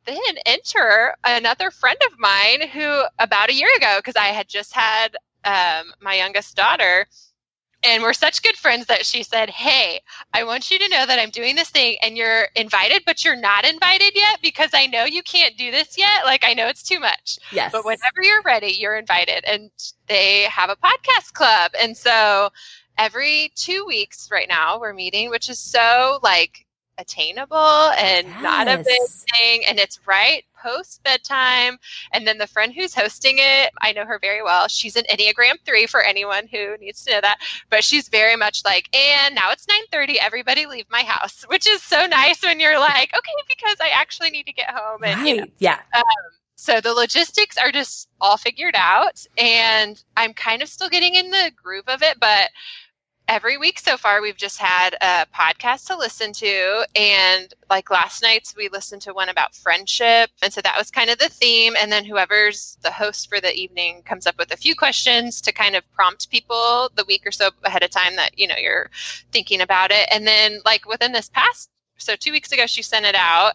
then 0.05 0.17
enter 0.45 1.15
another 1.25 1.71
friend 1.71 1.97
of 2.07 2.19
mine 2.19 2.69
who 2.69 3.05
about 3.19 3.49
a 3.49 3.55
year 3.55 3.71
ago, 3.79 3.97
because 3.99 4.17
I 4.17 4.27
had 4.27 4.49
just 4.49 4.75
had 4.75 5.17
um, 5.45 5.93
my 6.01 6.15
youngest 6.15 6.57
daughter, 6.57 7.07
and 7.85 8.03
we're 8.03 8.15
such 8.15 8.43
good 8.43 8.57
friends 8.57 8.87
that 8.87 9.05
she 9.05 9.23
said, 9.23 9.51
Hey, 9.51 10.01
I 10.33 10.45
want 10.45 10.71
you 10.71 10.79
to 10.79 10.89
know 10.89 11.05
that 11.05 11.19
I'm 11.19 11.31
doing 11.31 11.55
this 11.55 11.71
thing 11.71 11.97
and 12.03 12.17
you're 12.17 12.49
invited, 12.57 13.03
but 13.05 13.25
you're 13.25 13.37
not 13.37 13.67
invited 13.67 14.13
yet 14.15 14.41
because 14.43 14.71
I 14.73 14.87
know 14.87 15.05
you 15.05 15.23
can't 15.23 15.57
do 15.57 15.71
this 15.71 15.99
yet. 15.99 16.25
Like, 16.25 16.45
I 16.45 16.55
know 16.55 16.67
it's 16.69 16.83
too 16.83 16.99
much. 16.99 17.39
Yes. 17.53 17.73
But 17.73 17.85
whenever 17.85 18.23
you're 18.23 18.43
ready, 18.43 18.69
you're 18.79 18.97
invited. 18.97 19.45
And 19.45 19.71
they 20.07 20.43
have 20.45 20.71
a 20.71 20.77
podcast 20.77 21.35
club. 21.35 21.73
And 21.81 21.97
so 21.97 22.51
every 22.97 23.53
two 23.55 23.85
weeks 23.87 24.29
right 24.33 24.49
now, 24.49 24.81
we're 24.81 24.95
meeting, 24.95 25.29
which 25.29 25.51
is 25.51 25.59
so 25.59 26.21
like 26.23 26.67
attainable 26.99 27.57
and 27.57 28.27
yes. 28.27 28.43
not 28.43 28.69
a 28.69 28.79
big 28.79 29.01
thing. 29.09 29.63
And 29.69 29.79
it's 29.79 30.01
right 30.07 30.45
post 30.65 31.03
bedtime. 31.03 31.79
And 32.13 32.27
then 32.27 32.39
the 32.39 32.47
friend 32.47 32.73
who's 32.73 32.95
hosting 32.95 33.37
it, 33.39 33.71
I 33.83 33.93
know 33.93 34.05
her 34.05 34.19
very 34.19 34.43
well. 34.43 34.69
She's 34.69 34.97
an 34.97 35.05
Enneagram 35.11 35.57
three 35.65 35.87
for 35.87 36.03
anyone 36.03 36.47
who 36.51 36.77
needs 36.79 37.05
to 37.05 37.13
know 37.13 37.21
that. 37.21 37.39
But 37.71 37.85
she's 37.85 38.09
very 38.09 38.37
much 38.37 38.65
like, 38.65 38.95
and 38.97 39.35
now 39.35 39.51
it's 39.51 39.67
9:30. 39.67 40.17
Everybody 40.23 40.67
leave 40.67 40.87
my 40.91 41.03
house, 41.03 41.45
which 41.49 41.69
is 41.69 41.83
so 41.83 42.07
nice 42.07 42.43
when 42.43 42.61
you're 42.61 42.79
like, 42.79 43.13
okay, 43.15 43.45
because 43.49 43.77
I 43.81 43.91
actually 43.95 44.31
need 44.31 44.47
to 44.47 44.53
get 44.53 44.71
home. 44.71 45.05
And 45.05 45.21
right. 45.21 45.29
you 45.29 45.37
know, 45.43 45.47
yeah. 45.59 45.81
Um, 45.95 46.03
so 46.57 46.81
the 46.81 46.95
logistics 46.95 47.59
are 47.59 47.71
just 47.71 48.09
all 48.21 48.39
figured 48.39 48.75
out 48.75 49.27
and 49.37 50.03
i'm 50.17 50.33
kind 50.33 50.63
of 50.63 50.69
still 50.69 50.89
getting 50.89 51.15
in 51.15 51.31
the 51.31 51.51
groove 51.63 51.85
of 51.89 52.03
it 52.03 52.19
but 52.21 52.49
every 53.29 53.57
week 53.57 53.79
so 53.79 53.97
far 53.97 54.21
we've 54.21 54.37
just 54.37 54.59
had 54.59 54.95
a 55.01 55.27
podcast 55.35 55.87
to 55.87 55.97
listen 55.97 56.33
to. 56.33 56.87
And 56.95 57.53
like 57.71 57.91
last 57.91 58.23
night's 58.23 58.55
we 58.55 58.69
listened 58.69 59.03
to 59.03 59.15
one 59.15 59.29
about 59.29 59.55
friendship. 59.55 60.31
And 60.43 60.53
so 60.53 60.61
that 60.61 60.77
was 60.77 60.91
kind 60.91 61.11
of 61.11 61.19
the 61.19 61.29
theme. 61.29 61.75
And 61.81 61.91
then 61.91 62.05
whoever's 62.05 62.77
the 62.83 62.91
host 62.91 63.29
for 63.29 63.41
the 63.41 63.55
evening 63.55 64.03
comes 64.03 64.27
up 64.27 64.39
with 64.39 64.53
a 64.53 64.57
few 64.57 64.75
questions 64.75 65.41
to 65.43 65.53
kind 65.53 65.75
of 65.75 65.91
prompt 65.93 66.31
people 66.31 66.91
the 66.95 67.05
week 67.07 67.27
or 67.27 67.33
so 67.33 67.51
ahead 67.63 67.83
of 67.83 67.91
time 67.91 68.17
that 68.17 68.39
you 68.39 68.47
know 68.47 68.57
you're 68.59 68.91
thinking 69.33 69.61
about 69.61 69.91
it. 69.91 70.09
And 70.11 70.27
then 70.27 70.61
like 70.65 70.87
within 70.87 71.13
this 71.13 71.29
past 71.29 71.71
so 71.97 72.17
two 72.17 72.33
weeks 72.33 72.53
ago 72.53 72.67
she 72.67 72.83
sent 72.83 73.07
it 73.07 73.15
out. 73.15 73.55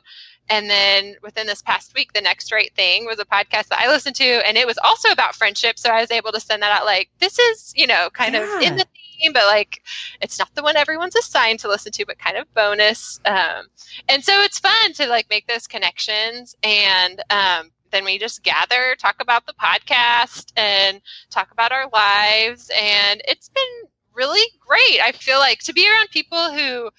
And 0.52 0.68
then 0.68 1.16
within 1.22 1.46
this 1.46 1.62
past 1.62 1.94
week, 1.94 2.14
the 2.14 2.22
next 2.22 2.52
right 2.52 2.74
thing 2.74 3.06
was 3.06 3.20
a 3.20 3.26
podcast 3.26 3.68
that 3.68 3.82
I 3.82 3.88
listened 3.88 4.16
to, 4.16 4.48
and 4.48 4.58
it 4.58 4.66
was 4.66 4.80
also 4.84 5.12
about 5.12 5.36
friendship. 5.36 5.78
So 5.78 5.92
I 5.92 6.02
was 6.02 6.10
able 6.10 6.32
to 6.32 6.40
send 6.40 6.64
that 6.64 6.72
out 6.72 6.86
like, 6.86 7.12
this 7.20 7.38
is, 7.38 7.72
you 7.76 7.86
know, 7.86 8.10
kind 8.12 8.34
yeah. 8.34 8.58
of 8.58 8.64
in 8.64 8.76
the 8.78 8.86
theme 8.86 9.09
theme, 9.20 9.34
but 9.34 9.46
like 9.46 9.84
it's 10.22 10.40
not 10.40 10.54
the 10.56 10.64
one 10.64 10.78
everyone's 10.78 11.16
assigned 11.16 11.60
to 11.60 11.68
listen 11.68 11.92
to, 11.94 12.06
but 12.06 12.20
kind 12.20 12.38
of 12.38 12.52
bonus. 12.54 13.20
Um, 13.26 13.66
and 14.08 14.24
so 14.24 14.42
it's 14.42 14.60
fun 14.60 14.94
to 14.94 15.08
like 15.08 15.30
make 15.30 15.48
those 15.48 15.68
connections 15.68 16.56
and 16.64 17.22
um, 17.30 17.72
then 17.92 18.06
we 18.06 18.20
just 18.20 18.44
gather, 18.44 18.96
talk 18.98 19.18
about 19.20 19.46
the 19.46 19.54
podcast, 19.54 20.52
and 20.56 21.02
talk 21.30 21.52
about 21.52 21.72
our 21.72 21.90
lives. 21.92 22.70
And 22.76 23.22
it's 23.28 23.50
been 23.50 23.90
really 24.14 24.46
great. 24.60 25.02
I 25.04 25.12
feel 25.14 25.40
like 25.40 25.60
to 25.62 25.74
be 25.74 25.90
around 25.90 26.10
people 26.12 26.52
who, 26.52 26.90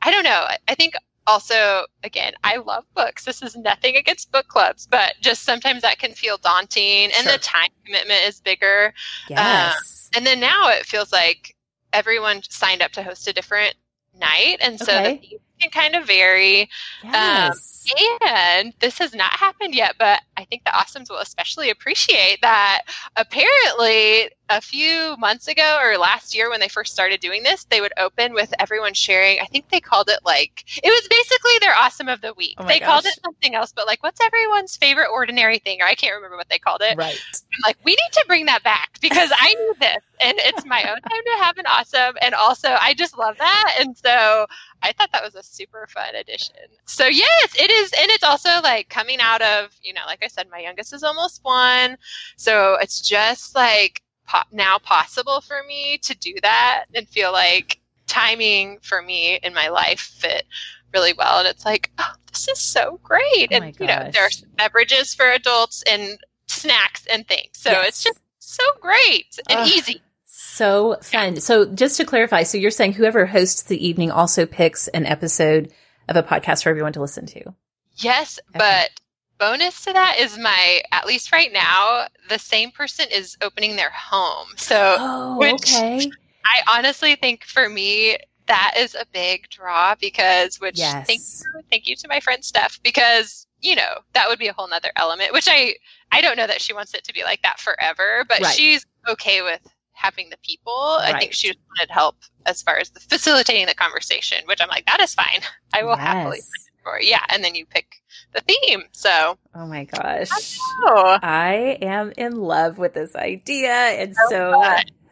I 0.00 0.10
don't 0.10 0.24
know, 0.24 0.46
I 0.68 0.74
think 0.74 0.94
also, 1.26 1.84
again, 2.02 2.32
I 2.42 2.56
love 2.56 2.84
books. 2.94 3.24
This 3.24 3.42
is 3.42 3.54
nothing 3.54 3.96
against 3.96 4.32
book 4.32 4.48
clubs, 4.48 4.86
but 4.90 5.14
just 5.20 5.42
sometimes 5.42 5.82
that 5.82 5.98
can 5.98 6.12
feel 6.12 6.38
daunting 6.38 7.04
and 7.04 7.24
sure. 7.24 7.32
the 7.32 7.38
time 7.38 7.68
commitment 7.84 8.20
is 8.26 8.40
bigger. 8.40 8.94
Yes. 9.28 10.08
Um, 10.14 10.18
and 10.18 10.26
then 10.26 10.40
now 10.40 10.70
it 10.70 10.86
feels 10.86 11.12
like 11.12 11.54
everyone 11.92 12.42
signed 12.48 12.82
up 12.82 12.92
to 12.92 13.02
host 13.02 13.28
a 13.28 13.32
different 13.32 13.74
night. 14.18 14.58
And 14.60 14.78
so 14.78 14.92
okay. 14.92 15.18
the 15.22 15.38
can 15.58 15.70
kind 15.70 15.94
of 15.94 16.06
vary. 16.06 16.62
Um, 17.02 17.12
yes. 17.12 17.84
Um, 17.90 18.28
and 18.28 18.74
this 18.80 18.98
has 18.98 19.14
not 19.14 19.32
happened 19.32 19.74
yet, 19.74 19.96
but 19.98 20.20
I 20.36 20.44
think 20.44 20.64
the 20.64 20.70
Awesomes 20.70 21.10
will 21.10 21.18
especially 21.18 21.70
appreciate 21.70 22.40
that 22.42 22.82
apparently 23.16 24.30
a 24.48 24.60
few 24.60 25.16
months 25.18 25.48
ago 25.48 25.78
or 25.82 25.98
last 25.98 26.34
year 26.34 26.48
when 26.50 26.60
they 26.60 26.68
first 26.68 26.92
started 26.92 27.20
doing 27.20 27.42
this, 27.42 27.64
they 27.64 27.80
would 27.80 27.92
open 27.98 28.32
with 28.32 28.52
everyone 28.58 28.94
sharing. 28.94 29.38
I 29.40 29.46
think 29.46 29.68
they 29.68 29.80
called 29.80 30.08
it 30.08 30.20
like 30.24 30.64
it 30.82 30.88
was 30.88 31.08
basically 31.08 31.52
their 31.60 31.74
awesome 31.74 32.08
of 32.08 32.20
the 32.20 32.34
week. 32.34 32.54
Oh 32.58 32.66
they 32.66 32.78
gosh. 32.78 32.88
called 32.88 33.06
it 33.06 33.18
something 33.22 33.54
else, 33.54 33.72
but 33.72 33.86
like 33.86 34.02
what's 34.02 34.20
everyone's 34.24 34.76
favorite 34.76 35.08
ordinary 35.12 35.58
thing? 35.58 35.82
Or 35.82 35.86
I 35.86 35.94
can't 35.94 36.14
remember 36.14 36.36
what 36.36 36.48
they 36.48 36.58
called 36.58 36.80
it. 36.82 36.96
Right. 36.96 37.18
I'm 37.34 37.60
like, 37.64 37.76
we 37.84 37.92
need 37.92 38.12
to 38.12 38.24
bring 38.26 38.46
that 38.46 38.62
back 38.62 38.98
because 39.00 39.30
I 39.38 39.54
need 39.54 39.80
this. 39.80 40.02
And 40.20 40.34
it's 40.38 40.64
my 40.64 40.82
own 40.82 41.00
time 41.00 41.22
to 41.24 41.44
have 41.44 41.58
an 41.58 41.66
awesome. 41.66 42.16
And 42.22 42.34
also 42.34 42.76
I 42.80 42.94
just 42.94 43.18
love 43.18 43.36
that. 43.38 43.76
And 43.80 43.96
so 43.96 44.46
I 44.82 44.92
thought 44.92 45.10
that 45.12 45.22
was 45.22 45.34
a 45.34 45.42
super 45.42 45.86
fun 45.88 46.14
addition. 46.14 46.56
So 46.86 47.06
yes, 47.06 47.54
it 47.60 47.70
is 47.70 47.92
and 47.92 48.10
it's 48.10 48.24
also 48.24 48.60
like 48.62 48.88
coming 48.88 49.18
out 49.20 49.42
of, 49.42 49.70
you 49.82 49.92
know, 49.92 50.02
like 50.06 50.22
I 50.22 50.28
said, 50.28 50.48
my 50.50 50.58
youngest 50.58 50.92
is 50.92 51.02
almost 51.02 51.44
one. 51.44 51.96
So 52.36 52.76
it's 52.80 53.00
just 53.00 53.54
like 53.54 54.02
po- 54.28 54.48
now 54.52 54.78
possible 54.78 55.40
for 55.40 55.62
me 55.66 55.98
to 55.98 56.16
do 56.16 56.34
that 56.42 56.84
and 56.94 57.08
feel 57.08 57.32
like 57.32 57.80
timing 58.06 58.78
for 58.82 59.02
me 59.02 59.38
in 59.42 59.54
my 59.54 59.68
life 59.68 60.00
fit 60.00 60.44
really 60.92 61.12
well. 61.12 61.38
And 61.38 61.48
it's 61.48 61.64
like, 61.64 61.90
oh, 61.98 62.14
this 62.30 62.48
is 62.48 62.58
so 62.58 63.00
great. 63.02 63.48
Oh 63.52 63.56
and, 63.56 63.78
you 63.78 63.86
know, 63.86 64.10
there 64.12 64.24
are 64.24 64.30
beverages 64.56 65.14
for 65.14 65.26
adults 65.30 65.82
and 65.90 66.18
snacks 66.46 67.06
and 67.06 67.26
things. 67.26 67.50
So 67.52 67.70
yes. 67.70 67.88
it's 67.88 68.04
just 68.04 68.20
so 68.38 68.64
great 68.80 69.38
and 69.48 69.60
uh, 69.60 69.64
easy. 69.64 70.02
So 70.24 70.96
fun. 71.02 71.40
So 71.40 71.66
just 71.66 71.96
to 71.98 72.04
clarify, 72.04 72.44
so 72.44 72.58
you're 72.58 72.70
saying 72.70 72.94
whoever 72.94 73.26
hosts 73.26 73.64
the 73.64 73.86
evening 73.86 74.10
also 74.10 74.46
picks 74.46 74.88
an 74.88 75.04
episode 75.04 75.72
of 76.08 76.16
a 76.16 76.22
podcast 76.22 76.62
for 76.62 76.70
everyone 76.70 76.92
to 76.94 77.00
listen 77.00 77.26
to? 77.26 77.54
Yes, 77.96 78.38
okay. 78.50 78.58
but 78.58 78.90
bonus 79.38 79.84
to 79.84 79.92
that 79.92 80.16
is 80.18 80.36
my 80.38 80.80
at 80.92 81.06
least 81.06 81.32
right 81.32 81.52
now 81.52 82.06
the 82.28 82.38
same 82.38 82.70
person 82.70 83.06
is 83.10 83.36
opening 83.42 83.76
their 83.76 83.90
home 83.90 84.48
so 84.56 84.96
oh, 84.98 85.54
okay 85.54 86.10
i 86.44 86.76
honestly 86.76 87.14
think 87.16 87.44
for 87.44 87.68
me 87.68 88.16
that 88.46 88.74
is 88.76 88.94
a 88.94 89.06
big 89.12 89.48
draw 89.50 89.94
because 90.00 90.60
which 90.60 90.78
yes. 90.78 91.06
thank 91.06 91.20
you 91.20 91.62
thank 91.70 91.86
you 91.86 91.94
to 91.94 92.08
my 92.08 92.18
friend 92.20 92.44
steph 92.44 92.80
because 92.82 93.46
you 93.60 93.76
know 93.76 93.98
that 94.14 94.28
would 94.28 94.38
be 94.38 94.48
a 94.48 94.52
whole 94.52 94.68
nother 94.68 94.90
element 94.96 95.32
which 95.32 95.46
i 95.48 95.74
i 96.12 96.20
don't 96.20 96.36
know 96.36 96.46
that 96.46 96.60
she 96.60 96.72
wants 96.72 96.94
it 96.94 97.04
to 97.04 97.12
be 97.12 97.22
like 97.22 97.40
that 97.42 97.60
forever 97.60 98.24
but 98.28 98.40
right. 98.40 98.54
she's 98.54 98.84
okay 99.08 99.42
with 99.42 99.60
having 99.92 100.30
the 100.30 100.38
people 100.42 100.96
right. 101.00 101.14
i 101.14 101.18
think 101.18 101.32
she 101.32 101.48
just 101.48 101.58
wanted 101.76 101.90
help 101.92 102.16
as 102.46 102.62
far 102.62 102.78
as 102.78 102.90
the 102.90 103.00
facilitating 103.00 103.66
the 103.66 103.74
conversation 103.74 104.38
which 104.46 104.60
i'm 104.60 104.68
like 104.68 104.86
that 104.86 105.00
is 105.00 105.14
fine 105.14 105.40
i 105.74 105.82
will 105.82 105.90
yes. 105.90 106.00
happily 106.00 106.40
for 106.82 107.00
yeah 107.00 107.24
and 107.28 107.44
then 107.44 107.54
you 107.54 107.66
pick 107.66 107.96
the 108.32 108.40
theme. 108.40 108.82
So, 108.92 109.38
oh 109.54 109.66
my 109.66 109.84
gosh, 109.84 110.58
I, 110.84 111.18
I 111.22 111.54
am 111.82 112.12
in 112.16 112.36
love 112.36 112.78
with 112.78 112.94
this 112.94 113.14
idea, 113.16 113.72
and 113.72 114.14
so, 114.28 114.52
so 114.52 114.62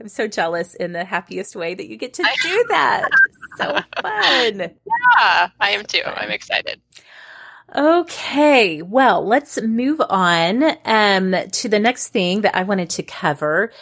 I'm 0.01 0.09
so 0.09 0.29
jealous 0.29 0.75
in 0.75 0.93
the 0.93 1.05
happiest 1.05 1.57
way 1.57 1.75
that 1.75 1.89
you 1.89 1.97
get 1.97 2.15
to 2.15 2.23
do 2.43 2.65
that. 2.69 3.09
so 3.57 3.79
fun. 4.03 4.59
Yeah, 4.59 5.49
I 5.61 5.71
am 5.71 5.85
too. 5.85 6.03
I'm 6.05 6.31
excited. 6.31 6.81
Okay, 7.75 8.81
well, 8.83 9.27
let's 9.27 9.61
move 9.61 10.01
on 10.09 10.63
um, 10.85 11.35
to 11.53 11.69
the 11.69 11.81
next 11.81 12.09
thing 12.09 12.43
that 12.43 12.55
I 12.55 12.63
wanted 12.63 12.91
to 12.91 13.03
cover. 13.03 13.73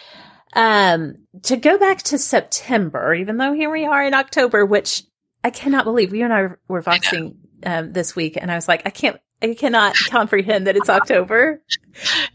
Um, 0.54 1.16
to 1.42 1.56
go 1.56 1.78
back 1.78 2.02
to 2.04 2.18
September, 2.18 3.12
even 3.12 3.36
though 3.36 3.52
here 3.52 3.70
we 3.70 3.84
are 3.84 4.04
in 4.04 4.14
October, 4.14 4.64
which 4.64 5.02
I 5.42 5.50
cannot 5.50 5.84
believe 5.84 6.14
you 6.14 6.24
and 6.24 6.32
I 6.32 6.48
were 6.68 6.82
voxing 6.82 7.34
um, 7.64 7.92
this 7.92 8.16
week, 8.16 8.38
and 8.40 8.50
I 8.50 8.54
was 8.54 8.68
like, 8.68 8.82
I 8.86 8.90
can't, 8.90 9.18
I 9.50 9.54
cannot 9.54 9.94
comprehend 10.08 10.66
that 10.66 10.76
it's 10.76 10.88
October. 10.88 11.62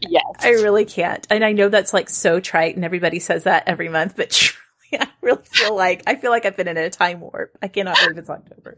Yes, 0.00 0.24
I 0.40 0.50
really 0.50 0.84
can't, 0.84 1.26
and 1.30 1.44
I 1.44 1.52
know 1.52 1.68
that's 1.68 1.92
like 1.92 2.08
so 2.08 2.40
trite, 2.40 2.76
and 2.76 2.84
everybody 2.84 3.18
says 3.18 3.44
that 3.44 3.64
every 3.66 3.88
month, 3.88 4.14
but 4.16 4.30
truly, 4.90 5.04
I 5.04 5.08
really 5.20 5.42
feel 5.44 5.76
like 5.76 6.02
I 6.06 6.14
feel 6.14 6.30
like 6.30 6.46
I've 6.46 6.56
been 6.56 6.68
in 6.68 6.76
a 6.76 6.88
time 6.88 7.20
warp. 7.20 7.56
I 7.60 7.68
cannot 7.68 7.98
believe 8.00 8.18
it's 8.18 8.30
October. 8.30 8.76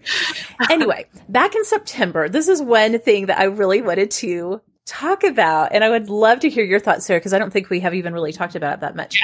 anyway, 0.71 1.07
back 1.29 1.55
in 1.55 1.64
September, 1.64 2.29
this 2.29 2.49
is 2.49 2.62
one 2.62 2.99
thing 3.01 3.27
that 3.27 3.38
I 3.38 3.45
really 3.45 3.83
wanted 3.83 4.11
to 4.12 4.61
talk 4.87 5.25
about, 5.25 5.73
and 5.73 5.85
I 5.85 5.90
would 5.90 6.09
love 6.09 6.40
to 6.40 6.49
hear 6.49 6.64
your 6.64 6.81
thoughts, 6.81 7.07
Sara, 7.07 7.21
because 7.21 7.33
I 7.33 7.38
don't 7.38 7.53
think 7.53 7.71
we 7.71 7.81
have 7.81 7.95
even 7.95 8.14
really 8.14 8.33
talked 8.33 8.57
about 8.57 8.75
it 8.75 8.81
that 8.81 8.97
much. 8.97 9.21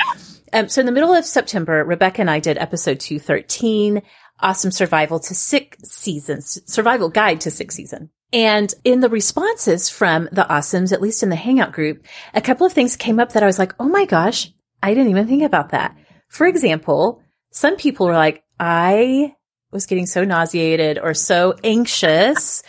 Um, 0.52 0.68
so 0.68 0.80
in 0.80 0.86
the 0.86 0.92
middle 0.92 1.14
of 1.14 1.24
September, 1.24 1.84
Rebecca 1.84 2.20
and 2.20 2.30
I 2.30 2.40
did 2.40 2.58
episode 2.58 3.00
213 3.00 4.02
awesome 4.40 4.70
survival 4.70 5.18
to 5.20 5.34
sick 5.34 5.76
seasons, 5.82 6.60
survival 6.70 7.08
guide 7.08 7.40
to 7.42 7.50
sick 7.50 7.72
season. 7.72 8.10
And 8.32 8.72
in 8.84 9.00
the 9.00 9.08
responses 9.08 9.88
from 9.88 10.28
the 10.32 10.46
awesomes, 10.48 10.92
at 10.92 11.00
least 11.00 11.22
in 11.22 11.30
the 11.30 11.36
hangout 11.36 11.72
group, 11.72 12.04
a 12.34 12.40
couple 12.40 12.66
of 12.66 12.72
things 12.72 12.96
came 12.96 13.18
up 13.18 13.32
that 13.32 13.42
I 13.42 13.46
was 13.46 13.58
like, 13.58 13.74
Oh 13.80 13.88
my 13.88 14.04
gosh, 14.04 14.52
I 14.82 14.94
didn't 14.94 15.10
even 15.10 15.26
think 15.26 15.42
about 15.42 15.70
that. 15.70 15.96
For 16.28 16.46
example, 16.46 17.22
some 17.50 17.76
people 17.76 18.06
were 18.06 18.12
like, 18.12 18.44
I 18.60 19.34
was 19.70 19.86
getting 19.86 20.06
so 20.06 20.24
nauseated 20.24 20.98
or 20.98 21.14
so 21.14 21.54
anxious 21.64 22.62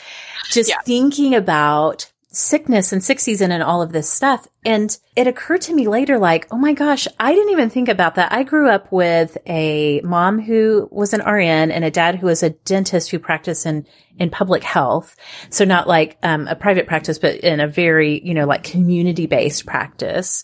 just 0.52 0.70
yeah. 0.70 0.82
thinking 0.86 1.36
about 1.36 2.12
sickness 2.32 2.94
and 2.94 3.04
sick 3.04 3.20
season 3.20 3.52
and 3.52 3.64
all 3.64 3.82
of 3.82 3.92
this 3.92 4.12
stuff. 4.12 4.48
And 4.64 4.96
it 5.16 5.26
occurred 5.26 5.62
to 5.62 5.74
me 5.74 5.88
later, 5.88 6.20
like, 6.20 6.48
oh 6.52 6.58
my 6.58 6.74
gosh, 6.74 7.08
I 7.20 7.34
didn't 7.34 7.52
even 7.52 7.72
think 7.72 7.90
about 7.90 8.16
that. 8.16 8.32
I 8.32 8.44
grew 8.44 8.70
up 8.70 8.92
with 8.92 9.38
a 9.48 10.02
mom 10.02 10.40
who 10.40 10.88
was 10.92 11.14
an 11.14 11.22
RN 11.22 11.72
and 11.72 11.84
a 11.84 11.90
dad 11.90 12.16
who 12.16 12.28
was 12.28 12.44
a 12.44 12.52
dentist 12.52 13.10
who 13.10 13.18
practiced 13.18 13.66
in, 13.66 13.88
in 14.20 14.30
public 14.30 14.64
health. 14.64 15.16
So 15.50 15.66
not 15.66 15.88
like, 15.88 16.18
um, 16.22 16.48
a 16.48 16.56
private 16.56 16.86
practice, 16.86 17.18
but 17.18 17.38
in 17.38 17.60
a 17.60 17.68
very, 17.68 18.22
you 18.24 18.36
know, 18.36 18.46
like 18.46 18.64
community 18.64 19.26
based 19.26 19.66
practice. 19.66 20.44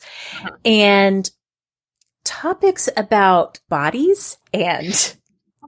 And 0.64 1.30
topics 2.24 2.90
about 2.98 3.60
bodies 3.70 4.40
and 4.52 5.16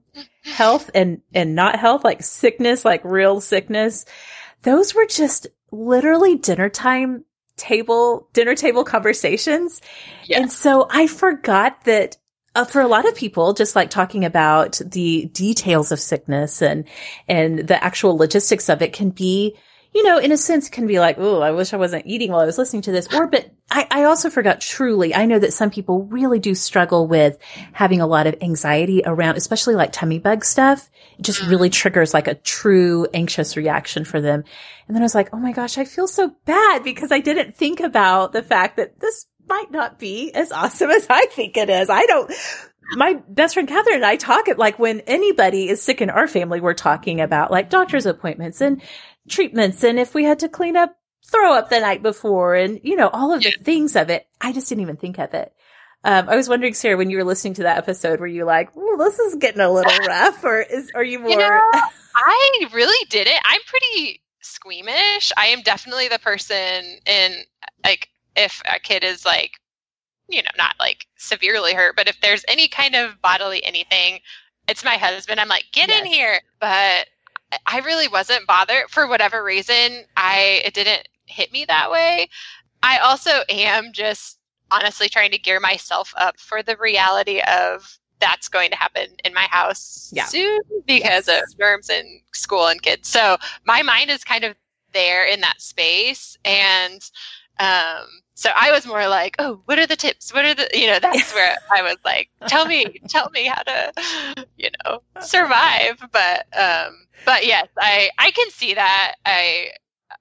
health 0.43 0.89
and, 0.95 1.21
and 1.35 1.53
not 1.53 1.77
health, 1.77 2.03
like 2.03 2.23
sickness, 2.23 2.83
like 2.83 3.05
real 3.05 3.39
sickness. 3.39 4.05
Those 4.63 4.95
were 4.95 5.05
just 5.05 5.47
literally 5.71 6.35
dinner 6.35 6.69
time 6.69 7.25
table, 7.57 8.29
dinner 8.33 8.55
table 8.55 8.83
conversations. 8.83 9.81
Yeah. 10.25 10.39
And 10.39 10.51
so 10.51 10.87
I 10.89 11.07
forgot 11.07 11.83
that 11.85 12.17
uh, 12.55 12.65
for 12.65 12.81
a 12.81 12.87
lot 12.87 13.07
of 13.07 13.15
people, 13.15 13.53
just 13.53 13.75
like 13.75 13.89
talking 13.89 14.25
about 14.25 14.79
the 14.83 15.25
details 15.25 15.91
of 15.91 15.99
sickness 15.99 16.61
and, 16.61 16.85
and 17.27 17.59
the 17.59 17.83
actual 17.83 18.17
logistics 18.17 18.69
of 18.69 18.81
it 18.81 18.93
can 18.93 19.09
be 19.09 19.55
you 19.97 20.03
know, 20.03 20.19
in 20.19 20.31
a 20.31 20.37
sense 20.37 20.69
can 20.69 20.85
be 20.85 20.99
like, 20.99 21.15
oh, 21.17 21.41
I 21.41 21.49
wish 21.49 21.73
I 21.73 21.77
wasn't 21.77 22.05
eating 22.05 22.31
while 22.31 22.41
I 22.41 22.45
was 22.45 22.59
listening 22.59 22.83
to 22.83 22.91
this. 22.91 23.11
Or, 23.11 23.25
but 23.25 23.49
I, 23.71 23.87
I 23.89 24.03
also 24.03 24.29
forgot 24.29 24.61
truly, 24.61 25.15
I 25.15 25.25
know 25.25 25.39
that 25.39 25.53
some 25.53 25.71
people 25.71 26.03
really 26.03 26.37
do 26.37 26.53
struggle 26.53 27.07
with 27.07 27.39
having 27.73 27.99
a 27.99 28.05
lot 28.05 28.27
of 28.27 28.35
anxiety 28.39 29.01
around, 29.03 29.37
especially 29.37 29.73
like 29.73 29.91
tummy 29.91 30.19
bug 30.19 30.45
stuff. 30.45 30.87
It 31.17 31.23
just 31.23 31.41
mm. 31.41 31.49
really 31.49 31.71
triggers 31.71 32.13
like 32.13 32.27
a 32.27 32.35
true 32.35 33.07
anxious 33.11 33.57
reaction 33.57 34.05
for 34.05 34.21
them. 34.21 34.43
And 34.87 34.95
then 34.95 35.01
I 35.01 35.05
was 35.05 35.15
like, 35.15 35.29
oh 35.33 35.39
my 35.39 35.51
gosh, 35.51 35.79
I 35.79 35.85
feel 35.85 36.07
so 36.07 36.31
bad 36.45 36.83
because 36.83 37.11
I 37.11 37.19
didn't 37.19 37.55
think 37.55 37.79
about 37.79 38.33
the 38.33 38.43
fact 38.43 38.77
that 38.77 38.99
this 38.99 39.25
might 39.49 39.71
not 39.71 39.97
be 39.97 40.31
as 40.31 40.51
awesome 40.51 40.91
as 40.91 41.07
I 41.09 41.25
think 41.25 41.57
it 41.57 41.71
is. 41.71 41.89
I 41.89 42.05
don't, 42.05 42.31
my 42.91 43.15
best 43.27 43.55
friend 43.55 43.67
Catherine 43.67 43.95
and 43.95 44.05
I 44.05 44.15
talk 44.15 44.47
it 44.47 44.59
like 44.59 44.77
when 44.77 44.99
anybody 45.01 45.69
is 45.69 45.81
sick 45.81 46.01
in 46.01 46.11
our 46.11 46.27
family, 46.27 46.61
we're 46.61 46.75
talking 46.75 47.19
about 47.19 47.49
like 47.49 47.71
doctor's 47.71 48.05
appointments 48.05 48.61
and 48.61 48.79
treatments 49.27 49.83
and 49.83 49.99
if 49.99 50.13
we 50.13 50.23
had 50.23 50.39
to 50.39 50.49
clean 50.49 50.75
up 50.75 50.95
throw 51.25 51.53
up 51.53 51.69
the 51.69 51.79
night 51.79 52.01
before 52.01 52.55
and 52.55 52.79
you 52.83 52.95
know 52.95 53.09
all 53.09 53.33
of 53.33 53.41
the 53.41 53.51
things 53.61 53.95
of 53.95 54.09
it 54.09 54.27
i 54.41 54.51
just 54.51 54.69
didn't 54.69 54.81
even 54.81 54.95
think 54.95 55.19
of 55.19 55.33
it 55.33 55.53
um, 56.03 56.29
i 56.29 56.35
was 56.35 56.47
wondering 56.47 56.73
sara 56.73 56.97
when 56.97 57.09
you 57.09 57.17
were 57.17 57.23
listening 57.23 57.53
to 57.53 57.63
that 57.63 57.77
episode 57.77 58.19
were 58.19 58.27
you 58.27 58.45
like 58.45 58.75
well 58.75 58.97
this 58.97 59.19
is 59.19 59.35
getting 59.35 59.61
a 59.61 59.71
little 59.71 59.97
rough 60.07 60.43
or 60.43 60.61
is 60.61 60.91
are 60.95 61.03
you 61.03 61.19
more 61.19 61.29
you 61.29 61.37
know, 61.37 61.61
i 62.15 62.67
really 62.73 63.05
didn't 63.09 63.39
i'm 63.45 63.61
pretty 63.65 64.21
squeamish 64.41 65.31
i 65.37 65.47
am 65.47 65.61
definitely 65.61 66.07
the 66.07 66.19
person 66.19 66.83
in 67.05 67.43
like 67.83 68.09
if 68.35 68.61
a 68.71 68.79
kid 68.79 69.03
is 69.03 69.25
like 69.25 69.59
you 70.27 70.41
know, 70.41 70.51
not 70.57 70.75
like 70.79 71.07
severely 71.15 71.73
hurt, 71.73 71.95
but 71.95 72.07
if 72.07 72.19
there's 72.21 72.43
any 72.47 72.67
kind 72.67 72.95
of 72.95 73.21
bodily 73.21 73.63
anything, 73.63 74.19
it's 74.67 74.83
my 74.83 74.97
husband. 74.97 75.39
I'm 75.39 75.47
like, 75.47 75.65
get 75.71 75.89
yes. 75.89 76.01
in 76.01 76.05
here. 76.05 76.41
But 76.59 77.07
I 77.65 77.79
really 77.79 78.07
wasn't 78.07 78.47
bothered 78.47 78.89
for 78.89 79.07
whatever 79.07 79.43
reason. 79.43 80.03
I 80.15 80.61
it 80.65 80.73
didn't 80.73 81.07
hit 81.25 81.51
me 81.51 81.65
that 81.65 81.91
way. 81.91 82.29
I 82.83 82.97
also 82.99 83.31
am 83.49 83.91
just 83.93 84.39
honestly 84.71 85.09
trying 85.09 85.31
to 85.31 85.37
gear 85.37 85.59
myself 85.59 86.13
up 86.17 86.39
for 86.39 86.61
the 86.61 86.75
reality 86.77 87.41
of 87.41 87.97
that's 88.19 88.47
going 88.47 88.71
to 88.71 88.75
happen 88.75 89.09
in 89.23 89.33
my 89.33 89.47
house 89.49 90.11
yeah. 90.13 90.25
soon 90.25 90.59
because 90.85 91.27
yes. 91.27 91.43
of 91.43 91.57
germs 91.57 91.89
and 91.89 92.21
school 92.33 92.67
and 92.67 92.81
kids. 92.81 93.07
So 93.07 93.37
my 93.65 93.83
mind 93.83 94.09
is 94.09 94.23
kind 94.23 94.43
of 94.43 94.55
there 94.93 95.25
in 95.25 95.41
that 95.41 95.61
space 95.61 96.37
and 96.43 97.09
um 97.59 98.07
so 98.37 98.51
I 98.55 98.71
was 98.71 98.85
more 98.85 99.07
like, 99.07 99.35
oh, 99.39 99.61
what 99.65 99.79
are 99.79 99.87
the 99.87 99.95
tips? 99.95 100.31
What 100.31 100.45
are 100.45 100.53
the, 100.53 100.69
you 100.71 100.85
know, 100.85 100.99
that's 100.99 101.33
where 101.33 101.55
I 101.75 101.81
was 101.81 101.97
like, 102.05 102.29
tell 102.45 102.67
me, 102.67 103.01
tell 103.07 103.31
me 103.31 103.45
how 103.45 103.63
to, 103.63 104.45
you 104.57 104.69
know, 104.85 105.01
survive. 105.21 105.97
But, 106.11 106.45
um, 106.55 107.07
but 107.25 107.47
yes, 107.47 107.67
I, 107.79 108.11
I 108.19 108.29
can 108.29 108.51
see 108.51 108.75
that. 108.75 109.15
I, 109.25 109.71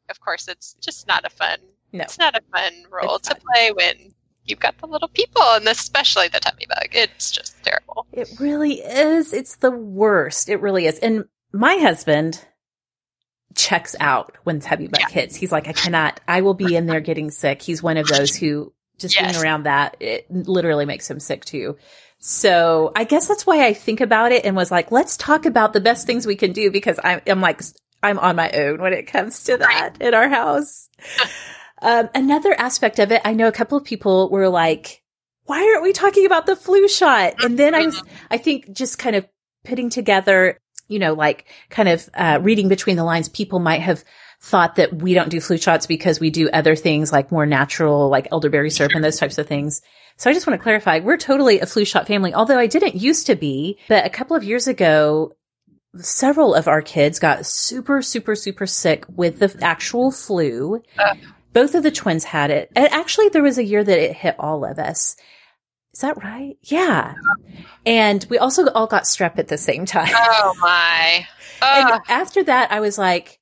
of 0.09 0.19
course, 0.21 0.49
it's 0.49 0.77
just 0.81 1.07
not 1.07 1.27
a 1.27 1.29
fun, 1.29 1.59
no. 1.93 2.05
it's 2.05 2.19
not 2.19 2.35
a 2.35 2.41
fun 2.57 2.73
role 2.91 3.19
to 3.19 3.35
play 3.35 3.71
when 3.73 4.15
you've 4.47 4.61
got 4.61 4.79
the 4.79 4.87
little 4.87 5.09
people 5.09 5.43
and 5.43 5.69
especially 5.69 6.29
the 6.29 6.41
tummy 6.41 6.65
bug. 6.71 6.89
It's 6.93 7.31
just 7.31 7.63
terrible. 7.65 8.07
It 8.13 8.31
really 8.41 8.81
is. 8.81 9.35
It's 9.35 9.57
the 9.57 9.71
worst. 9.71 10.49
It 10.49 10.63
really 10.63 10.87
is. 10.87 10.99
And 11.01 11.27
my 11.53 11.77
husband, 11.77 12.47
checks 13.57 13.97
out 13.99 14.37
when 14.45 14.61
tummy 14.61 14.87
bug 14.87 15.01
yeah. 15.01 15.09
hits. 15.09 15.35
He's 15.35 15.51
like, 15.51 15.67
I 15.67 15.73
cannot, 15.73 16.21
I 16.29 16.43
will 16.43 16.55
be 16.55 16.77
in 16.77 16.87
there 16.87 17.01
getting 17.01 17.31
sick. 17.31 17.63
He's 17.63 17.83
one 17.83 17.97
of 17.97 18.07
those 18.07 18.37
who 18.37 18.73
just 18.99 19.19
yes. 19.19 19.33
being 19.33 19.45
around 19.45 19.65
that, 19.65 19.97
it 20.01 20.31
literally 20.31 20.87
makes 20.87 21.11
him 21.11 21.21
sick 21.21 21.45
too. 21.45 21.77
So 22.19 22.93
I 22.97 23.05
guess 23.05 23.29
that's 23.29 23.47
why 23.47 23.67
I 23.67 23.75
think 23.75 24.01
about 24.01 24.33
it 24.33 24.45
and 24.45 24.57
was 24.57 24.71
like, 24.71 24.91
let's 24.91 25.17
talk 25.17 25.45
about 25.47 25.73
the 25.73 25.81
best 25.81 26.07
things 26.07 26.27
we 26.27 26.37
can 26.37 26.53
do 26.53 26.71
because 26.71 26.99
I'm, 27.03 27.21
I'm 27.27 27.41
like, 27.41 27.61
I'm 28.03 28.19
on 28.19 28.37
my 28.37 28.51
own 28.51 28.81
when 28.81 28.93
it 28.93 29.07
comes 29.07 29.45
to 29.45 29.57
that 29.59 29.97
in 30.01 30.15
our 30.15 30.29
house. 30.29 30.89
um, 31.83 32.09
another 32.15 32.55
aspect 32.59 32.99
of 32.99 33.13
it, 33.13 33.23
I 33.25 33.35
know 33.35 33.49
a 33.49 33.53
couple 33.53 33.77
of 33.77 33.85
people 33.85 34.31
were 34.31 34.49
like, 34.49 35.03
why 35.45 35.61
aren't 35.63 35.83
we 35.83 35.93
talking 35.93 36.27
about 36.27 36.47
the 36.47 36.57
flu 36.57 36.89
shot? 36.89 37.35
And 37.45 37.59
then 37.59 37.75
I 37.75 37.87
was, 37.87 38.01
mm-hmm. 38.01 38.17
I 38.31 38.39
think 38.39 38.73
just 38.73 38.99
kind 38.99 39.17
of 39.17 39.27
putting 39.65 39.91
together 39.91 40.59
you 40.89 40.99
know, 40.99 41.15
like 41.15 41.47
kind 41.71 41.89
of 41.89 42.09
uh, 42.15 42.39
reading 42.43 42.69
between 42.69 42.97
the 42.97 43.05
lines, 43.05 43.29
people 43.29 43.59
might 43.59 43.81
have 43.81 44.05
thought 44.41 44.77
that 44.77 44.93
we 44.93 45.15
don't 45.15 45.31
do 45.31 45.41
flu 45.41 45.57
shots 45.57 45.87
because 45.87 46.21
we 46.21 46.31
do 46.31 46.49
other 46.51 46.77
things 46.77 47.13
like 47.13 47.33
more 47.33 47.47
natural, 47.47 48.09
like 48.09 48.29
elderberry 48.31 48.71
syrup 48.71 48.93
and 48.95 49.03
those 49.03 49.19
types 49.19 49.39
of 49.39 49.47
things. 49.47 49.83
So 50.19 50.31
I 50.31 50.33
just 50.33 50.47
want 50.47 50.59
to 50.59 50.63
clarify, 50.63 51.01
we're 51.01 51.17
totally 51.17 51.61
a 51.61 51.67
flu 51.67 51.85
shot 51.85 52.07
family, 52.07 52.33
although 52.33 52.59
I 52.59 52.67
didn't 52.67 52.95
used 52.95 53.27
to 53.27 53.37
be, 53.37 53.79
but 53.89 54.07
a 54.07 54.11
couple 54.11 54.37
of 54.37 54.45
years 54.45 54.67
ago, 54.67 55.37
several 55.97 56.55
of 56.55 56.69
our 56.69 56.83
kids 56.83 57.19
got 57.19 57.47
super, 57.47 58.03
super, 58.03 58.35
super 58.35 58.67
sick 58.67 59.05
with 59.09 59.39
the 59.39 59.57
actual 59.63 60.11
flu. 60.11 60.83
Uh. 60.99 61.15
Both 61.53 61.75
of 61.75 61.83
the 61.83 61.91
twins 61.91 62.25
had 62.25 62.51
it. 62.51 62.71
And 62.77 62.87
actually, 62.89 63.31
there 63.31 63.43
was 63.43 63.57
a 63.57 63.65
year 63.65 63.83
that 63.83 63.99
it 63.99 64.15
hit 64.15 64.37
all 64.39 64.65
of 64.65 64.79
us. 64.79 65.17
Is 65.97 66.03
that 66.03 66.23
right? 66.23 66.59
Yeah. 66.63 67.15
And 67.87 68.27
we 68.29 68.37
also 68.37 68.69
all 68.69 68.87
got 68.87 69.05
strep 69.05 69.39
at 69.39 69.49
the 69.49 69.57
same 69.57 69.87
time. 69.87 70.13
Oh 70.15 70.55
my. 70.61 71.27
And 71.63 72.03
after 72.07 72.45
that, 72.45 72.71
I 72.71 72.81
was 72.81 72.99
like, 72.99 73.41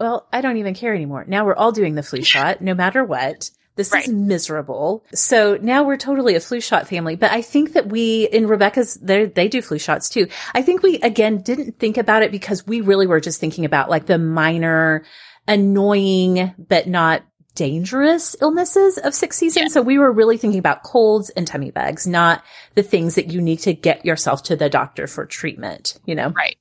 well, 0.00 0.26
I 0.32 0.40
don't 0.40 0.56
even 0.56 0.74
care 0.74 0.92
anymore. 0.92 1.24
Now 1.28 1.46
we're 1.46 1.54
all 1.54 1.70
doing 1.70 1.94
the 1.94 2.02
flu 2.02 2.22
shot, 2.22 2.60
no 2.60 2.74
matter 2.74 3.04
what. 3.04 3.52
This 3.76 3.92
right. 3.92 4.08
is 4.08 4.12
miserable. 4.12 5.04
So 5.14 5.56
now 5.62 5.84
we're 5.84 5.98
totally 5.98 6.34
a 6.34 6.40
flu 6.40 6.60
shot 6.60 6.88
family. 6.88 7.14
But 7.14 7.30
I 7.30 7.42
think 7.42 7.74
that 7.74 7.86
we, 7.86 8.24
in 8.24 8.48
Rebecca's, 8.48 8.94
they 8.94 9.28
do 9.28 9.62
flu 9.62 9.78
shots 9.78 10.08
too. 10.08 10.26
I 10.52 10.62
think 10.62 10.82
we, 10.82 10.96
again, 10.98 11.42
didn't 11.42 11.78
think 11.78 11.96
about 11.96 12.24
it 12.24 12.32
because 12.32 12.66
we 12.66 12.80
really 12.80 13.06
were 13.06 13.20
just 13.20 13.38
thinking 13.38 13.64
about 13.64 13.88
like 13.88 14.06
the 14.06 14.18
minor, 14.18 15.04
annoying, 15.46 16.56
but 16.58 16.88
not 16.88 17.22
dangerous 17.58 18.36
illnesses 18.40 18.98
of 18.98 19.12
sick 19.12 19.32
season. 19.32 19.64
Yeah. 19.64 19.68
So 19.68 19.82
we 19.82 19.98
were 19.98 20.12
really 20.12 20.36
thinking 20.36 20.60
about 20.60 20.84
colds 20.84 21.28
and 21.30 21.44
tummy 21.44 21.72
bugs, 21.72 22.06
not 22.06 22.44
the 22.76 22.84
things 22.84 23.16
that 23.16 23.32
you 23.32 23.40
need 23.40 23.58
to 23.60 23.74
get 23.74 24.06
yourself 24.06 24.44
to 24.44 24.54
the 24.54 24.70
doctor 24.70 25.08
for 25.08 25.26
treatment, 25.26 25.98
you 26.06 26.14
know? 26.14 26.30
Right. 26.30 26.56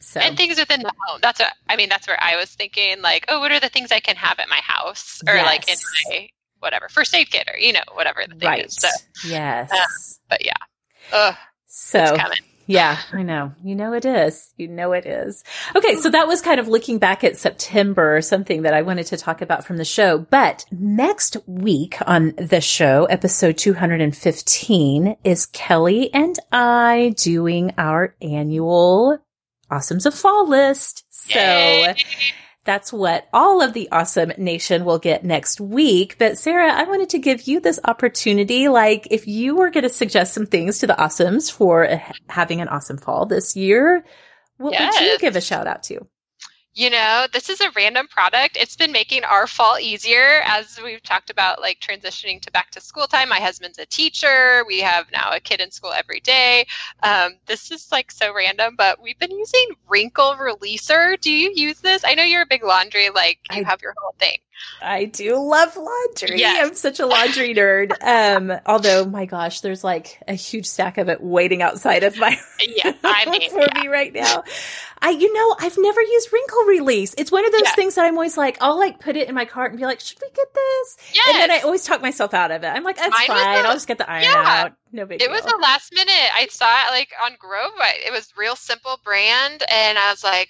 So. 0.00 0.18
And 0.18 0.36
things 0.36 0.58
within 0.58 0.82
the 0.82 0.92
home. 1.06 1.20
That's 1.22 1.38
what 1.38 1.52
I 1.68 1.76
mean. 1.76 1.88
That's 1.88 2.08
where 2.08 2.20
I 2.20 2.36
was 2.36 2.52
thinking, 2.52 3.00
like, 3.00 3.24
oh, 3.28 3.38
what 3.38 3.52
are 3.52 3.60
the 3.60 3.68
things 3.68 3.90
I 3.90 4.00
can 4.00 4.16
have 4.16 4.38
at 4.38 4.48
my 4.48 4.60
house, 4.62 5.22
or 5.26 5.34
yes. 5.34 5.46
like 5.46 5.68
in 5.68 5.76
my 6.10 6.28
whatever 6.58 6.88
first 6.90 7.14
aid 7.14 7.30
kit, 7.30 7.48
or 7.48 7.56
you 7.58 7.72
know, 7.72 7.80
whatever 7.94 8.22
the 8.28 8.34
thing 8.34 8.48
right. 8.48 8.66
is. 8.66 8.74
So, 8.74 8.88
yes. 9.26 9.72
Um, 9.72 9.78
but 10.28 10.44
yeah. 10.44 10.52
Ugh, 11.12 11.34
so 11.66 12.16
yeah, 12.66 12.98
I 13.12 13.22
know. 13.22 13.52
You 13.62 13.74
know 13.74 13.92
it 13.92 14.04
is. 14.04 14.52
You 14.56 14.68
know 14.68 14.92
it 14.92 15.06
is. 15.06 15.44
Okay, 15.74 15.96
so 15.96 16.10
that 16.10 16.26
was 16.26 16.40
kind 16.40 16.60
of 16.60 16.68
looking 16.68 16.98
back 16.98 17.24
at 17.24 17.36
September, 17.36 18.16
or 18.16 18.22
something 18.22 18.62
that 18.62 18.74
I 18.74 18.82
wanted 18.82 19.06
to 19.06 19.16
talk 19.16 19.42
about 19.42 19.64
from 19.64 19.76
the 19.76 19.84
show. 19.84 20.18
But 20.18 20.64
next 20.70 21.36
week 21.46 21.96
on 22.06 22.34
the 22.36 22.60
show, 22.60 23.04
episode 23.06 23.58
215, 23.58 25.16
is 25.24 25.46
Kelly 25.46 26.12
and 26.12 26.38
I 26.52 27.14
doing 27.16 27.72
our 27.78 28.14
annual 28.20 29.18
Awesomes 29.70 30.06
of 30.06 30.14
Fall 30.14 30.48
list. 30.48 31.04
So 31.10 31.38
Yay 31.38 31.94
that's 32.64 32.92
what 32.92 33.28
all 33.32 33.62
of 33.62 33.74
the 33.74 33.88
awesome 33.92 34.32
nation 34.38 34.84
will 34.84 34.98
get 34.98 35.24
next 35.24 35.60
week. 35.60 36.16
But 36.18 36.38
Sara, 36.38 36.72
I 36.72 36.84
wanted 36.84 37.10
to 37.10 37.18
give 37.18 37.46
you 37.46 37.60
this 37.60 37.78
opportunity. 37.84 38.68
Like, 38.68 39.08
if 39.10 39.28
you 39.28 39.56
were 39.56 39.70
going 39.70 39.82
to 39.84 39.90
suggest 39.90 40.34
some 40.34 40.46
things 40.46 40.78
to 40.78 40.86
the 40.86 40.94
awesomes 40.94 41.52
for 41.52 41.84
eh, 41.84 42.00
having 42.28 42.60
an 42.60 42.68
awesome 42.68 42.98
fall 42.98 43.26
this 43.26 43.54
year, 43.54 44.04
what 44.56 44.72
yes. 44.72 44.94
would 44.98 45.06
you 45.06 45.18
give 45.18 45.36
a 45.36 45.40
shout 45.40 45.66
out 45.66 45.82
to? 45.84 46.06
You 46.74 46.90
know, 46.90 47.26
this 47.32 47.48
is 47.48 47.60
a 47.60 47.70
random 47.76 48.08
product. 48.08 48.56
It's 48.58 48.74
been 48.74 48.90
making 48.90 49.22
our 49.24 49.46
fall 49.46 49.78
easier 49.78 50.40
as 50.44 50.80
we've 50.82 51.02
talked 51.02 51.30
about, 51.30 51.60
like 51.60 51.78
transitioning 51.78 52.40
to 52.42 52.50
back 52.50 52.70
to 52.72 52.80
school 52.80 53.06
time. 53.06 53.28
My 53.28 53.38
husband's 53.38 53.78
a 53.78 53.86
teacher. 53.86 54.64
We 54.66 54.80
have 54.80 55.06
now 55.12 55.30
a 55.32 55.38
kid 55.38 55.60
in 55.60 55.70
school 55.70 55.92
every 55.92 56.18
day. 56.20 56.66
Um, 57.04 57.34
this 57.46 57.70
is 57.70 57.92
like 57.92 58.10
so 58.10 58.34
random, 58.34 58.74
but 58.76 59.00
we've 59.00 59.18
been 59.18 59.30
using 59.30 59.66
Wrinkle 59.88 60.34
Releaser. 60.34 61.20
Do 61.20 61.30
you 61.30 61.52
use 61.54 61.80
this? 61.80 62.02
I 62.04 62.14
know 62.14 62.24
you're 62.24 62.42
a 62.42 62.46
big 62.46 62.64
laundry, 62.64 63.08
like 63.10 63.38
you 63.52 63.62
I, 63.64 63.68
have 63.68 63.80
your 63.80 63.94
whole 63.96 64.14
thing. 64.18 64.38
I 64.82 65.06
do 65.06 65.36
love 65.36 65.76
laundry. 65.76 66.38
Yes. 66.38 66.66
I'm 66.66 66.74
such 66.74 67.00
a 67.00 67.06
laundry 67.06 67.54
nerd. 67.54 67.92
Um, 68.02 68.52
although 68.66 69.04
my 69.04 69.24
gosh, 69.24 69.60
there's 69.60 69.84
like 69.84 70.20
a 70.28 70.34
huge 70.34 70.66
stack 70.66 70.98
of 70.98 71.08
it 71.08 71.22
waiting 71.22 71.62
outside 71.62 72.02
of 72.02 72.18
my 72.18 72.38
yeah, 72.60 72.92
I 73.02 73.24
mean, 73.30 73.50
for 73.50 73.60
yeah. 73.60 73.82
me 73.82 73.88
right 73.88 74.12
now. 74.12 74.44
I, 75.00 75.10
you 75.10 75.32
know, 75.34 75.56
I've 75.60 75.76
never 75.76 76.00
used 76.00 76.32
wrinkle 76.32 76.64
release. 76.64 77.14
It's 77.18 77.30
one 77.30 77.44
of 77.44 77.52
those 77.52 77.62
yeah. 77.64 77.74
things 77.74 77.94
that 77.96 78.06
I'm 78.06 78.14
always 78.14 78.38
like, 78.38 78.56
I'll 78.60 78.78
like 78.78 79.00
put 79.00 79.16
it 79.16 79.28
in 79.28 79.34
my 79.34 79.44
cart 79.44 79.70
and 79.70 79.78
be 79.78 79.84
like, 79.84 80.00
should 80.00 80.18
we 80.20 80.28
get 80.34 80.48
this? 80.54 80.96
Yes. 81.12 81.28
And 81.28 81.38
then 81.40 81.50
I 81.50 81.60
always 81.60 81.84
talk 81.84 82.00
myself 82.00 82.32
out 82.32 82.50
of 82.50 82.62
it. 82.62 82.68
I'm 82.68 82.84
like, 82.84 82.96
that's 82.96 83.10
Mine 83.10 83.26
fine. 83.26 83.38
i 83.38 83.62
will 83.62 83.74
just 83.74 83.86
get 83.86 83.98
the 83.98 84.10
iron 84.10 84.22
yeah. 84.22 84.64
out. 84.64 84.72
No 84.92 85.04
big 85.04 85.20
it 85.20 85.26
deal. 85.26 85.32
was 85.32 85.42
the 85.42 85.58
last 85.60 85.92
minute. 85.92 86.30
I 86.34 86.46
saw 86.50 86.66
it 86.86 86.90
like 86.90 87.10
on 87.22 87.32
Grove. 87.38 87.72
It 88.06 88.12
was 88.12 88.32
real 88.36 88.56
simple 88.56 88.98
brand. 89.04 89.62
And 89.70 89.98
I 89.98 90.10
was 90.10 90.24
like, 90.24 90.48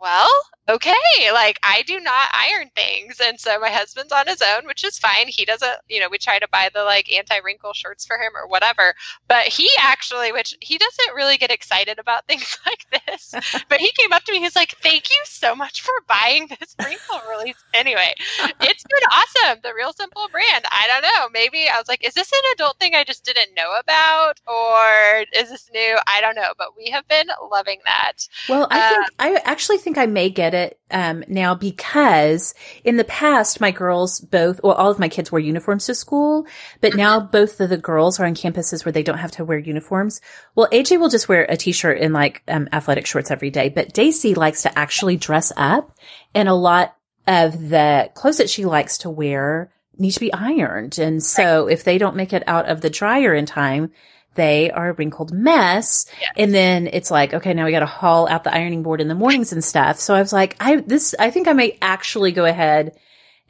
well, 0.00 0.30
okay, 0.70 1.32
like 1.32 1.58
I 1.62 1.82
do 1.82 1.98
not 2.00 2.28
iron 2.32 2.70
things. 2.74 3.20
And 3.22 3.38
so 3.38 3.58
my 3.58 3.70
husband's 3.70 4.12
on 4.12 4.26
his 4.26 4.42
own, 4.42 4.66
which 4.66 4.84
is 4.84 4.98
fine. 4.98 5.26
He 5.26 5.44
doesn't, 5.44 5.76
you 5.88 6.00
know, 6.00 6.08
we 6.08 6.18
try 6.18 6.38
to 6.38 6.48
buy 6.48 6.70
the 6.72 6.84
like 6.84 7.12
anti 7.12 7.38
wrinkle 7.44 7.72
shirts 7.72 8.06
for 8.06 8.16
him 8.16 8.32
or 8.36 8.46
whatever. 8.46 8.94
But 9.28 9.46
he 9.46 9.68
actually, 9.80 10.32
which 10.32 10.54
he 10.60 10.78
doesn't 10.78 11.14
really 11.14 11.36
get 11.36 11.50
excited 11.50 11.98
about 11.98 12.26
things 12.28 12.56
like 12.66 12.86
this, 13.06 13.34
but 13.68 13.80
he 13.80 13.90
came 13.96 14.12
up 14.12 14.24
to 14.24 14.32
me, 14.32 14.40
he's 14.40 14.56
like, 14.56 14.76
thank 14.82 15.10
you 15.10 15.20
so 15.24 15.54
much 15.54 15.82
for 15.82 15.92
buying 16.06 16.48
this 16.48 16.76
wrinkle 16.78 17.20
release. 17.36 17.56
Anyway, 17.74 18.14
it's 18.60 18.84
been 18.84 19.08
awesome. 19.10 19.60
The 19.62 19.74
Real 19.74 19.92
Simple 19.92 20.28
brand. 20.30 20.64
I 20.70 20.86
don't 20.88 21.02
know. 21.02 21.28
Maybe 21.32 21.68
I 21.68 21.78
was 21.78 21.88
like, 21.88 22.06
is 22.06 22.14
this 22.14 22.30
an 22.32 22.52
adult 22.54 22.78
thing 22.78 22.94
I 22.94 23.04
just 23.04 23.24
didn't 23.24 23.54
know 23.56 23.78
about? 23.78 24.40
Or 24.46 25.24
is 25.34 25.50
this 25.50 25.68
new? 25.72 25.98
I 26.06 26.20
don't 26.20 26.36
know. 26.36 26.52
But 26.56 26.76
we 26.76 26.90
have 26.90 27.06
been 27.08 27.26
loving 27.50 27.80
that. 27.84 28.28
Well, 28.48 28.68
I 28.70 28.88
think, 28.88 29.00
um, 29.00 29.08
I 29.18 29.42
actually 29.44 29.78
think 29.78 29.98
I 29.98 30.06
may 30.06 30.30
get 30.30 30.54
it 30.54 30.59
um, 30.90 31.24
now 31.28 31.54
because 31.54 32.54
in 32.84 32.96
the 32.96 33.04
past, 33.04 33.60
my 33.60 33.70
girls 33.70 34.20
both, 34.20 34.60
well, 34.62 34.74
all 34.74 34.90
of 34.90 34.98
my 34.98 35.08
kids 35.08 35.30
wear 35.30 35.40
uniforms 35.40 35.86
to 35.86 35.94
school, 35.94 36.46
but 36.80 36.96
now 36.96 37.20
mm-hmm. 37.20 37.30
both 37.30 37.60
of 37.60 37.70
the 37.70 37.76
girls 37.76 38.18
are 38.18 38.26
on 38.26 38.34
campuses 38.34 38.84
where 38.84 38.92
they 38.92 39.02
don't 39.02 39.18
have 39.18 39.32
to 39.32 39.44
wear 39.44 39.58
uniforms. 39.58 40.20
Well, 40.54 40.68
AJ 40.72 40.98
will 40.98 41.08
just 41.08 41.28
wear 41.28 41.44
a 41.48 41.56
t-shirt 41.56 41.98
and 42.00 42.14
like 42.14 42.42
um, 42.48 42.68
athletic 42.72 43.06
shorts 43.06 43.30
every 43.30 43.50
day, 43.50 43.68
but 43.68 43.92
Daisy 43.92 44.34
likes 44.34 44.62
to 44.62 44.78
actually 44.78 45.16
dress 45.16 45.52
up 45.56 45.96
and 46.34 46.48
a 46.48 46.54
lot 46.54 46.96
of 47.26 47.68
the 47.68 48.10
clothes 48.14 48.38
that 48.38 48.50
she 48.50 48.64
likes 48.64 48.98
to 48.98 49.10
wear 49.10 49.70
need 49.98 50.12
to 50.12 50.20
be 50.20 50.32
ironed. 50.32 50.98
And 50.98 51.22
so 51.22 51.68
if 51.68 51.84
they 51.84 51.98
don't 51.98 52.16
make 52.16 52.32
it 52.32 52.42
out 52.46 52.68
of 52.68 52.80
the 52.80 52.90
dryer 52.90 53.34
in 53.34 53.46
time, 53.46 53.92
they 54.34 54.70
are 54.70 54.90
a 54.90 54.92
wrinkled 54.92 55.32
mess. 55.32 56.06
Yes. 56.20 56.30
And 56.36 56.54
then 56.54 56.86
it's 56.86 57.10
like, 57.10 57.34
okay, 57.34 57.52
now 57.52 57.64
we 57.64 57.72
got 57.72 57.80
to 57.80 57.86
haul 57.86 58.28
out 58.28 58.44
the 58.44 58.54
ironing 58.54 58.82
board 58.82 59.00
in 59.00 59.08
the 59.08 59.14
mornings 59.14 59.52
and 59.52 59.62
stuff. 59.62 59.98
So 59.98 60.14
I 60.14 60.20
was 60.20 60.32
like, 60.32 60.56
I, 60.60 60.76
this, 60.76 61.14
I 61.18 61.30
think 61.30 61.48
I 61.48 61.52
may 61.52 61.78
actually 61.82 62.32
go 62.32 62.44
ahead 62.44 62.96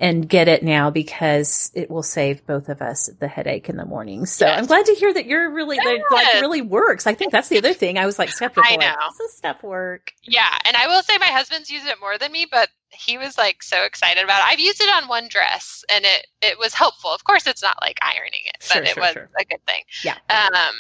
and 0.00 0.28
get 0.28 0.48
it 0.48 0.62
now 0.64 0.90
because 0.90 1.70
it 1.74 1.90
will 1.90 2.02
save 2.02 2.44
both 2.46 2.68
of 2.70 2.80
us 2.82 3.10
the 3.20 3.28
headache 3.28 3.68
in 3.68 3.76
the 3.76 3.84
morning. 3.84 4.26
So 4.26 4.46
Yes. 4.46 4.58
I'm 4.58 4.66
glad 4.66 4.86
to 4.86 4.94
hear 4.94 5.12
that 5.12 5.26
you're 5.26 5.50
really, 5.52 5.76
that 5.76 5.86
it, 5.86 6.02
like 6.10 6.40
really 6.40 6.62
works. 6.62 7.06
I 7.06 7.14
think 7.14 7.30
that's 7.32 7.48
the 7.50 7.58
other 7.58 7.74
thing. 7.74 7.98
I 7.98 8.06
was 8.06 8.18
like 8.18 8.30
skeptical. 8.30 8.64
I 8.72 8.76
know. 8.76 8.94
Does 8.98 9.18
this 9.18 9.36
stuff 9.36 9.62
work? 9.62 10.12
Yeah, 10.24 10.48
and 10.64 10.76
I 10.76 10.86
will 10.88 11.02
say 11.02 11.18
my 11.18 11.26
husband's 11.26 11.70
used 11.70 11.86
it 11.86 12.00
more 12.00 12.16
than 12.18 12.32
me, 12.32 12.46
but 12.50 12.70
he 12.90 13.18
was 13.18 13.36
like 13.38 13.62
so 13.62 13.84
excited 13.84 14.24
about 14.24 14.40
it. 14.40 14.46
I've 14.52 14.58
used 14.60 14.80
it 14.80 14.88
on 14.92 15.06
one 15.08 15.28
dress, 15.28 15.84
and 15.92 16.04
it 16.04 16.26
it 16.40 16.58
was 16.58 16.74
helpful. 16.74 17.10
Of 17.12 17.22
course, 17.24 17.46
it's 17.46 17.62
not 17.62 17.76
like 17.82 17.98
ironing 18.02 18.40
it, 18.46 18.56
but 18.68 18.74
Sure, 18.74 18.82
it 18.82 18.88
sure, 18.88 19.02
was 19.02 19.12
sure. 19.12 19.30
a 19.38 19.44
good 19.44 19.64
thing. 19.66 19.82
Yeah. 20.02 20.16
Um, 20.30 20.74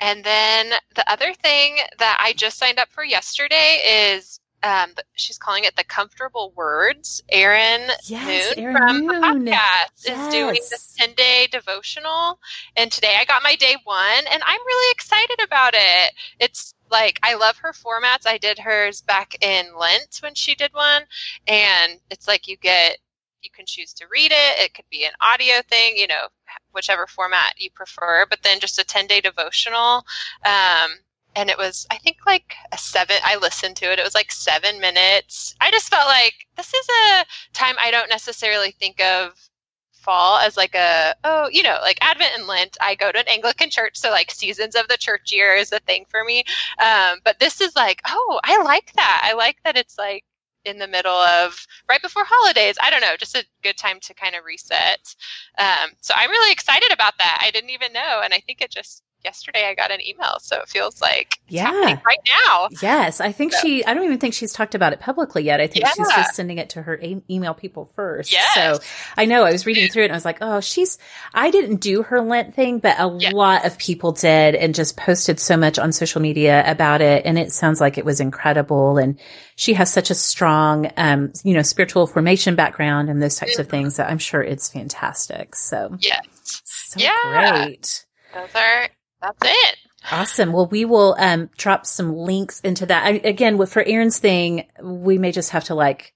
and 0.00 0.24
then 0.24 0.72
the 0.96 1.10
other 1.10 1.34
thing 1.34 1.76
that 1.98 2.18
I 2.20 2.32
just 2.32 2.58
signed 2.58 2.78
up 2.80 2.88
for 2.90 3.04
yesterday 3.04 3.80
is 4.14 4.39
um, 4.62 4.90
she's 5.14 5.38
calling 5.38 5.64
it 5.64 5.76
the 5.76 5.84
comfortable 5.84 6.52
words. 6.54 7.22
Erin 7.30 7.90
Yes, 8.04 8.54
Moon 8.56 8.64
Erin 8.64 8.76
from 8.76 9.06
the 9.06 9.14
podcast 9.14 10.10
is 10.10 10.28
doing 10.28 10.56
Yes. 10.56 10.70
this 10.70 10.94
10 10.98 11.14
day 11.14 11.46
devotional. 11.50 12.38
And 12.76 12.90
today 12.92 13.16
I 13.18 13.24
got 13.24 13.42
my 13.42 13.56
day 13.56 13.76
one, 13.84 14.24
and 14.30 14.42
I'm 14.44 14.60
really 14.66 14.90
excited 14.92 15.38
about 15.42 15.74
it. 15.74 16.12
It's 16.38 16.74
like, 16.90 17.18
I 17.22 17.34
love 17.34 17.56
her 17.58 17.72
formats. 17.72 18.26
I 18.26 18.38
did 18.38 18.58
hers 18.58 19.00
back 19.00 19.36
in 19.42 19.66
Lent 19.78 20.18
when 20.22 20.34
she 20.34 20.54
did 20.54 20.72
one. 20.74 21.02
And 21.46 22.00
it's 22.10 22.26
like 22.28 22.48
you 22.48 22.56
get, 22.56 22.98
you 23.42 23.50
can 23.50 23.64
choose 23.66 23.92
to 23.94 24.06
read 24.10 24.32
it. 24.32 24.58
It 24.58 24.74
could 24.74 24.84
be 24.90 25.04
an 25.04 25.12
audio 25.20 25.62
thing, 25.68 25.96
you 25.96 26.06
know, 26.06 26.28
whichever 26.74 27.06
format 27.06 27.54
you 27.56 27.70
prefer, 27.70 28.26
but 28.28 28.42
then 28.42 28.60
just 28.60 28.78
a 28.78 28.84
10 28.84 29.06
day 29.06 29.20
devotional. 29.20 30.04
Um, 30.44 30.90
and 31.36 31.50
it 31.50 31.58
was 31.58 31.86
i 31.90 31.96
think 31.98 32.18
like 32.26 32.54
a 32.72 32.78
seven 32.78 33.16
i 33.24 33.36
listened 33.36 33.76
to 33.76 33.90
it 33.90 33.98
it 33.98 34.04
was 34.04 34.14
like 34.14 34.32
seven 34.32 34.80
minutes. 34.80 35.54
I 35.60 35.70
just 35.70 35.88
felt 35.90 36.06
like 36.06 36.34
this 36.56 36.72
is 36.72 36.86
a 36.88 37.24
time 37.52 37.76
i 37.80 37.90
don't 37.90 38.08
necessarily 38.08 38.72
think 38.72 39.00
of 39.00 39.50
fall 39.92 40.38
as 40.38 40.56
like 40.56 40.74
a 40.74 41.14
oh 41.24 41.48
you 41.52 41.62
know 41.62 41.78
like 41.82 41.98
advent 42.00 42.32
and 42.36 42.46
lent 42.46 42.76
i 42.80 42.94
go 42.94 43.12
to 43.12 43.18
an 43.18 43.28
anglican 43.28 43.68
church 43.68 43.96
so 43.98 44.10
like 44.10 44.30
seasons 44.30 44.74
of 44.74 44.88
the 44.88 44.96
church 44.96 45.30
year 45.30 45.54
is 45.54 45.72
a 45.72 45.78
thing 45.80 46.04
for 46.08 46.24
me. 46.24 46.42
Um, 46.82 47.18
but 47.24 47.38
this 47.38 47.60
is 47.60 47.76
like 47.76 48.00
oh 48.08 48.40
i 48.44 48.62
like 48.62 48.92
that. 48.94 49.20
I 49.24 49.34
like 49.34 49.58
that 49.64 49.76
it's 49.76 49.98
like 49.98 50.24
in 50.64 50.78
the 50.78 50.88
middle 50.88 51.12
of 51.12 51.66
right 51.88 52.02
before 52.02 52.24
holidays. 52.26 52.76
I 52.82 52.90
don't 52.90 53.00
know 53.00 53.16
just 53.18 53.36
a 53.36 53.44
good 53.62 53.76
time 53.76 53.98
to 54.00 54.14
kind 54.14 54.34
of 54.34 54.44
reset. 54.44 55.14
Um, 55.58 55.90
so 56.00 56.14
i'm 56.16 56.30
really 56.30 56.52
excited 56.52 56.92
about 56.92 57.18
that. 57.18 57.42
I 57.44 57.50
didn't 57.50 57.70
even 57.70 57.92
know 57.92 58.20
and 58.24 58.32
i 58.34 58.40
think 58.40 58.60
it 58.62 58.70
just 58.70 59.02
yesterday 59.24 59.66
i 59.68 59.74
got 59.74 59.90
an 59.90 60.00
email 60.00 60.38
so 60.40 60.60
it 60.60 60.68
feels 60.68 61.00
like 61.00 61.38
Yeah. 61.48 61.70
right 61.72 62.18
now 62.44 62.68
Yes, 62.82 63.20
I 63.20 63.32
think 63.32 63.52
So- 63.52 63.58
she. 63.62 63.84
I 63.84 63.92
don't 63.94 64.04
even 64.04 64.18
think 64.18 64.34
she's 64.34 64.52
talked 64.52 64.74
about 64.74 64.92
it 64.92 65.00
publicly 65.00 65.42
yet. 65.44 65.60
I 65.60 65.66
think 65.66 65.86
she's 65.86 66.08
just 66.14 66.34
sending 66.34 66.58
it 66.58 66.70
to 66.70 66.82
her 66.82 66.96
e- 67.00 67.22
email 67.28 67.54
people 67.54 67.90
first. 67.96 68.32
Yes. 68.32 68.54
So 68.54 68.78
I 69.16 69.24
know 69.26 69.44
I 69.44 69.52
was 69.52 69.66
reading 69.66 69.88
through 69.90 70.02
it 70.02 70.06
and 70.06 70.12
I 70.12 70.16
was 70.16 70.24
like, 70.24 70.38
oh, 70.40 70.60
she's. 70.60 70.98
I 71.34 71.50
didn't 71.50 71.76
do 71.80 72.02
her 72.02 72.20
Lent 72.20 72.54
thing, 72.54 72.78
but 72.78 72.96
a 72.98 73.14
Yeah. 73.18 73.30
lot 73.32 73.66
of 73.66 73.76
people 73.78 74.12
did 74.12 74.54
and 74.54 74.74
just 74.74 74.96
posted 74.96 75.38
so 75.40 75.56
much 75.56 75.78
on 75.78 75.92
social 75.92 76.20
media 76.20 76.62
about 76.70 77.00
it, 77.00 77.24
and 77.26 77.38
it 77.38 77.52
sounds 77.52 77.80
like 77.80 77.98
it 77.98 78.04
was 78.04 78.20
incredible. 78.20 78.98
And 78.98 79.18
she 79.56 79.74
has 79.74 79.92
such 79.92 80.10
a 80.10 80.14
strong, 80.14 80.90
um, 80.96 81.32
you 81.44 81.54
know, 81.54 81.62
spiritual 81.62 82.06
formation 82.06 82.54
background 82.54 83.08
and 83.10 83.22
those 83.22 83.36
types 83.36 83.58
of 83.58 83.68
things 83.68 83.96
that 83.96 84.08
I'm 84.10 84.18
sure 84.18 84.42
it's 84.42 84.68
fantastic. 84.68 85.54
So 85.56 85.96
yes 86.00 86.20
so 86.44 87.00
Yeah. 87.00 87.64
great. 87.66 88.04
those 88.34 88.54
are 88.54 88.88
that's 89.20 89.38
it 89.42 89.76
Awesome. 90.10 90.52
Well, 90.52 90.66
we 90.66 90.86
will 90.86 91.14
um, 91.18 91.50
drop 91.58 91.84
some 91.84 92.16
links 92.16 92.60
into 92.60 92.86
that. 92.86 93.04
I, 93.04 93.10
again, 93.22 93.58
with 93.58 93.70
for 93.70 93.82
Erin's 93.86 94.18
thing, 94.18 94.66
we 94.82 95.18
may 95.18 95.30
just 95.30 95.50
have 95.50 95.64
to 95.64 95.74
like, 95.74 96.14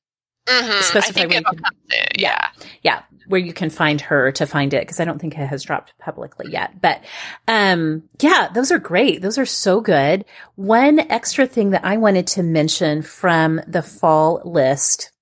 mm-hmm. 0.48 0.80
Specify 0.82 1.26
where 1.26 1.28
you 1.28 1.34
can- 1.34 1.44
come 1.44 1.58
soon 1.90 2.00
Yeah. 2.16 2.48
yeah 2.54 2.66
yeah, 2.82 3.02
where 3.28 3.40
you 3.40 3.52
can 3.52 3.70
find 3.70 4.00
her 4.02 4.32
to 4.32 4.46
find 4.46 4.74
it 4.74 4.82
because 4.82 5.00
I 5.00 5.04
don't 5.04 5.18
think 5.18 5.34
it 5.34 5.46
has 5.46 5.62
dropped 5.62 5.94
publicly 5.98 6.50
yet. 6.50 6.80
But 6.80 7.02
um, 7.48 8.04
yeah, 8.20 8.48
those 8.52 8.70
are 8.70 8.78
great. 8.78 9.22
Those 9.22 9.38
are 9.38 9.46
so 9.46 9.80
good. 9.80 10.24
One 10.56 11.00
extra 11.00 11.46
thing 11.46 11.70
that 11.70 11.84
I 11.84 11.96
wanted 11.96 12.26
to 12.28 12.42
mention 12.42 13.02
from 13.02 13.60
the 13.66 13.82
fall 13.82 14.42
list 14.44 15.12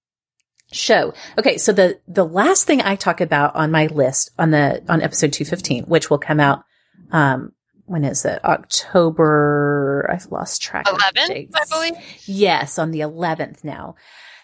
show. 0.72 1.14
Okay, 1.38 1.58
so 1.58 1.72
the 1.72 2.00
the 2.08 2.24
last 2.24 2.66
thing 2.66 2.80
I 2.80 2.96
talk 2.96 3.20
about 3.20 3.54
on 3.54 3.70
my 3.70 3.86
list 3.86 4.30
on 4.38 4.50
the 4.50 4.82
on 4.88 5.02
episode 5.02 5.32
215, 5.32 5.84
which 5.84 6.10
will 6.10 6.18
come 6.18 6.40
out 6.40 6.64
um 7.10 7.52
when 7.86 8.04
is 8.04 8.24
it? 8.24 8.44
October 8.44 10.08
I've 10.12 10.30
lost 10.30 10.62
track 10.62 10.88
of 10.88 10.98
11 11.14 11.28
dates. 11.28 11.56
i 11.56 11.64
believe 11.74 11.94
Yes, 12.26 12.78
on 12.78 12.90
the 12.90 13.00
11th 13.00 13.64
now. 13.64 13.94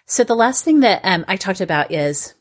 So 0.06 0.24
the 0.24 0.34
last 0.34 0.64
thing 0.64 0.80
that 0.80 1.00
um, 1.04 1.24
I 1.28 1.36
talked 1.36 1.60
about 1.60 1.92
is 1.92 2.34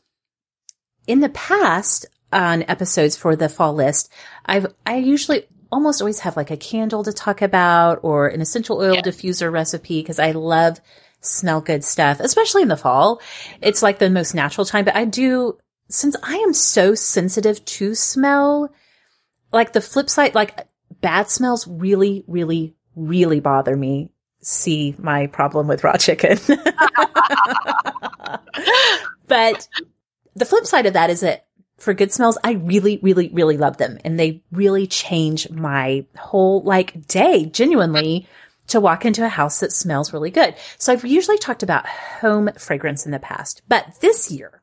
in 1.06 1.20
the 1.20 1.28
past 1.30 2.06
on 2.32 2.62
episodes 2.68 3.16
for 3.16 3.36
the 3.36 3.48
fall 3.48 3.74
list, 3.74 4.12
I've, 4.44 4.66
I 4.86 4.96
usually 4.96 5.46
almost 5.70 6.00
always 6.00 6.20
have 6.20 6.36
like 6.36 6.50
a 6.50 6.56
candle 6.56 7.04
to 7.04 7.12
talk 7.12 7.42
about 7.42 8.00
or 8.02 8.28
an 8.28 8.40
essential 8.40 8.78
oil 8.78 8.94
Yeah. 8.94 9.02
diffuser 9.02 9.50
recipe 9.52 10.00
because 10.00 10.18
I 10.18 10.32
love 10.32 10.80
smell 11.20 11.60
good 11.60 11.84
stuff, 11.84 12.20
especially 12.20 12.62
in 12.62 12.68
the 12.68 12.76
fall. 12.76 13.20
It's 13.60 13.82
like 13.82 13.98
the 13.98 14.10
most 14.10 14.34
natural 14.34 14.64
time, 14.64 14.84
but 14.84 14.96
I 14.96 15.04
do, 15.04 15.58
since 15.88 16.16
I 16.22 16.36
am 16.36 16.52
so 16.54 16.94
sensitive 16.94 17.64
to 17.64 17.94
smell, 17.94 18.70
like 19.52 19.72
the 19.72 19.80
flip 19.80 20.08
side, 20.08 20.34
like 20.34 20.66
bad 21.00 21.30
smells 21.30 21.66
really, 21.66 22.24
really, 22.26 22.74
really 22.96 23.40
bother 23.40 23.76
me. 23.76 24.10
See 24.40 24.94
my 24.98 25.26
problem 25.26 25.66
with 25.68 25.84
raw 25.84 25.96
chicken. 25.96 26.38
but 29.26 29.68
the 30.36 30.44
flip 30.44 30.66
side 30.66 30.86
of 30.86 30.92
that 30.94 31.10
is 31.10 31.20
that 31.20 31.46
for 31.78 31.94
good 31.94 32.12
smells, 32.12 32.38
I 32.42 32.52
really, 32.52 32.98
really, 33.02 33.28
really 33.30 33.56
love 33.56 33.76
them. 33.76 33.98
And 34.04 34.18
they 34.18 34.42
really 34.52 34.86
change 34.86 35.48
my 35.50 36.06
whole 36.16 36.62
like 36.62 37.06
day 37.06 37.46
genuinely 37.46 38.28
to 38.68 38.80
walk 38.80 39.04
into 39.04 39.24
a 39.24 39.28
house 39.28 39.60
that 39.60 39.72
smells 39.72 40.12
really 40.12 40.30
good. 40.30 40.54
So 40.76 40.92
I've 40.92 41.04
usually 41.04 41.38
talked 41.38 41.62
about 41.62 41.86
home 41.86 42.50
fragrance 42.58 43.06
in 43.06 43.12
the 43.12 43.18
past, 43.18 43.62
but 43.68 43.86
this 44.00 44.30
year, 44.30 44.62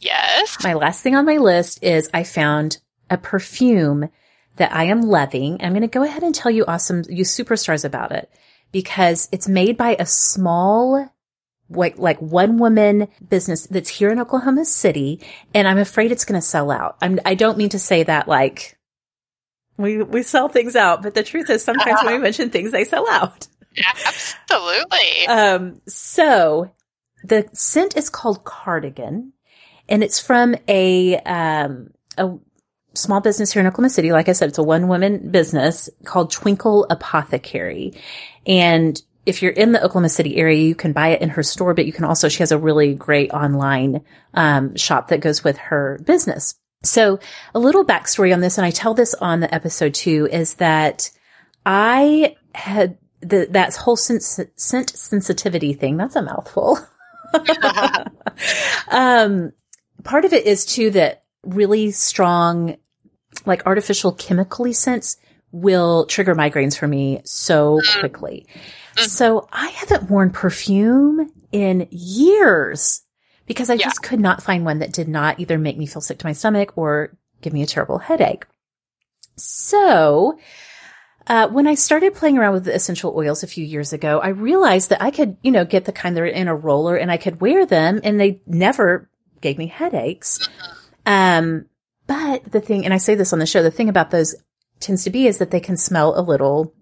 yes 0.00 0.56
my 0.62 0.74
last 0.74 1.02
thing 1.02 1.14
on 1.14 1.24
my 1.24 1.36
list 1.36 1.82
is 1.82 2.10
I 2.12 2.24
found 2.24 2.78
a 3.08 3.16
perfume 3.16 4.08
that 4.56 4.72
I 4.72 4.84
am 4.84 5.02
loving. 5.02 5.60
I'm 5.60 5.72
going 5.72 5.82
to 5.82 5.88
go 5.88 6.02
ahead 6.02 6.22
and 6.22 6.34
tell 6.34 6.50
you 6.50 6.64
awesome, 6.66 7.02
you 7.08 7.24
superstars 7.24 7.84
about 7.84 8.12
it 8.12 8.30
because 8.72 9.28
it's 9.32 9.48
made 9.48 9.76
by 9.76 9.96
a 9.98 10.06
small, 10.06 11.12
like, 11.68 11.98
like 11.98 12.20
one 12.20 12.58
woman 12.58 13.08
business 13.28 13.66
that's 13.66 13.88
here 13.88 14.10
in 14.10 14.20
Oklahoma 14.20 14.64
City. 14.64 15.20
And 15.54 15.66
I'm 15.66 15.78
afraid 15.78 16.12
it's 16.12 16.24
going 16.24 16.40
to 16.40 16.46
sell 16.46 16.70
out. 16.70 16.96
I'm, 17.02 17.18
I 17.24 17.34
don't 17.34 17.58
mean 17.58 17.70
to 17.70 17.78
say 17.78 18.02
that 18.04 18.28
like 18.28 18.76
we, 19.76 20.02
we 20.02 20.22
sell 20.22 20.48
things 20.48 20.76
out, 20.76 21.02
but 21.02 21.14
the 21.14 21.24
truth 21.24 21.50
is 21.50 21.64
sometimes 21.64 22.00
when 22.04 22.14
we 22.14 22.18
mention 22.22 22.50
things, 22.50 22.72
they 22.72 22.84
sell 22.84 23.08
out. 23.10 23.48
absolutely 24.06 25.26
Um, 25.26 25.80
so 25.88 26.70
the 27.24 27.48
scent 27.54 27.96
is 27.96 28.08
called 28.08 28.44
Cardigan 28.44 29.32
and 29.88 30.04
it's 30.04 30.20
from 30.20 30.54
a, 30.68 31.16
um, 31.18 31.90
a 32.16 32.38
small 32.94 33.20
business 33.20 33.52
here 33.52 33.60
in 33.60 33.66
Oklahoma 33.66 33.90
City. 33.90 34.12
Like 34.12 34.28
I 34.28 34.32
said, 34.32 34.48
it's 34.48 34.58
a 34.58 34.62
one 34.62 34.88
woman 34.88 35.30
business 35.30 35.90
called 36.04 36.30
Twinkle 36.30 36.86
Apothecary. 36.90 37.94
And 38.46 39.00
if 39.26 39.42
you're 39.42 39.52
in 39.52 39.72
the 39.72 39.82
Oklahoma 39.82 40.08
City 40.08 40.36
area, 40.36 40.62
you 40.62 40.74
can 40.74 40.92
buy 40.92 41.08
it 41.08 41.22
in 41.22 41.30
her 41.30 41.42
store, 41.42 41.74
but 41.74 41.86
you 41.86 41.92
can 41.92 42.04
also, 42.04 42.28
she 42.28 42.40
has 42.40 42.52
a 42.52 42.58
really 42.58 42.94
great 42.94 43.30
online, 43.30 44.04
um, 44.34 44.76
shop 44.76 45.08
that 45.08 45.20
goes 45.20 45.42
with 45.42 45.56
her 45.58 45.98
business. 46.04 46.54
So 46.82 47.18
a 47.54 47.58
little 47.58 47.84
backstory 47.84 48.32
on 48.34 48.40
this, 48.40 48.58
and 48.58 48.66
I 48.66 48.70
tell 48.70 48.94
this 48.94 49.14
on 49.14 49.40
the 49.40 49.52
episode 49.54 49.94
too, 49.94 50.28
is 50.30 50.54
that 50.54 51.10
I 51.64 52.36
had 52.54 52.98
the, 53.20 53.48
that 53.50 53.74
whole 53.74 53.96
scent, 53.96 54.22
scent 54.22 54.90
sensitivity 54.90 55.72
thing. 55.72 55.96
That's 55.96 56.16
a 56.16 56.22
mouthful. 56.22 56.78
um, 58.88 59.52
part 60.04 60.24
of 60.24 60.32
it 60.32 60.46
is 60.46 60.64
too 60.64 60.90
that 60.90 61.24
really 61.44 61.90
strong, 61.90 62.76
like 63.46 63.66
artificial 63.66 64.12
chemically 64.12 64.72
scents 64.72 65.16
will 65.52 66.06
trigger 66.06 66.34
migraines 66.34 66.76
for 66.76 66.88
me 66.88 67.20
so 67.24 67.80
quickly. 68.00 68.46
So 68.96 69.48
I 69.52 69.68
haven't 69.68 70.10
worn 70.10 70.30
perfume 70.30 71.30
in 71.52 71.86
years 71.90 73.02
because 73.46 73.70
I 73.70 73.74
Yeah. 73.74 73.84
just 73.84 74.02
could 74.02 74.20
not 74.20 74.42
find 74.42 74.64
one 74.64 74.78
that 74.80 74.92
did 74.92 75.08
not 75.08 75.38
either 75.40 75.58
make 75.58 75.76
me 75.78 75.86
feel 75.86 76.02
sick 76.02 76.18
to 76.18 76.26
my 76.26 76.32
stomach 76.32 76.72
or 76.76 77.16
give 77.40 77.52
me 77.52 77.62
a 77.62 77.66
terrible 77.66 77.98
headache. 77.98 78.46
So, 79.36 80.38
uh, 81.26 81.48
when 81.48 81.66
I 81.66 81.74
started 81.74 82.14
playing 82.14 82.38
around 82.38 82.52
with 82.52 82.64
the 82.64 82.74
essential 82.74 83.14
oils 83.16 83.42
a 83.42 83.46
few 83.48 83.64
years 83.64 83.92
ago, 83.92 84.20
I 84.20 84.28
realized 84.28 84.90
that 84.90 85.02
I 85.02 85.10
could, 85.10 85.36
you 85.42 85.50
know, 85.50 85.64
get 85.64 85.84
the 85.86 85.92
kind 85.92 86.16
that 86.16 86.22
are 86.22 86.26
in 86.26 86.48
a 86.48 86.54
roller 86.54 86.96
and 86.96 87.10
I 87.10 87.16
could 87.16 87.40
wear 87.40 87.64
them 87.66 88.00
and 88.04 88.20
they 88.20 88.40
never 88.46 89.08
gave 89.40 89.58
me 89.58 89.66
headaches. 89.66 90.48
Um, 91.06 91.66
but 92.06 92.44
the 92.50 92.60
thing, 92.60 92.84
and 92.84 92.92
I 92.94 92.98
say 92.98 93.14
this 93.14 93.32
on 93.32 93.38
the 93.38 93.46
show, 93.46 93.62
the 93.62 93.70
thing 93.70 93.88
about 93.88 94.10
those 94.10 94.34
tends 94.80 95.04
to 95.04 95.10
be 95.10 95.26
is 95.26 95.38
that 95.38 95.50
they 95.50 95.60
can 95.60 95.76
smell 95.76 96.18
a 96.18 96.22
little 96.22 96.74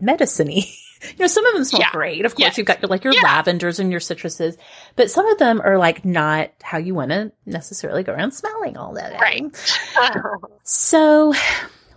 medicine-y. 0.00 0.64
you 1.02 1.14
know, 1.20 1.26
some 1.26 1.46
of 1.46 1.54
them 1.54 1.64
smell 1.64 1.80
Yeah. 1.82 1.90
great. 1.92 2.24
Of 2.24 2.34
course, 2.34 2.56
you've 2.58 2.66
got 2.66 2.82
your, 2.82 2.88
like 2.88 3.04
your 3.04 3.12
Yeah. 3.14 3.22
lavenders 3.22 3.78
and 3.78 3.90
your 3.90 4.00
citruses, 4.00 4.56
but 4.96 5.10
some 5.10 5.26
of 5.26 5.38
them 5.38 5.60
are 5.64 5.78
like 5.78 6.04
not 6.04 6.50
how 6.62 6.78
you 6.78 6.94
want 6.94 7.10
to 7.12 7.32
necessarily 7.44 8.02
go 8.02 8.12
around 8.12 8.32
smelling 8.32 8.76
all 8.76 8.94
that. 8.94 9.20
Right. 9.20 9.44
So, 10.64 11.32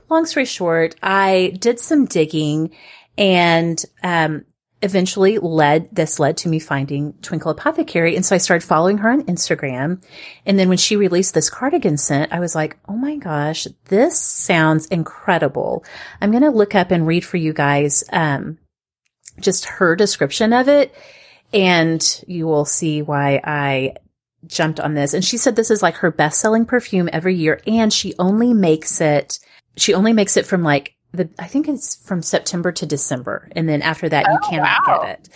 long 0.09 0.25
story 0.25 0.45
short, 0.45 0.95
I 1.01 1.55
did 1.59 1.79
some 1.79 2.05
digging 2.05 2.75
and, 3.17 3.83
um, 4.03 4.45
eventually 4.81 5.37
led, 5.37 5.89
this 5.91 6.19
led 6.19 6.37
to 6.37 6.49
me 6.49 6.59
finding 6.59 7.13
Twinkle 7.21 7.51
Apothecary. 7.51 8.15
And 8.15 8.25
so 8.25 8.35
I 8.35 8.37
started 8.37 8.65
following 8.65 8.99
her 8.99 9.09
on 9.09 9.23
Instagram. 9.23 10.01
And 10.45 10.57
then 10.57 10.69
when 10.69 10.77
she 10.77 10.95
released 10.95 11.33
this 11.33 11.49
cardigan 11.49 11.97
scent, 11.97 12.31
I 12.31 12.39
was 12.39 12.55
like, 12.55 12.77
Oh 12.87 12.95
my 12.95 13.17
gosh, 13.17 13.67
this 13.85 14.19
sounds 14.19 14.85
incredible. 14.87 15.83
I'm 16.21 16.31
going 16.31 16.43
to 16.43 16.49
look 16.49 16.75
up 16.75 16.91
and 16.91 17.05
read 17.05 17.25
for 17.25 17.37
you 17.37 17.51
guys, 17.51 18.03
um, 18.11 18.57
just 19.39 19.65
her 19.65 19.95
description 19.95 20.53
of 20.53 20.69
it. 20.69 20.95
And 21.53 22.23
you 22.27 22.45
will 22.47 22.65
see 22.65 23.01
why 23.01 23.41
I 23.43 23.95
jumped 24.47 24.79
on 24.79 24.93
this. 24.93 25.13
And 25.13 25.25
she 25.25 25.37
said 25.37 25.55
this 25.55 25.71
is 25.71 25.83
like 25.83 25.95
her 25.95 26.11
best 26.11 26.39
selling 26.39 26.65
perfume 26.65 27.09
every 27.11 27.35
year. 27.35 27.59
And 27.67 27.91
she 27.91 28.13
only 28.17 28.53
makes 28.53 29.01
it, 29.01 29.39
she 29.75 29.93
only 29.93 30.13
makes 30.13 30.37
it 30.37 30.45
from 30.45 30.63
like 30.63 30.95
the, 31.11 31.29
I 31.39 31.47
think 31.47 31.67
it's 31.67 31.95
from 32.05 32.21
September 32.21 32.71
to 32.73 32.85
December. 32.85 33.49
And 33.55 33.67
then 33.67 33.81
after 33.81 34.07
that, 34.09 34.25
you 34.27 34.37
Oh, 34.41 34.49
cannot 34.49 34.87
wow. 34.87 35.01
get 35.03 35.19
it. 35.19 35.29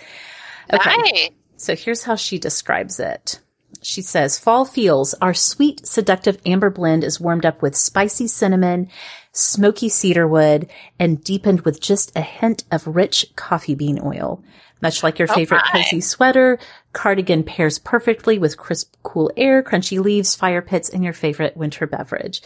Okay. 0.74 0.98
Nice. 0.98 1.30
So 1.58 1.76
here's 1.76 2.04
how 2.04 2.16
she 2.16 2.40
describes 2.40 3.00
it. 3.00 3.40
She 3.82 4.02
says, 4.02 4.40
fall 4.40 4.66
feels, 4.66 5.14
our 5.16 5.34
sweet, 5.34 5.86
seductive 5.86 6.38
amber 6.46 6.70
blend 6.70 7.04
is 7.04 7.20
warmed 7.20 7.46
up 7.46 7.62
with 7.62 7.76
spicy 7.76 8.28
cinnamon, 8.28 8.90
smoky 9.34 9.90
cedarwood, 9.90 10.70
and 11.00 11.24
deepened 11.24 11.62
with 11.62 11.82
just 11.82 12.16
a 12.16 12.22
hint 12.22 12.64
of 12.72 12.88
rich 12.88 13.26
coffee 13.36 13.76
bean 13.76 14.00
oil. 14.04 14.44
Much 14.82 15.02
like 15.04 15.18
your 15.18 15.30
Oh 15.32 15.34
favorite 15.36 15.64
cozy 15.72 16.02
sweater, 16.02 16.60
cardigan 16.94 17.44
pairs 17.44 17.80
perfectly 17.80 18.38
with 18.38 18.58
crisp, 18.58 18.96
cool 19.02 19.32
air, 19.36 19.64
crunchy 19.64 20.00
leaves, 20.02 20.36
fire 20.36 20.62
pits, 20.62 20.90
and 20.90 21.04
your 21.04 21.14
favorite 21.14 21.58
winter 21.58 21.88
beverage. 21.88 22.42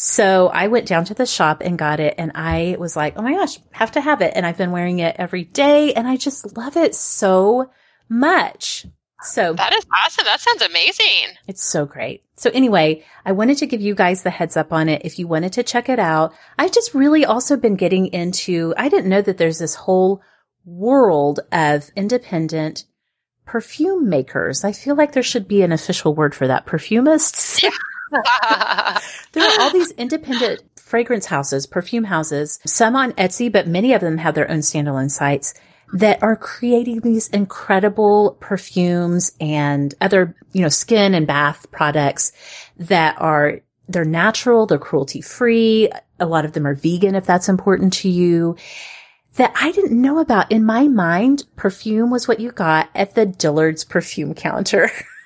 So 0.00 0.46
I 0.46 0.68
went 0.68 0.86
down 0.86 1.06
to 1.06 1.14
the 1.14 1.26
shop 1.26 1.60
and 1.60 1.76
got 1.76 1.98
it 1.98 2.14
and 2.18 2.30
I 2.36 2.76
was 2.78 2.94
like, 2.94 3.14
oh 3.16 3.22
my 3.22 3.32
gosh, 3.32 3.58
have 3.72 3.90
to 3.92 4.00
have 4.00 4.22
it. 4.22 4.32
And 4.36 4.46
I've 4.46 4.56
been 4.56 4.70
wearing 4.70 5.00
it 5.00 5.16
every 5.18 5.42
day 5.42 5.92
and 5.92 6.06
I 6.06 6.16
just 6.16 6.56
love 6.56 6.76
it 6.76 6.94
so 6.94 7.72
much. 8.08 8.86
So 9.22 9.54
That 9.54 9.72
is 9.72 9.84
awesome. 9.92 10.24
That 10.24 10.38
sounds 10.38 10.62
amazing. 10.62 11.34
it's 11.48 11.64
so 11.64 11.84
great. 11.84 12.22
So 12.36 12.48
anyway, 12.54 13.04
I 13.26 13.32
wanted 13.32 13.58
to 13.58 13.66
give 13.66 13.80
you 13.80 13.96
guys 13.96 14.22
the 14.22 14.30
heads 14.30 14.56
up 14.56 14.72
on 14.72 14.88
it 14.88 15.02
if 15.04 15.18
you 15.18 15.26
wanted 15.26 15.54
to 15.54 15.64
check 15.64 15.88
it 15.88 15.98
out. 15.98 16.32
I've 16.56 16.70
just 16.70 16.94
really 16.94 17.24
also 17.24 17.56
been 17.56 17.74
getting 17.74 18.06
into, 18.06 18.74
I 18.76 18.88
didn't 18.88 19.10
know 19.10 19.22
that 19.22 19.36
there's 19.36 19.58
this 19.58 19.74
whole 19.74 20.22
world 20.64 21.40
of 21.50 21.90
independent 21.96 22.84
perfume 23.46 24.08
makers. 24.08 24.62
I 24.62 24.70
feel 24.70 24.94
like 24.94 25.10
there 25.10 25.24
should 25.24 25.48
be 25.48 25.62
an 25.62 25.72
official 25.72 26.14
word 26.14 26.36
for 26.36 26.46
that. 26.46 26.66
Perfumists. 26.66 27.64
There 29.32 29.44
are 29.44 29.60
all 29.60 29.72
these 29.72 29.90
independent 29.92 30.62
fragrance 30.76 31.26
houses, 31.26 31.66
perfume 31.66 32.04
houses, 32.04 32.58
some 32.66 32.96
on 32.96 33.12
Etsy, 33.12 33.52
but 33.52 33.68
many 33.68 33.92
of 33.92 34.00
them 34.00 34.18
have 34.18 34.34
their 34.34 34.50
own 34.50 34.60
standalone 34.60 35.10
sites 35.10 35.54
that 35.92 36.22
are 36.22 36.36
creating 36.36 37.00
these 37.00 37.28
incredible 37.28 38.36
perfumes 38.40 39.32
and 39.40 39.94
other, 40.00 40.34
you 40.52 40.62
know, 40.62 40.68
skin 40.68 41.14
and 41.14 41.26
bath 41.26 41.70
products 41.70 42.32
that 42.78 43.16
are, 43.20 43.60
they're 43.88 44.04
natural, 44.04 44.66
they're 44.66 44.78
cruelty 44.78 45.20
free. 45.20 45.90
A 46.20 46.26
lot 46.26 46.44
of 46.44 46.52
them 46.52 46.66
are 46.66 46.74
vegan 46.74 47.14
if 47.14 47.24
that's 47.24 47.48
important 47.48 47.92
to 47.94 48.08
you 48.08 48.56
that 49.36 49.52
I 49.54 49.72
didn't 49.72 50.00
know 50.00 50.18
about. 50.18 50.50
In 50.50 50.64
my 50.64 50.88
mind, 50.88 51.44
perfume 51.56 52.10
was 52.10 52.28
what 52.28 52.40
you 52.40 52.50
got 52.50 52.90
at 52.94 53.14
the 53.14 53.24
Dillard's 53.24 53.84
perfume 53.84 54.34
counter. 54.34 54.90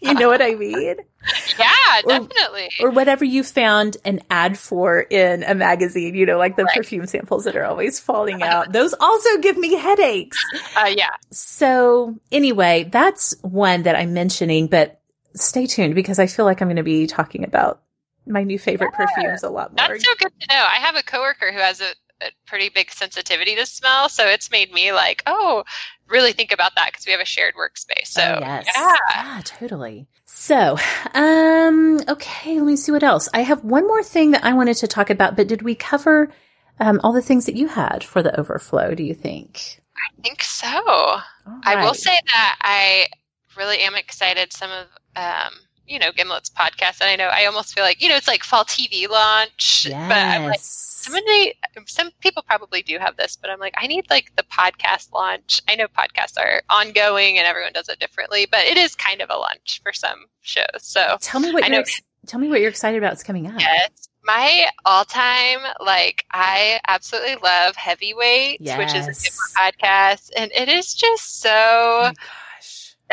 you 0.00 0.14
know 0.14 0.28
what 0.28 0.42
I 0.42 0.54
mean? 0.54 0.96
yeah, 1.58 1.68
Or- 2.04 2.08
definitely. 2.20 2.70
or 2.80 2.90
whatever 2.90 3.24
you 3.24 3.42
found 3.44 3.96
an 4.04 4.20
ad 4.30 4.58
for 4.58 5.00
in 5.00 5.42
a 5.44 5.54
magazine, 5.54 6.14
you 6.14 6.26
know, 6.26 6.38
like 6.38 6.56
the 6.56 6.64
Right. 6.64 6.76
perfume 6.76 7.06
samples 7.06 7.44
that 7.44 7.56
are 7.56 7.64
always 7.64 7.98
falling 8.00 8.42
out. 8.42 8.72
Those 8.72 8.94
also 8.98 9.38
give 9.38 9.56
me 9.56 9.74
headaches. 9.74 10.38
Uh, 10.76 10.92
yeah. 10.96 11.10
So 11.30 12.16
anyway, 12.30 12.88
that's 12.90 13.34
one 13.42 13.84
that 13.84 13.96
I'm 13.96 14.12
mentioning, 14.14 14.66
but 14.66 15.00
stay 15.34 15.66
tuned 15.66 15.94
because 15.94 16.18
I 16.18 16.26
feel 16.26 16.44
like 16.44 16.60
I'm 16.60 16.68
going 16.68 16.76
to 16.76 16.82
be 16.82 17.06
talking 17.06 17.44
about 17.44 17.80
my 18.26 18.42
new 18.44 18.58
favorite 18.58 18.92
Yeah. 18.98 19.06
perfumes 19.06 19.42
a 19.42 19.50
lot 19.50 19.70
more. 19.76 19.88
That's 19.88 20.04
so 20.04 20.12
good 20.18 20.32
to 20.40 20.46
know. 20.54 20.62
I 20.70 20.76
have 20.76 20.96
a 20.96 21.02
coworker 21.02 21.50
who 21.52 21.58
has 21.58 21.80
a, 21.80 21.90
a 22.20 22.30
pretty 22.46 22.68
big 22.68 22.90
sensitivity 22.90 23.56
to 23.56 23.66
smell, 23.66 24.08
so 24.08 24.26
it's 24.26 24.50
made 24.50 24.72
me 24.72 24.92
like, 24.92 25.22
oh, 25.26 25.64
really 26.12 26.32
think 26.32 26.52
about 26.52 26.72
that 26.76 26.92
because 26.92 27.06
we 27.06 27.12
have 27.12 27.20
a 27.20 27.24
shared 27.24 27.54
workspace. 27.54 28.06
So 28.06 28.22
Oh, 28.22 28.38
yes. 28.40 28.66
yeah, 28.74 28.96
Yeah, 29.14 29.40
totally. 29.44 30.06
So, 30.26 30.76
um, 31.14 32.00
okay, 32.08 32.56
let 32.58 32.66
me 32.66 32.76
see 32.76 32.92
what 32.92 33.02
else. 33.02 33.28
I 33.34 33.40
have 33.42 33.64
one 33.64 33.86
more 33.86 34.02
thing 34.02 34.30
that 34.32 34.44
I 34.44 34.52
wanted 34.52 34.76
to 34.78 34.86
talk 34.86 35.10
about, 35.10 35.36
but 35.36 35.48
did 35.48 35.62
we 35.62 35.74
cover 35.74 36.32
um, 36.78 37.00
all 37.02 37.12
the 37.12 37.22
things 37.22 37.46
that 37.46 37.56
you 37.56 37.68
had 37.68 38.04
for 38.04 38.22
the 38.22 38.38
overflow, 38.38 38.94
do 38.94 39.02
you 39.02 39.14
think? 39.14 39.80
I 39.96 40.22
think 40.22 40.42
so. 40.42 40.68
All 40.84 41.22
I 41.64 41.84
will 41.84 41.94
say 41.94 42.18
that 42.26 42.58
I 42.62 43.08
really 43.56 43.78
am 43.80 43.94
excited. 43.94 44.52
Some 44.52 44.70
of 44.70 44.86
um, 45.16 45.52
you 45.86 45.98
know 45.98 46.10
Gimlet's 46.12 46.50
podcast, 46.50 47.00
and 47.00 47.10
I 47.10 47.16
know 47.16 47.30
I 47.32 47.44
almost 47.46 47.74
feel 47.74 47.84
like 47.84 48.02
you 48.02 48.08
know 48.08 48.16
it's 48.16 48.28
like 48.28 48.44
fall 48.44 48.64
TV 48.64 49.08
launch, 49.08 49.86
but 49.90 50.16
I'm 50.16 50.44
like 50.44 50.60
somebody 50.62 51.54
some 51.86 52.10
people 52.20 52.44
probably 52.46 52.80
do 52.80 52.96
have 52.96 53.16
this 53.16 53.34
but 53.34 53.50
i'm 53.50 53.58
like 53.58 53.74
i 53.76 53.88
need 53.88 54.08
like 54.08 54.30
the 54.36 54.44
podcast 54.44 55.10
launch 55.12 55.60
i 55.68 55.74
know 55.74 55.88
podcasts 55.88 56.38
are 56.38 56.62
ongoing 56.70 57.38
and 57.38 57.44
everyone 57.44 57.72
does 57.72 57.88
it 57.88 57.98
differently 57.98 58.46
but 58.48 58.60
it 58.60 58.76
is 58.76 58.94
kind 58.94 59.20
of 59.20 59.28
a 59.28 59.34
lunch 59.36 59.80
for 59.82 59.92
some 59.92 60.26
shows 60.42 60.64
so 60.78 61.16
Tell 61.20 61.40
me 61.40 61.50
what 61.52 61.64
I 61.64 61.66
you're 61.66 61.80
ex- 61.80 62.00
tell 62.28 62.38
me 62.38 62.48
what 62.48 62.60
you're 62.60 62.68
excited 62.70 62.98
about 62.98 63.14
is 63.14 63.24
coming 63.24 63.48
up. 63.48 63.58
yes 63.58 63.90
my 64.22 64.66
all-time 64.84 65.58
like 65.84 66.24
i 66.30 66.78
absolutely 66.86 67.34
love 67.42 67.74
heavyweight 67.74 68.60
which 68.60 68.94
is 68.94 69.04
a 69.06 69.08
Yes. 69.08 69.54
Podcast 69.58 70.30
and 70.36 70.52
it 70.54 70.68
is 70.68 70.94
just 70.94 71.44
Oh 71.44 71.48
so 71.48 72.12
gosh. 72.12 72.14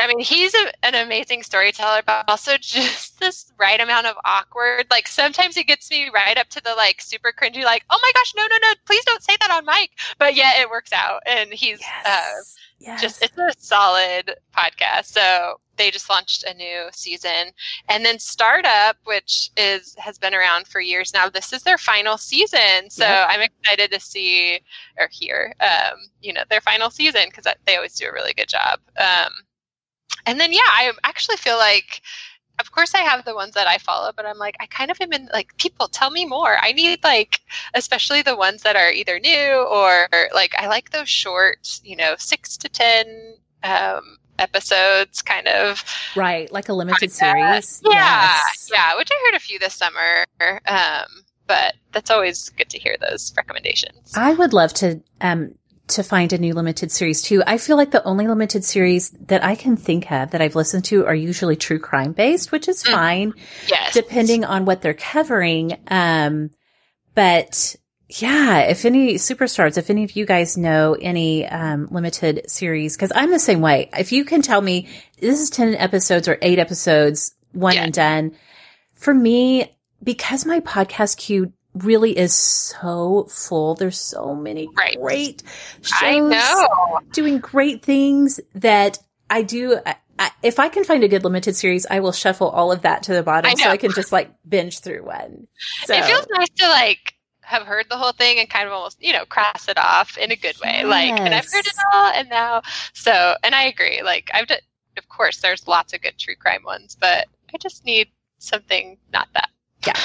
I 0.00 0.06
mean, 0.08 0.20
he's 0.20 0.54
a, 0.54 0.72
an 0.84 0.94
amazing 0.94 1.42
storyteller, 1.42 2.02
but 2.06 2.24
also 2.28 2.56
just 2.58 3.18
this 3.20 3.52
right 3.58 3.80
amount 3.80 4.06
of 4.06 4.16
awkward. 4.24 4.86
Like 4.90 5.08
sometimes 5.08 5.56
it 5.56 5.66
gets 5.66 5.90
me 5.90 6.10
right 6.12 6.36
up 6.38 6.48
to 6.50 6.62
the 6.62 6.74
like 6.76 7.00
super 7.00 7.32
cringy, 7.32 7.64
like, 7.64 7.84
oh 7.90 7.98
my 8.02 8.12
gosh, 8.14 8.32
no, 8.36 8.42
no, 8.50 8.56
no, 8.62 8.74
please 8.86 9.04
don't 9.04 9.22
say 9.22 9.36
that 9.40 9.50
on 9.50 9.64
mic. 9.66 9.90
But 10.18 10.34
yeah, 10.36 10.60
it 10.60 10.70
works 10.70 10.92
out, 10.92 11.22
and 11.26 11.52
he's 11.52 11.92
uh, 12.04 12.22
Yes. 12.22 12.56
yes. 12.78 13.00
just 13.00 13.22
it's 13.22 13.36
a 13.38 13.52
solid 13.58 14.36
podcast. 14.56 15.06
So 15.06 15.60
they 15.76 15.90
just 15.90 16.10
launched 16.10 16.44
a 16.44 16.54
new 16.54 16.88
season, 16.92 17.52
and 17.88 18.04
then 18.04 18.18
Startup, 18.18 18.96
which 19.04 19.50
is 19.56 19.94
has 19.98 20.18
been 20.18 20.34
around 20.34 20.66
for 20.66 20.80
years 20.80 21.12
now. 21.14 21.28
This 21.28 21.52
is 21.52 21.62
their 21.62 21.78
final 21.78 22.18
season, 22.18 22.90
so 22.90 23.04
Yep. 23.04 23.28
I'm 23.30 23.40
excited 23.42 23.90
to 23.92 24.00
see 24.00 24.60
or 24.98 25.08
hear, 25.10 25.54
um, 25.60 25.98
you 26.20 26.32
know, 26.32 26.42
their 26.50 26.60
final 26.60 26.90
season 26.90 27.22
because 27.26 27.46
they 27.66 27.76
always 27.76 27.94
do 27.96 28.06
a 28.08 28.12
really 28.12 28.34
good 28.34 28.48
job. 28.48 28.80
Um, 28.98 29.32
and 30.26 30.40
then 30.40 30.52
yeah, 30.52 30.60
I 30.66 30.92
actually 31.04 31.36
feel 31.36 31.56
like. 31.56 32.02
Of 32.58 32.72
course, 32.72 32.94
I 32.94 32.98
have 32.98 33.24
the 33.24 33.34
ones 33.34 33.54
that 33.54 33.66
I 33.66 33.78
follow, 33.78 34.12
but 34.14 34.26
I'm 34.26 34.36
like, 34.36 34.54
I 34.60 34.66
kind 34.66 34.90
of 34.90 35.00
am 35.00 35.14
in 35.14 35.30
like, 35.32 35.56
people 35.56 35.88
tell 35.88 36.10
me 36.10 36.26
more. 36.26 36.58
I 36.60 36.72
need 36.72 37.02
like, 37.02 37.40
especially 37.72 38.20
the 38.20 38.36
ones 38.36 38.64
that 38.64 38.76
are 38.76 38.90
either 38.90 39.18
new 39.18 39.66
or 39.66 40.08
like, 40.34 40.54
I 40.58 40.66
like 40.66 40.90
those 40.90 41.08
short, 41.08 41.80
you 41.82 41.96
know, 41.96 42.16
six 42.18 42.58
to 42.58 42.68
10 42.68 43.34
um, 43.62 44.18
episodes 44.38 45.22
kind 45.22 45.48
of. 45.48 45.82
right, 46.14 46.52
like 46.52 46.68
a 46.68 46.74
limited 46.74 47.08
podcast. 47.08 47.12
series. 47.12 47.82
Yeah. 47.82 47.92
Yes. 47.94 48.68
Yeah. 48.70 48.94
Which 48.96 49.08
I 49.10 49.24
heard 49.24 49.36
a 49.36 49.40
few 49.40 49.58
this 49.58 49.74
summer. 49.74 50.26
Um, 50.66 51.06
but 51.46 51.74
that's 51.92 52.10
always 52.10 52.48
good 52.50 52.70
to 52.70 52.78
hear 52.78 52.96
those 53.00 53.32
recommendations. 53.36 54.12
I 54.14 54.34
would 54.34 54.52
love 54.52 54.72
to 54.74 55.02
um 55.20 55.54
to 55.90 56.02
find 56.02 56.32
a 56.32 56.38
new 56.38 56.54
limited 56.54 56.90
series 56.92 57.22
too. 57.22 57.42
I 57.46 57.58
feel 57.58 57.76
like 57.76 57.90
the 57.90 58.02
only 58.04 58.26
limited 58.26 58.64
series 58.64 59.10
that 59.26 59.44
I 59.44 59.54
can 59.54 59.76
think 59.76 60.10
of 60.10 60.30
that 60.30 60.40
I've 60.42 60.54
listened 60.56 60.84
to 60.86 61.06
are 61.06 61.14
usually 61.14 61.56
true 61.56 61.78
crime 61.78 62.12
based, 62.12 62.52
which 62.52 62.68
is 62.68 62.82
Mm. 62.82 62.92
fine 62.92 63.34
yes. 63.68 63.92
depending 63.94 64.44
on 64.44 64.64
what 64.64 64.82
they're 64.82 64.94
covering. 64.94 65.78
Um 65.88 66.50
but 67.14 67.76
yeah, 68.08 68.60
if 68.62 68.84
any 68.84 69.14
superstars, 69.14 69.78
if 69.78 69.88
any 69.90 70.02
of 70.04 70.16
you 70.16 70.26
guys 70.26 70.56
know 70.56 70.96
any 71.00 71.46
um, 71.46 71.86
limited 71.92 72.50
series, 72.50 72.96
because 72.96 73.12
I'm 73.14 73.30
the 73.30 73.38
same 73.38 73.60
way. 73.60 73.88
If 73.96 74.10
you 74.10 74.24
can 74.24 74.42
tell 74.42 74.60
me 74.60 74.88
this 75.20 75.38
is 75.40 75.50
10 75.50 75.76
episodes 75.76 76.26
or 76.26 76.36
eight 76.42 76.58
episodes, 76.58 77.32
one 77.52 77.74
Yeah. 77.74 77.84
and 77.84 77.92
done, 77.92 78.32
for 78.94 79.14
me, 79.14 79.76
because 80.02 80.44
my 80.44 80.58
podcast 80.60 81.18
queue 81.18 81.52
really 81.74 82.16
is 82.16 82.34
so 82.34 83.26
full, 83.30 83.74
there's 83.74 83.98
so 83.98 84.34
many 84.34 84.68
Right. 84.76 84.98
great 85.00 85.42
shows 85.82 85.92
I 86.02 86.18
know. 86.18 87.00
doing 87.12 87.38
great 87.38 87.82
things 87.82 88.40
that 88.54 88.98
I 89.28 89.42
do. 89.42 89.78
I, 89.86 89.96
I, 90.18 90.30
if 90.42 90.58
I 90.58 90.68
can 90.68 90.84
find 90.84 91.02
a 91.04 91.08
good 91.08 91.24
limited 91.24 91.56
series, 91.56 91.86
I 91.88 92.00
will 92.00 92.12
shuffle 92.12 92.48
all 92.48 92.72
of 92.72 92.82
that 92.82 93.04
to 93.04 93.14
the 93.14 93.22
bottom 93.22 93.50
I 93.50 93.54
so. 93.54 93.70
I 93.70 93.76
can 93.76 93.92
just 93.92 94.12
like 94.12 94.30
binge 94.48 94.80
through 94.80 95.04
one. 95.04 95.46
So 95.84 95.94
It 95.94 96.04
feels 96.04 96.26
nice 96.30 96.50
to 96.56 96.68
like 96.68 97.14
have 97.42 97.62
heard 97.66 97.86
the 97.88 97.96
whole 97.96 98.12
thing 98.12 98.38
and 98.38 98.48
kind 98.48 98.66
of 98.66 98.72
almost, 98.72 99.02
you 99.02 99.12
know, 99.12 99.24
cross 99.24 99.66
it 99.68 99.78
off 99.78 100.16
in 100.18 100.30
a 100.30 100.36
good 100.36 100.56
way. 100.60 100.78
Yes. 100.82 100.86
Like, 100.86 101.20
and 101.20 101.34
I've 101.34 101.50
heard 101.50 101.66
it 101.66 101.74
all, 101.92 102.12
and 102.12 102.28
now, 102.28 102.62
so, 102.92 103.34
and 103.42 103.54
I 103.54 103.64
agree. 103.64 104.02
Like, 104.02 104.30
I've, 104.32 104.46
done, 104.46 104.58
of 104.96 105.08
course, 105.08 105.38
there's 105.40 105.66
lots 105.66 105.92
of 105.92 106.00
good 106.02 106.16
true 106.18 106.36
crime 106.36 106.62
ones, 106.64 106.96
but 107.00 107.26
I 107.52 107.58
just 107.58 107.84
need 107.84 108.08
something 108.38 108.98
not 109.12 109.28
that. 109.34 109.48
Yeah. 109.86 109.98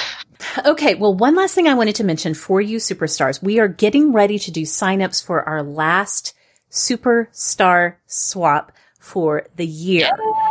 Okay. 0.64 0.94
Well, 0.94 1.14
one 1.14 1.34
last 1.34 1.54
thing 1.54 1.68
I 1.68 1.74
wanted 1.74 1.96
to 1.96 2.04
mention 2.04 2.34
for 2.34 2.60
you 2.60 2.78
superstars. 2.78 3.42
We 3.42 3.58
are 3.58 3.68
getting 3.68 4.12
ready 4.12 4.38
to 4.40 4.50
do 4.50 4.62
signups 4.62 5.24
for 5.24 5.46
our 5.48 5.62
last 5.62 6.34
superstar 6.70 7.96
swap 8.06 8.72
for 9.06 9.46
the 9.54 9.66
year. 9.66 10.10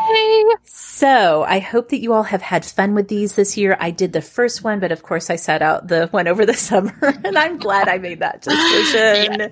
Yay! 0.10 0.44
So 0.64 1.44
I 1.44 1.60
hope 1.60 1.90
that 1.90 2.00
you 2.00 2.14
all 2.14 2.24
have 2.24 2.42
had 2.42 2.64
fun 2.64 2.96
with 2.96 3.10
these 3.10 3.36
this 3.36 3.58
year. 3.58 3.76
I 3.80 3.92
did 3.92 4.14
the 4.14 4.22
first 4.22 4.64
one, 4.64 4.80
but 4.80 4.94
of 4.94 5.04
course 5.04 5.30
I 5.30 5.36
set 5.36 5.62
out 5.62 5.90
the 5.90 6.08
one 6.08 6.28
over 6.28 6.46
the 6.46 6.54
summer 6.70 6.96
and 7.02 7.38
I'm 7.38 7.58
glad 7.58 7.90
I 7.90 7.98
made 7.98 8.22
that 8.22 8.42
decision 8.42 9.40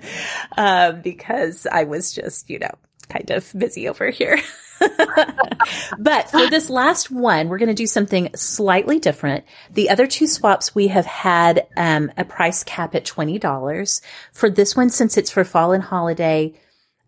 uh, 0.56 0.92
because 0.92 1.66
I 1.70 1.84
was 1.84 2.14
just, 2.14 2.48
you 2.48 2.60
know, 2.60 2.72
kind 3.10 3.30
of 3.30 3.52
busy 3.56 3.88
over 3.88 4.08
here. 4.08 4.40
but 5.98 6.30
for 6.30 6.48
this 6.48 6.70
last 6.70 7.10
one, 7.10 7.48
we're 7.48 7.58
going 7.58 7.68
to 7.68 7.74
do 7.74 7.86
something 7.86 8.30
slightly 8.34 8.98
different. 8.98 9.44
The 9.70 9.90
other 9.90 10.06
two 10.06 10.26
swaps, 10.26 10.74
we 10.74 10.88
have 10.88 11.06
had 11.06 11.66
um, 11.76 12.12
a 12.16 12.24
price 12.24 12.64
cap 12.64 12.94
at 12.94 13.04
$20. 13.04 14.00
For 14.32 14.50
this 14.50 14.76
one, 14.76 14.90
since 14.90 15.16
it's 15.16 15.30
for 15.30 15.44
fall 15.44 15.72
and 15.72 15.82
holiday, 15.82 16.54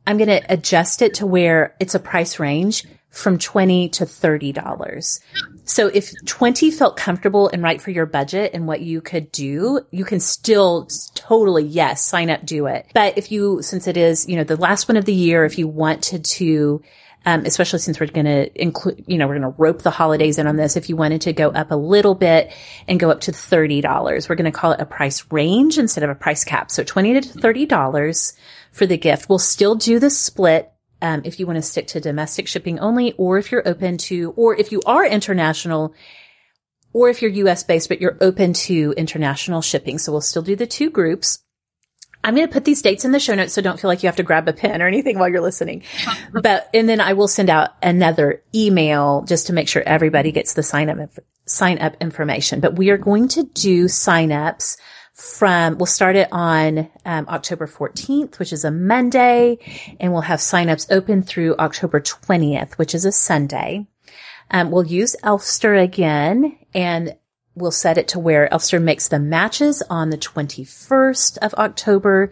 I'm 0.07 0.19
going 0.19 0.29
to 0.29 0.45
adjust 0.49 1.03
it 1.03 1.15
to 1.15 1.27
where 1.27 1.75
it's 1.81 1.95
a 1.95 2.01
price 2.01 2.39
range 2.39 2.85
from 3.17 3.39
20 3.39 3.89
to 3.89 4.05
$30. 4.05 5.21
So 5.65 5.89
if 5.89 6.13
20 6.27 6.71
felt 6.71 6.97
comfortable 6.97 7.49
and 7.49 7.63
right 7.63 7.81
for 7.81 7.91
your 7.91 8.05
budget 8.05 8.53
and 8.53 8.67
what 8.69 8.83
you 8.83 9.01
could 9.01 9.33
do, 9.33 9.81
you 9.91 10.05
can 10.05 10.21
still 10.21 10.87
totally, 11.15 11.65
yes, 11.65 12.05
sign 12.05 12.29
up, 12.29 12.45
do 12.45 12.67
it. 12.67 12.87
But 12.93 13.17
if 13.17 13.33
you, 13.33 13.63
since 13.63 13.87
it 13.87 13.97
is, 13.97 14.29
you 14.29 14.37
know, 14.37 14.45
the 14.45 14.57
last 14.57 14.87
one 14.87 14.97
of 14.97 15.07
the 15.07 15.15
year, 15.15 15.47
if 15.47 15.59
you 15.59 15.67
wanted 15.67 16.27
to, 16.27 16.83
um, 17.27 17.45
especially 17.45 17.81
since 17.81 17.99
we're 17.99 18.07
going 18.07 18.25
to 18.25 18.63
include, 18.63 19.05
you 19.09 19.19
know, 19.19 19.27
we're 19.27 19.39
going 19.39 19.53
to 19.53 19.59
rope 19.59 19.83
the 19.83 19.91
holidays 19.91 20.39
in 20.39 20.47
on 20.47 20.55
this. 20.55 20.77
If 20.77 20.89
you 20.89 20.95
wanted 20.95 21.23
to 21.23 21.33
go 21.33 21.51
up 21.51 21.73
a 21.73 21.77
little 21.77 22.15
bit 22.15 22.53
and 22.87 23.01
go 23.01 23.11
up 23.11 23.23
to 23.23 23.33
$30, 23.33 24.29
we're 24.29 24.37
going 24.37 24.51
to 24.51 24.57
call 24.57 24.71
it 24.71 24.81
a 24.81 24.87
price 24.87 25.25
range 25.33 25.77
instead 25.77 26.05
of 26.05 26.11
a 26.11 26.15
price 26.15 26.45
cap. 26.45 26.71
So 26.71 26.85
20 26.85 27.21
to 27.21 27.29
$30 27.29 28.37
for 28.71 28.87
the 28.87 28.97
gift. 28.97 29.29
We'll 29.29 29.41
still 29.41 29.75
do 29.75 29.99
the 29.99 30.09
split 30.09 30.73
um, 31.03 31.23
if 31.25 31.41
you 31.41 31.47
want 31.47 31.57
to 31.57 31.63
stick 31.63 31.89
to 31.89 32.01
domestic 32.01 32.47
shipping 32.47 32.79
only, 32.79 33.13
or 33.15 33.39
if 33.39 33.51
you're 33.51 33.67
open 33.69 33.99
to, 33.99 34.33
or 34.37 34.55
if 34.55 34.71
you 34.71 34.81
are 34.87 35.05
international, 35.05 35.95
or 36.93 37.11
if 37.11 37.21
you're 37.21 37.31
US 37.31 37.65
based, 37.65 37.89
but 37.89 38.01
you're 38.01 38.17
open 38.21 38.53
to 38.53 38.95
international 38.97 39.63
shipping. 39.63 39.99
So 39.99 40.13
we'll 40.13 40.21
still 40.21 40.43
do 40.43 40.57
the 40.57 40.67
two 40.67 40.91
groups. 40.91 41.41
I'm 42.27 42.35
going 42.35 42.47
to 42.47 42.53
put 42.53 42.65
these 42.65 42.83
dates 42.83 43.05
in 43.05 43.13
the 43.13 43.21
show 43.21 43.37
notes 43.37 43.53
so 43.53 43.63
don't 43.63 43.79
feel 43.79 43.89
like 43.89 44.03
you 44.03 44.09
have 44.09 44.17
to 44.17 44.25
grab 44.25 44.49
a 44.49 44.53
pen 44.53 44.83
or 44.83 44.89
anything 44.89 45.17
while 45.17 45.29
you're 45.29 45.41
listening. 45.41 45.85
but, 46.33 46.69
and 46.75 46.89
then 46.89 47.01
I 47.01 47.13
will 47.13 47.29
send 47.29 47.49
out 47.49 47.71
another 47.85 48.43
email 48.53 49.23
just 49.23 49.47
to 49.47 49.53
make 49.53 49.69
sure 49.69 49.85
everybody 49.87 50.33
gets 50.33 50.55
the 50.55 50.65
sign 50.65 50.91
up, 50.91 51.09
sign 51.45 51.79
up 51.79 51.95
information. 52.01 52.59
But 52.59 52.75
we 52.75 52.91
are 52.91 52.99
going 52.99 53.29
to 53.29 53.45
do 53.45 53.87
sign 53.87 54.33
ups 54.33 54.77
from, 55.15 55.79
we'll 55.79 55.87
start 55.87 56.17
it 56.17 56.27
on 56.33 56.91
um, 57.05 57.29
October 57.29 57.69
14th, 57.69 58.41
which 58.41 58.53
is 58.53 58.65
a 58.65 58.73
Monday, 58.73 59.59
and 60.01 60.13
we'll 60.13 60.23
have 60.23 60.41
signups 60.41 60.91
open 60.91 61.23
through 61.23 61.55
October 61.61 62.01
20th, 62.01 62.75
which 62.75 62.93
is 62.93 63.05
a 63.05 63.13
Sunday. 63.13 63.87
Um, 64.51 64.73
we'll 64.73 64.87
use 64.87 65.15
Elfster 65.23 65.81
again, 65.81 66.59
and 66.75 67.17
we'll 67.57 67.71
set 67.71 67.99
it 67.99 68.09
to 68.09 68.19
where 68.19 68.49
Elfster 68.53 68.81
makes 68.81 69.09
the 69.09 69.19
matches 69.19 69.83
on 69.89 70.11
the 70.11 70.19
21st 70.19 71.39
of 71.39 71.55
October. 71.55 72.31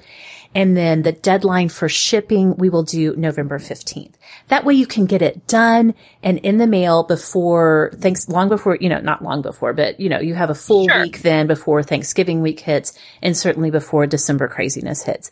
And 0.57 0.77
then 0.77 1.03
the 1.03 1.11
deadline 1.11 1.69
for 1.69 1.89
shipping, 1.89 2.57
we 2.57 2.69
will 2.69 2.85
do 2.85 3.17
November 3.17 3.59
15th. 3.59 4.13
That 4.49 4.65
way 4.65 4.75
you 4.75 4.87
can 4.87 5.07
get 5.07 5.21
it 5.21 5.49
done 5.49 5.95
and 6.23 6.39
in 6.39 6.59
the 6.59 6.67
mail 6.69 7.03
before 7.03 7.91
thanks, 7.97 8.29
long 8.29 8.49
before, 8.49 8.77
you 8.81 8.89
know, 8.89 9.01
not 9.01 9.25
long 9.25 9.43
before, 9.43 9.73
but 9.73 9.99
you 9.99 10.09
know, 10.09 10.21
you 10.21 10.35
have 10.35 10.51
a 10.51 10.55
full 10.55 10.87
sure. 10.87 11.03
week 11.03 11.23
then 11.23 11.49
before 11.49 11.83
Thanksgiving 11.83 12.41
week 12.41 12.61
hits 12.61 12.97
and 13.21 13.37
certainly 13.37 13.71
before 13.71 14.07
December 14.07 14.47
craziness 14.47 15.03
hits. 15.03 15.31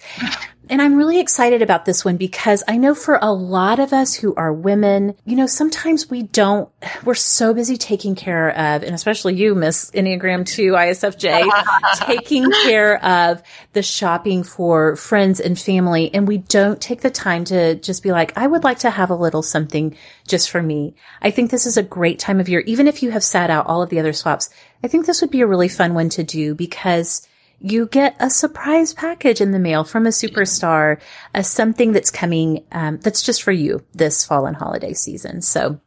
And 0.70 0.80
I'm 0.80 0.96
really 0.96 1.18
excited 1.18 1.60
about 1.60 1.84
this 1.84 2.04
one 2.04 2.16
because 2.16 2.62
I 2.68 2.76
know 2.76 2.94
for 2.94 3.18
a 3.20 3.32
lot 3.32 3.80
of 3.80 3.92
us 3.92 4.14
who 4.14 4.34
are 4.36 4.52
women, 4.52 5.16
you 5.24 5.34
know, 5.34 5.46
sometimes 5.46 6.08
we 6.08 6.22
don't, 6.22 6.68
we're 7.04 7.14
so 7.14 7.52
busy 7.52 7.76
taking 7.76 8.14
care 8.14 8.50
of, 8.50 8.82
and 8.82 8.94
especially 8.94 9.34
you, 9.34 9.54
Miss 9.54 9.90
Enneagram 9.90 10.46
2 10.46 10.72
ISFJ, 10.72 11.50
taking 12.06 12.50
care 12.62 13.04
of 13.04 13.42
the 13.72 13.82
shopping 13.82 14.44
for 14.44 14.94
friends 14.96 15.40
and 15.40 15.58
family. 15.58 16.14
And 16.14 16.28
we 16.28 16.38
don't 16.38 16.80
take 16.80 17.00
the 17.00 17.10
time 17.10 17.44
to 17.46 17.74
just 17.74 18.02
be 18.02 18.12
like, 18.12 18.32
I 18.36 18.46
would 18.46 18.64
like 18.64 18.80
to 18.80 18.90
have 18.90 19.10
a 19.10 19.16
little 19.16 19.42
something 19.42 19.96
just 20.28 20.50
for 20.50 20.62
me. 20.62 20.94
I 21.20 21.32
think 21.32 21.50
this 21.50 21.66
is 21.66 21.76
a 21.76 21.82
great 21.82 22.18
time 22.18 22.38
of 22.38 22.48
year. 22.48 22.60
Even 22.60 22.86
if 22.86 23.02
you 23.02 23.10
have 23.10 23.24
sat 23.24 23.50
out 23.50 23.66
all 23.66 23.82
of 23.82 23.90
the 23.90 23.98
other 23.98 24.12
swaps, 24.12 24.48
I 24.84 24.88
think 24.88 25.06
this 25.06 25.20
would 25.20 25.30
be 25.30 25.40
a 25.40 25.46
really 25.46 25.68
fun 25.68 25.94
one 25.94 26.08
to 26.10 26.22
do 26.22 26.54
because 26.54 27.26
you 27.62 27.86
get 27.86 28.16
a 28.18 28.28
surprise 28.28 28.92
package 28.92 29.40
in 29.40 29.52
the 29.52 29.58
mail 29.58 29.84
from 29.84 30.06
a 30.06 30.10
superstar, 30.10 31.00
as 31.32 31.48
something 31.48 31.92
that's 31.92 32.10
coming, 32.10 32.64
um, 32.72 32.98
that's 32.98 33.22
just 33.22 33.42
for 33.42 33.52
you 33.52 33.84
this 33.94 34.24
fall 34.24 34.46
and 34.46 34.56
holiday 34.56 34.92
season. 34.92 35.42
So 35.42 35.80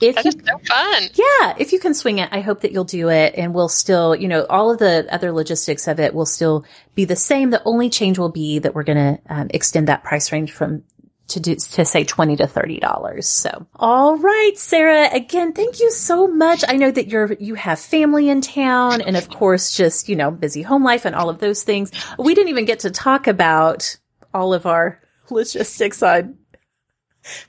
if 0.00 0.16
that 0.16 0.24
you, 0.24 0.32
so 0.32 0.58
fun. 0.66 1.02
Yeah. 1.14 1.54
If 1.58 1.72
you 1.72 1.78
can 1.78 1.94
swing 1.94 2.18
it, 2.18 2.28
I 2.32 2.40
hope 2.40 2.62
that 2.62 2.72
you'll 2.72 2.84
do 2.84 3.08
it 3.10 3.34
and 3.36 3.54
we'll 3.54 3.68
still, 3.68 4.14
you 4.14 4.28
know, 4.28 4.46
all 4.48 4.70
of 4.70 4.78
the 4.78 5.06
other 5.10 5.32
logistics 5.32 5.88
of 5.88 6.00
it 6.00 6.14
will 6.14 6.26
still 6.26 6.64
be 6.94 7.04
the 7.04 7.16
same. 7.16 7.50
The 7.50 7.62
only 7.64 7.90
change 7.90 8.18
will 8.18 8.30
be 8.30 8.58
that 8.60 8.74
we're 8.74 8.84
going 8.84 9.16
to 9.16 9.20
um, 9.28 9.48
extend 9.50 9.88
that 9.88 10.04
price 10.04 10.32
range 10.32 10.52
from 10.52 10.84
to 11.30 11.40
do, 11.40 11.54
to 11.54 11.84
say 11.84 12.04
20 12.04 12.36
to 12.36 12.44
$30. 12.46 13.24
So, 13.24 13.66
all 13.76 14.16
right, 14.16 14.52
Sara, 14.56 15.08
again, 15.12 15.52
thank 15.52 15.80
you 15.80 15.90
so 15.90 16.26
much. 16.26 16.64
I 16.66 16.76
know 16.76 16.90
that 16.90 17.08
you're, 17.08 17.32
you 17.34 17.54
have 17.54 17.78
family 17.78 18.28
in 18.28 18.40
town 18.40 19.00
and 19.00 19.16
of 19.16 19.28
course, 19.28 19.76
just, 19.76 20.08
you 20.08 20.16
know, 20.16 20.30
busy 20.30 20.62
home 20.62 20.84
life 20.84 21.04
and 21.04 21.14
all 21.14 21.28
of 21.28 21.38
those 21.38 21.62
things. 21.62 21.90
We 22.18 22.34
didn't 22.34 22.50
even 22.50 22.64
get 22.64 22.80
to 22.80 22.90
talk 22.90 23.26
about 23.26 23.96
all 24.32 24.54
of 24.54 24.66
our 24.66 25.00
logistics 25.30 26.02
on 26.02 26.36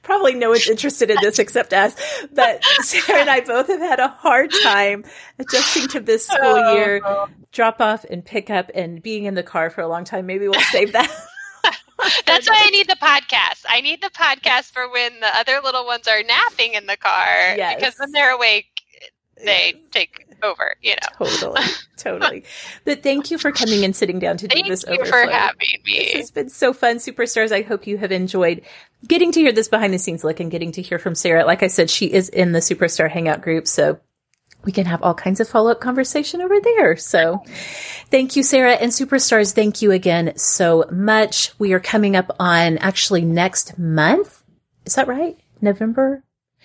Probably 0.02 0.34
no 0.34 0.50
one's 0.50 0.70
interested 0.70 1.10
in 1.10 1.18
this 1.22 1.40
except 1.40 1.74
us, 1.74 1.96
but 2.34 2.64
Sara 2.82 3.22
and 3.22 3.30
I 3.30 3.40
both 3.40 3.68
have 3.68 3.80
had 3.80 4.00
a 4.00 4.10
hard 4.10 4.52
time 4.64 5.06
adjusting 5.40 5.88
to 5.90 6.02
this 6.02 6.28
school 6.28 6.74
year, 6.74 7.02
oh. 7.06 7.30
drop 7.54 7.80
off 7.80 8.04
and 8.04 8.24
pick 8.24 8.50
up 8.50 8.70
and 8.76 9.02
being 9.02 9.26
in 9.26 9.34
the 9.34 9.44
car 9.44 9.70
for 9.70 9.82
a 9.82 9.88
long 9.88 10.04
time. 10.04 10.26
Maybe 10.26 10.48
we'll 10.48 10.60
save 10.60 10.92
that 10.92 11.10
That's 12.26 12.50
why 12.50 12.62
I 12.66 12.70
need 12.70 12.88
the 12.88 12.98
podcast. 13.02 13.66
I 13.68 13.82
need 13.82 14.02
the 14.02 14.10
podcast 14.10 14.72
for 14.72 14.90
when 14.92 15.20
the 15.20 15.38
other 15.38 15.60
little 15.64 15.86
ones 15.86 16.08
are 16.08 16.24
napping 16.24 16.74
in 16.74 16.86
the 16.86 16.98
car. 16.98 17.56
Yes. 17.56 17.76
Because 17.76 17.96
when 18.00 18.12
they're 18.12 18.32
awake, 18.32 18.82
they 19.44 19.82
take 19.92 20.28
over, 20.44 20.76
you 20.82 20.92
know. 20.92 21.26
Totally. 21.26 21.62
Totally. 21.98 22.44
but 22.84 23.04
thank 23.04 23.30
you 23.30 23.38
for 23.38 23.52
coming 23.52 23.86
and 23.86 23.96
sitting 23.96 24.18
down 24.18 24.38
to 24.38 24.48
thank 24.48 24.66
do 24.66 24.72
this 24.72 24.84
Thank 24.84 25.00
you 25.00 25.06
for 25.06 25.30
having 25.30 25.80
me. 25.86 26.00
This 26.00 26.14
has 26.14 26.32
been 26.32 26.50
so 26.50 26.74
fun, 26.74 26.98
Superstars. 26.98 27.52
I 27.52 27.62
hope 27.62 27.86
you 27.86 27.98
have 27.98 28.12
enjoyed 28.12 28.62
getting 29.08 29.32
to 29.34 29.40
hear 29.40 29.52
this 29.52 29.68
behind 29.68 29.94
the 29.94 30.00
scenes 30.00 30.24
look 30.24 30.40
and 30.40 30.50
getting 30.50 30.72
to 30.74 30.82
hear 30.82 30.98
from 30.98 31.14
Sara. 31.14 31.46
Like 31.46 31.62
I 31.62 31.68
said, 31.68 31.90
she 31.90 32.12
is 32.12 32.30
in 32.30 32.54
the 32.54 32.60
Superstar 32.60 33.10
Hangout 33.10 33.42
group, 33.42 33.68
so 33.68 34.00
we 34.64 34.72
can 34.72 34.86
have 34.86 35.02
all 35.02 35.14
kinds 35.14 35.40
of 35.40 35.48
follow 35.50 35.72
up 35.72 35.80
conversation 35.80 36.42
over 36.42 36.60
there. 36.60 36.96
So 36.98 37.44
thank 38.10 38.36
you, 38.36 38.44
Sara 38.44 38.74
and 38.74 38.92
superstars. 38.92 39.54
Thank 39.54 39.82
you 39.82 39.92
again 39.92 40.34
so 40.38 40.86
much. 40.92 41.52
We 41.60 41.74
are 41.74 41.80
coming 41.80 42.16
up 42.16 42.36
on 42.40 42.78
actually 42.78 43.24
next 43.24 43.78
month. 43.78 44.44
Is 44.86 44.96
that 44.96 45.08
right? 45.08 45.38
November? 45.62 46.24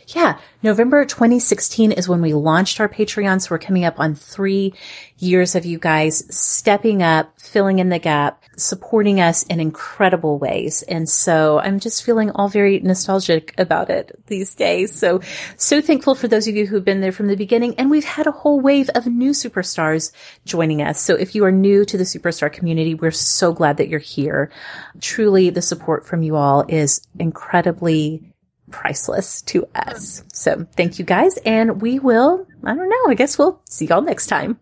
Yeah, 0.09 0.39
November 0.63 1.05
2016 1.05 1.91
is 1.91 2.09
when 2.09 2.23
we 2.23 2.33
launched 2.33 2.79
our 2.79 2.89
Patreon. 2.89 3.43
So 3.43 3.49
we're 3.51 3.59
coming 3.59 3.85
up 3.85 3.99
on 3.99 4.15
three 4.15 4.73
years 5.19 5.57
of 5.57 5.67
you 5.67 5.81
guys 5.81 6.23
stepping 6.33 7.03
up, 7.03 7.41
filling 7.41 7.81
in 7.81 7.89
the 7.89 7.99
gap, 7.99 8.41
supporting 8.57 9.21
us 9.21 9.43
in 9.45 9.59
incredible 9.59 10.39
ways. 10.39 10.83
And 10.83 11.09
so 11.09 11.59
I'm 11.59 11.81
just 11.81 12.05
feeling 12.05 12.31
all 12.31 12.49
very 12.49 12.79
nostalgic 12.79 13.53
about 13.59 13.91
it 13.91 14.17
these 14.29 14.55
days. 14.55 14.95
So, 14.95 15.23
so 15.57 15.81
thankful 15.81 16.15
for 16.15 16.29
those 16.29 16.47
of 16.47 16.55
you 16.55 16.69
who've 16.69 16.85
been 16.85 17.01
there 17.01 17.11
from 17.11 17.27
the 17.27 17.37
beginning. 17.37 17.75
And 17.75 17.91
we've 17.91 18.05
had 18.05 18.29
a 18.29 18.33
whole 18.33 18.61
wave 18.61 18.89
of 18.91 19.09
new 19.09 19.33
superstars 19.33 20.13
joining 20.45 20.83
us. 20.83 21.01
So 21.01 21.17
if 21.17 21.35
you 21.35 21.45
are 21.47 21.53
new 21.53 21.85
to 21.85 21.99
the 21.99 22.05
superstar 22.05 22.53
community, 22.53 22.95
we're 22.95 23.11
so 23.11 23.53
glad 23.53 23.79
that 23.79 23.89
you're 23.89 23.99
here. 23.99 24.53
Truly 25.01 25.51
the 25.51 25.63
support 25.63 26.07
from 26.07 26.23
you 26.23 26.37
all 26.37 26.65
is 26.69 27.05
incredibly 27.19 28.36
priceless 28.71 29.43
to 29.43 29.67
us. 29.75 30.25
So 30.33 30.67
thank 30.77 30.99
you 30.99 31.05
guys. 31.05 31.37
And 31.39 31.81
we 31.81 31.99
will, 31.99 32.47
I 32.65 32.75
don't 32.75 32.89
know, 32.89 33.11
I 33.11 33.15
guess 33.15 33.39
we'll 33.39 33.61
see 33.69 33.87
y'all 33.87 34.03
next 34.03 34.27
time. 34.27 34.59